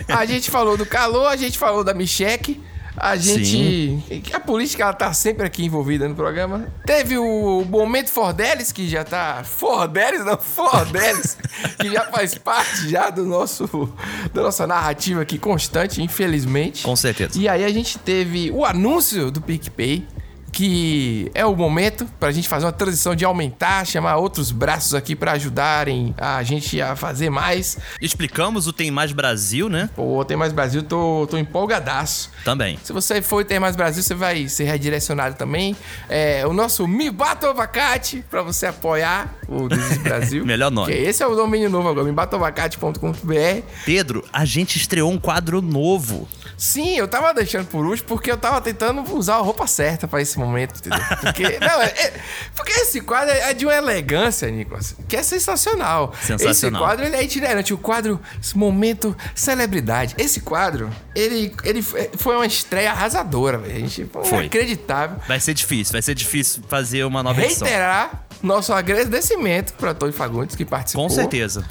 a 0.09 0.25
gente 0.25 0.51
falou 0.51 0.77
do 0.77 0.87
calor, 0.87 1.27
a 1.27 1.37
gente 1.37 1.59
falou 1.59 1.85
da 1.85 1.93
Micheque. 1.93 2.61
A 3.01 3.17
gente. 3.17 4.03
A 4.33 4.41
política 4.41 4.83
ela 4.83 4.93
tá 4.93 5.13
sempre 5.13 5.47
aqui 5.47 5.65
envolvida 5.65 6.09
no 6.09 6.15
programa. 6.15 6.67
Teve 6.85 7.17
o 7.17 7.65
momento 7.65 8.11
Fordelis, 8.11 8.73
que 8.73 8.89
já 8.89 9.05
tá. 9.05 9.43
Fordelis, 9.45 10.25
não, 10.25 10.37
Fordelis, 10.37 11.39
que 11.79 11.91
já 11.91 12.05
faz 12.05 12.37
parte 12.37 12.89
já 12.91 13.11
do 13.11 13.25
nosso. 13.25 13.93
da 14.33 14.43
nossa 14.43 14.67
narrativa 14.67 15.23
aqui 15.23 15.39
constante, 15.39 16.03
infelizmente. 16.03 16.83
Com 16.83 16.97
certeza. 16.97 17.39
E 17.39 17.49
aí 17.49 17.65
a 17.65 17.71
gente 17.71 17.99
teve 17.99 18.51
o 18.51 18.65
anúncio 18.65 19.31
do 19.31 19.41
PicPay. 19.41 20.07
Que 20.53 21.31
é 21.35 21.45
o 21.45 21.55
momento 21.55 22.07
pra 22.19 22.31
gente 22.31 22.49
fazer 22.49 22.67
uma 22.67 22.73
transição 22.73 23.15
de 23.15 23.25
aumentar, 23.25 23.87
chamar 23.87 24.17
outros 24.17 24.51
braços 24.51 24.95
aqui 24.95 25.15
pra 25.15 25.33
ajudarem 25.33 26.15
a 26.17 26.43
gente 26.43 26.81
a 26.81 26.97
fazer 26.97 27.31
mais. 27.31 27.79
Explicamos 28.01 28.67
o 28.67 28.73
Tem 28.73 28.91
Mais 28.91 29.13
Brasil, 29.13 29.69
né? 29.69 29.89
Pô, 29.95 30.25
Tem 30.25 30.37
Mais 30.37 30.53
Brasil, 30.53 30.83
tô, 30.83 31.27
tô 31.31 31.37
empolgadaço. 31.37 32.31
Também. 32.45 32.79
Se 32.83 32.93
você 32.93 33.21
for 33.23 33.45
Tem 33.45 33.59
Mais 33.59 33.77
Brasil, 33.77 34.03
você 34.03 34.15
vai 34.15 34.49
ser 34.49 34.65
redirecionado 34.65 35.37
também. 35.37 35.77
É, 36.09 36.47
o 36.47 36.53
nosso 36.53 36.87
Me 36.89 37.11
Bata 37.11 37.51
Abacate, 37.51 38.25
pra 38.29 38.43
você 38.43 38.67
apoiar 38.67 39.35
o 39.49 39.69
Desis 39.69 39.99
Brasil. 40.03 40.45
Melhor 40.45 40.71
nome. 40.71 40.93
Esse 40.93 41.23
é 41.23 41.27
o 41.27 41.35
domínio 41.35 41.71
novo 41.71 41.89
agora, 41.89 42.05
mebatabacate.com.br. 42.07 43.63
Pedro, 43.85 44.25
a 44.33 44.45
gente 44.45 44.77
estreou 44.77 45.11
um 45.11 45.19
quadro 45.19 45.61
novo. 45.61 46.29
Sim, 46.59 46.97
eu 46.97 47.07
tava 47.07 47.33
deixando 47.33 47.67
por 47.69 47.87
último 47.87 48.09
porque 48.09 48.29
eu 48.31 48.37
tava 48.37 48.61
tentando 48.61 49.01
usar 49.15 49.37
a 49.37 49.39
roupa 49.39 49.65
certa 49.69 50.09
pra 50.09 50.21
esse 50.21 50.37
momento, 50.37 50.77
entendeu? 50.81 50.99
Porque, 51.21 51.57
não, 51.65 51.81
é, 51.81 51.87
é- 51.87 52.13
porque 52.57 52.73
esse 52.73 53.01
quadro 53.01 53.33
é 53.33 53.55
de 53.55 53.65
uma 53.65 53.75
elegância, 53.75 54.51
Nicolas, 54.51 54.97
que 55.09 55.17
é 55.17 55.23
sensacional. 55.23 56.13
Sensacional. 56.21 56.51
Esse 56.51 56.71
quadro, 56.71 57.05
ele 57.07 57.15
é 57.15 57.23
itinerante. 57.23 57.73
O 57.73 57.79
quadro, 57.79 58.21
momento 58.57 59.17
celebridade. 59.37 60.17
Esse 60.19 60.41
quadro, 60.41 60.91
ele, 61.15 61.55
ele 61.63 61.81
foi 61.81 62.35
uma 62.35 62.47
estreia 62.47 62.91
arrasadora, 62.91 63.59
velho. 63.59 63.77
A 63.77 63.79
gente 63.79 64.05
foi, 64.13 64.25
Foi. 64.25 64.39
inacreditável. 64.41 65.19
Vai 65.29 65.39
ser 65.39 65.55
difícil, 65.55 65.93
vai 65.93 66.03
ser 66.03 66.17
difícil 66.17 66.63
fazer 66.69 67.05
uma 67.05 67.23
nova 67.23 67.41
edição. 67.41 67.69
Reiterar 67.69 68.25
nosso 68.43 68.73
agradecimento 68.73 69.75
para 69.75 69.95
Tony 69.95 70.13
Fagundes 70.13 70.57
que 70.57 70.65
participou. 70.65 71.07
Com 71.07 71.15
certeza. 71.15 71.65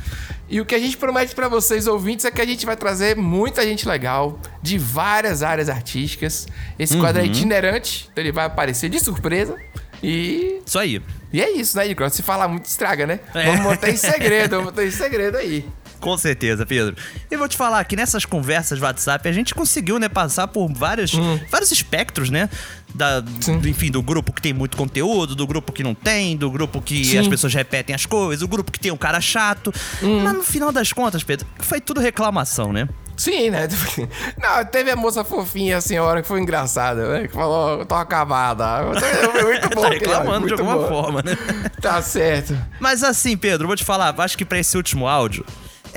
E 0.49 0.61
o 0.61 0.65
que 0.65 0.73
a 0.73 0.79
gente 0.79 0.95
promete 0.95 1.35
pra 1.35 1.49
vocês, 1.49 1.87
ouvintes, 1.87 2.23
é 2.25 2.31
que 2.31 2.39
a 2.41 2.45
gente 2.45 2.65
vai 2.65 2.75
trazer 2.77 3.15
muita 3.17 3.63
gente 3.63 3.87
legal 3.87 4.39
de 4.61 4.77
várias 4.77 5.43
áreas 5.43 5.67
artísticas. 5.69 6.47
Esse 6.79 6.97
quadro 6.97 7.21
é 7.21 7.25
Uhum. 7.25 7.31
itinerante, 7.31 8.07
então 8.11 8.23
ele 8.23 8.31
vai 8.31 8.45
aparecer 8.45 8.89
de 8.89 8.99
surpresa. 8.99 9.57
E. 10.01 10.61
Isso 10.65 10.77
aí. 10.79 11.01
E 11.33 11.41
é 11.41 11.51
isso, 11.51 11.75
né, 11.75 11.87
Nicolas? 11.87 12.13
Se 12.13 12.21
falar 12.23 12.47
muito, 12.47 12.65
estraga, 12.65 13.05
né? 13.05 13.19
É. 13.33 13.45
Vamos 13.47 13.61
manter 13.65 13.89
em 13.93 13.97
segredo, 13.97 14.51
vamos 14.51 14.65
manter 14.67 14.87
em 14.87 14.91
segredo 14.91 15.37
aí. 15.37 15.65
Com 15.99 16.17
certeza, 16.17 16.65
Pedro. 16.65 16.95
E 17.29 17.35
vou 17.37 17.47
te 17.47 17.57
falar 17.57 17.83
que 17.85 17.95
nessas 17.95 18.23
conversas 18.25 18.77
de 18.77 18.83
WhatsApp 18.83 19.27
a 19.27 19.31
gente 19.31 19.53
conseguiu, 19.55 19.97
né, 19.99 20.07
passar 20.07 20.47
por 20.47 20.71
vários, 20.71 21.13
Hum. 21.13 21.39
vários 21.49 21.71
espectros, 21.71 22.29
né? 22.29 22.49
Da, 22.93 23.19
do, 23.19 23.67
enfim, 23.67 23.91
do 23.91 24.01
grupo 24.01 24.31
que 24.31 24.41
tem 24.41 24.53
muito 24.53 24.77
conteúdo, 24.77 25.35
do 25.35 25.45
grupo 25.45 25.71
que 25.73 25.83
não 25.83 25.93
tem, 25.93 26.37
do 26.37 26.49
grupo 26.49 26.81
que 26.81 27.03
Sim. 27.03 27.17
as 27.19 27.27
pessoas 27.27 27.53
repetem 27.53 27.93
as 27.95 28.05
coisas, 28.05 28.41
o 28.41 28.47
grupo 28.47 28.71
que 28.71 28.79
tem 28.79 28.91
um 28.91 28.97
cara 28.97 29.19
chato. 29.19 29.73
Hum. 30.01 30.21
Mas 30.23 30.33
no 30.33 30.43
final 30.43 30.71
das 30.71 30.93
contas, 30.93 31.23
Pedro, 31.23 31.45
foi 31.59 31.81
tudo 31.81 31.99
reclamação, 31.99 32.71
né? 32.71 32.87
Sim, 33.17 33.49
né? 33.49 33.67
Não, 34.39 34.63
teve 34.65 34.91
a 34.91 34.95
moça 34.95 35.23
fofinha, 35.23 35.77
a 35.77 35.81
senhora, 35.81 36.21
que 36.21 36.27
foi 36.27 36.39
engraçada, 36.39 37.09
né? 37.09 37.27
Que 37.27 37.33
falou, 37.33 37.83
tô 37.83 37.95
acabada. 37.95 38.83
Foi 39.31 39.43
muito 39.43 39.69
bom. 39.69 39.81
tá 39.81 39.89
reclamando 39.89 40.47
de 40.47 40.53
muito 40.53 40.59
alguma 40.61 40.77
bom. 40.77 40.87
forma, 40.87 41.21
né? 41.23 41.35
Tá 41.81 41.99
certo. 42.01 42.55
Mas 42.79 43.03
assim, 43.03 43.35
Pedro, 43.35 43.65
vou 43.67 43.75
te 43.75 43.83
falar, 43.83 44.13
acho 44.19 44.37
que 44.37 44.45
pra 44.45 44.59
esse 44.59 44.75
último 44.77 45.07
áudio 45.07 45.43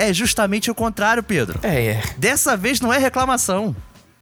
é 0.08 0.12
justamente 0.12 0.70
o 0.70 0.74
contrário, 0.74 1.22
Pedro. 1.22 1.58
É, 1.62 1.86
é. 1.92 2.02
Dessa 2.16 2.56
vez 2.56 2.80
não 2.80 2.92
é 2.92 2.98
reclamação. 2.98 3.74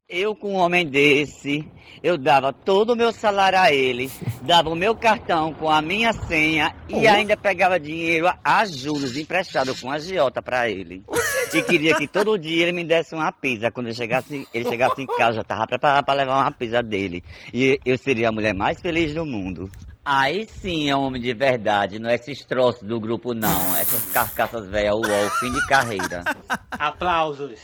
Eu 0.09 0.35
com 0.35 0.55
um 0.55 0.57
homem 0.57 0.87
desse, 0.87 1.67
eu 2.03 2.17
dava 2.17 2.51
todo 2.51 2.95
o 2.95 2.97
meu 2.97 3.13
salário 3.13 3.59
a 3.59 3.71
ele, 3.71 4.11
dava 4.41 4.71
o 4.71 4.75
meu 4.75 4.95
cartão 4.95 5.53
com 5.53 5.69
a 5.71 5.83
minha 5.83 6.15
senha 6.15 6.75
e 6.89 6.95
Oh. 6.95 7.09
ainda 7.11 7.37
pegava 7.37 7.79
dinheiro 7.79 8.27
a- 8.27 8.39
a 8.43 8.65
juros 8.65 9.19
emprestado 9.19 9.75
com 9.75 9.91
a 9.91 9.99
giota 9.99 10.41
pra 10.41 10.71
ele. 10.71 11.03
E 11.53 11.61
queria 11.63 11.95
que 11.95 12.07
todo 12.09 12.39
dia 12.39 12.63
ele 12.63 12.73
me 12.73 12.85
desse 12.85 13.15
uma 13.15 13.31
pizza. 13.31 13.71
Quando 13.71 13.89
eu 13.89 13.95
chegasse, 13.95 14.49
ele 14.55 14.65
chegasse 14.67 15.03
em 15.03 15.07
casa, 15.07 15.37
já 15.37 15.45
tava 15.45 15.67
preparado 15.67 16.05
pra 16.07 16.15
levar 16.15 16.41
uma 16.41 16.53
pizza 16.53 16.83
dele. 16.83 17.23
E 17.53 17.79
eu 17.85 17.99
seria 17.99 18.31
a 18.31 18.33
mulher 18.33 18.55
mais 18.55 18.81
feliz 18.81 19.13
do 19.13 19.27
mundo. 19.27 19.71
Aí 20.11 20.47
sim 20.47 20.89
é 20.89 20.97
homem 20.97 21.21
de 21.21 21.35
verdade, 21.35 21.99
não 21.99 22.09
é 22.09 22.15
esses 22.15 22.43
troços 22.43 22.83
do 22.83 22.99
grupo 22.99 23.35
não, 23.35 23.77
essas 23.77 24.11
carcaças 24.11 24.67
velhas, 24.67 24.95
uó, 24.95 25.31
fim 25.39 25.53
de 25.53 25.67
carreira. 25.67 26.25
Aplausos. 26.71 27.61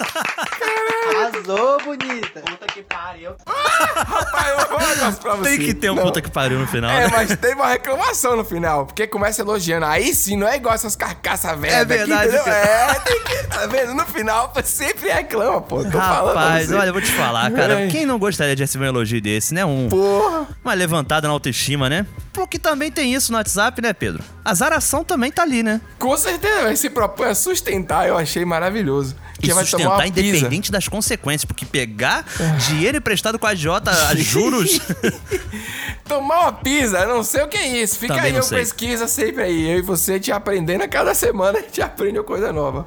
Arrasou, 0.00 1.78
bonita. 1.82 2.40
Puta 2.40 2.66
que 2.66 2.82
pariu. 2.82 3.32
Rapaz, 3.46 4.48
eu 4.48 4.68
vou 4.68 5.08
um 5.08 5.12
pra 5.14 5.34
você. 5.34 5.50
Tem 5.50 5.58
que 5.58 5.74
ter 5.74 5.90
um 5.90 5.94
Não. 5.94 6.02
puta 6.04 6.20
que 6.20 6.30
pariu 6.30 6.58
no 6.58 6.66
final. 6.66 6.90
É, 6.90 7.06
né? 7.06 7.08
mas 7.10 7.36
teve 7.36 7.54
uma 7.54 7.66
reclamação 7.68 8.36
no 8.36 8.44
final, 8.44 8.86
porque 8.86 9.06
começa 9.06 9.42
elogiando. 9.42 9.86
Aí 9.86 10.14
sim, 10.14 10.36
não 10.36 10.46
é 10.46 10.56
igual 10.56 10.74
essas 10.74 10.96
carcaças 10.96 11.58
velhas 11.58 11.76
É 11.76 11.84
verdade. 11.84 12.34
É, 12.36 12.94
tem 13.00 13.22
que, 13.24 13.46
tá 13.48 13.66
vendo? 13.66 13.94
No 13.94 14.06
final, 14.06 14.52
sempre 14.64 15.10
reclama, 15.10 15.60
pô. 15.60 15.84
Tô 15.84 15.98
Rapaz, 15.98 16.70
olha, 16.72 16.88
eu 16.88 16.92
vou 16.92 17.02
te 17.02 17.12
falar, 17.12 17.50
cara. 17.50 17.76
Ai. 17.76 17.88
Quem 17.88 18.06
não 18.06 18.18
gostaria 18.18 18.54
de 18.56 18.62
receber 18.62 18.84
um 18.84 18.88
elogio 18.88 19.20
desse, 19.20 19.52
né? 19.52 19.64
Um, 19.64 19.88
Porra. 19.88 20.46
Uma 20.64 20.74
levantada 20.74 21.26
na 21.26 21.32
autoestima, 21.32 21.88
né? 21.88 22.06
Porque 22.32 22.58
também 22.58 22.90
tem 22.90 23.14
isso 23.14 23.32
no 23.32 23.38
WhatsApp, 23.38 23.82
né, 23.82 23.92
Pedro? 23.92 24.22
A 24.44 24.54
zaração 24.54 25.04
também 25.04 25.30
tá 25.30 25.42
ali, 25.42 25.62
né? 25.62 25.80
Com 25.98 26.16
certeza, 26.16 26.62
vai 26.62 26.76
se 26.76 26.88
propõe 26.88 27.28
a 27.28 27.34
sustentar, 27.34 28.08
eu 28.08 28.16
achei 28.16 28.44
maravilhoso. 28.44 29.16
E 29.38 29.42
Que 29.42 29.54
vai 29.54 29.64
tomar 29.64 29.89
sustentar. 29.98 30.04
É. 30.04 30.08
independente 30.08 30.72
das 30.72 30.88
consequências, 30.88 31.44
porque 31.44 31.64
pegar 31.66 32.24
dinheiro 32.68 32.98
emprestado 32.98 33.38
com 33.38 33.46
a 33.46 33.54
Jota 33.54 33.90
a 33.90 34.14
juros. 34.16 34.80
Tomar 36.06 36.40
uma 36.40 36.52
pizza, 36.52 36.98
eu 36.98 37.08
não 37.08 37.22
sei 37.22 37.42
o 37.42 37.48
que 37.48 37.56
é 37.56 37.82
isso. 37.82 37.96
Fica 37.98 38.14
Também 38.14 38.32
aí, 38.32 38.36
eu 38.36 38.42
sei. 38.42 38.58
pesquisa 38.58 39.06
sempre 39.06 39.42
aí. 39.44 39.70
Eu 39.70 39.78
e 39.78 39.82
você 39.82 40.18
te 40.18 40.32
aprendendo 40.32 40.82
a 40.82 40.88
cada 40.88 41.14
semana, 41.14 41.58
a 41.58 41.62
gente 41.62 41.80
aprende 41.80 42.18
uma 42.18 42.24
coisa 42.24 42.52
nova. 42.52 42.84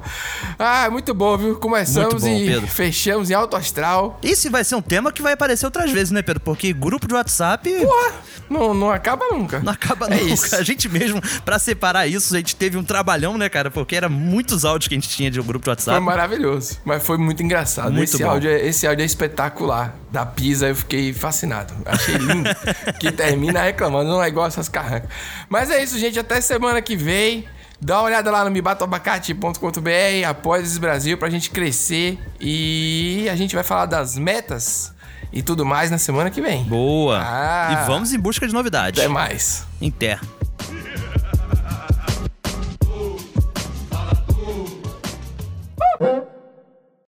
Ah, 0.58 0.88
muito 0.90 1.14
bom, 1.14 1.36
viu? 1.38 1.56
Começamos 1.56 2.22
bom, 2.22 2.28
e 2.28 2.46
Pedro. 2.46 2.66
fechamos 2.66 3.30
em 3.30 3.34
alto 3.34 3.56
astral. 3.56 4.18
Esse 4.22 4.50
vai 4.50 4.62
ser 4.62 4.74
um 4.74 4.82
tema 4.82 5.10
que 5.10 5.22
vai 5.22 5.32
aparecer 5.32 5.64
outras 5.64 5.90
vezes, 5.90 6.10
né, 6.10 6.20
Pedro? 6.20 6.40
Porque 6.42 6.70
grupo 6.74 7.08
de 7.08 7.14
WhatsApp. 7.14 7.70
Porra, 7.80 8.12
não, 8.50 8.74
não 8.74 8.90
acaba 8.90 9.26
nunca. 9.30 9.60
Não 9.60 9.72
acaba 9.72 10.06
É 10.12 10.16
nunca. 10.20 10.34
isso. 10.34 10.54
A 10.56 10.62
gente 10.62 10.86
mesmo, 10.90 11.22
pra 11.46 11.58
separar 11.58 12.06
isso, 12.06 12.34
a 12.34 12.38
gente 12.38 12.54
teve 12.54 12.76
um 12.76 12.84
trabalhão, 12.84 13.38
né, 13.38 13.48
cara? 13.48 13.70
Porque 13.70 13.96
era 13.96 14.08
muitos 14.08 14.66
áudios 14.66 14.86
que 14.88 14.94
a 14.94 14.98
gente 14.98 15.08
tinha 15.08 15.30
de 15.30 15.40
um 15.40 15.44
grupo 15.44 15.64
de 15.64 15.70
WhatsApp. 15.70 15.96
Foi 15.96 16.04
maravilhoso, 16.04 16.78
mas 16.84 16.93
mas 16.94 17.04
foi 17.04 17.18
muito 17.18 17.42
engraçado. 17.42 17.92
Muito 17.92 18.04
esse, 18.04 18.22
bom. 18.22 18.30
Áudio 18.30 18.50
é, 18.50 18.66
esse 18.66 18.86
áudio 18.86 19.02
é 19.02 19.06
espetacular. 19.06 19.94
Da 20.10 20.24
Pisa 20.24 20.68
eu 20.68 20.76
fiquei 20.76 21.12
fascinado. 21.12 21.74
Achei 21.84 22.14
lindo. 22.14 22.48
que 23.00 23.10
termina 23.10 23.62
reclamando, 23.62 24.10
não 24.10 24.22
é 24.22 24.28
igual 24.28 24.46
essas 24.46 24.68
carrancas. 24.68 25.10
Mas 25.48 25.70
é 25.70 25.82
isso, 25.82 25.98
gente. 25.98 26.18
Até 26.18 26.40
semana 26.40 26.80
que 26.80 26.96
vem. 26.96 27.46
Dá 27.80 27.98
uma 27.98 28.04
olhada 28.04 28.30
lá 28.30 28.44
no 28.44 28.50
mebatoabacate.com.br, 28.50 30.26
após 30.26 30.66
esse 30.66 30.78
Brasil, 30.78 31.18
pra 31.18 31.28
gente 31.28 31.50
crescer. 31.50 32.18
E 32.40 33.28
a 33.30 33.36
gente 33.36 33.54
vai 33.54 33.64
falar 33.64 33.86
das 33.86 34.16
metas 34.16 34.94
e 35.32 35.42
tudo 35.42 35.66
mais 35.66 35.90
na 35.90 35.98
semana 35.98 36.30
que 36.30 36.40
vem. 36.40 36.64
Boa! 36.64 37.20
Ah, 37.20 37.82
e 37.82 37.86
vamos 37.86 38.12
em 38.12 38.18
busca 38.18 38.46
de 38.46 38.54
novidades. 38.54 38.98
Até 39.00 39.08
mais. 39.08 39.66
Em 39.80 39.90
terra. 39.90 40.22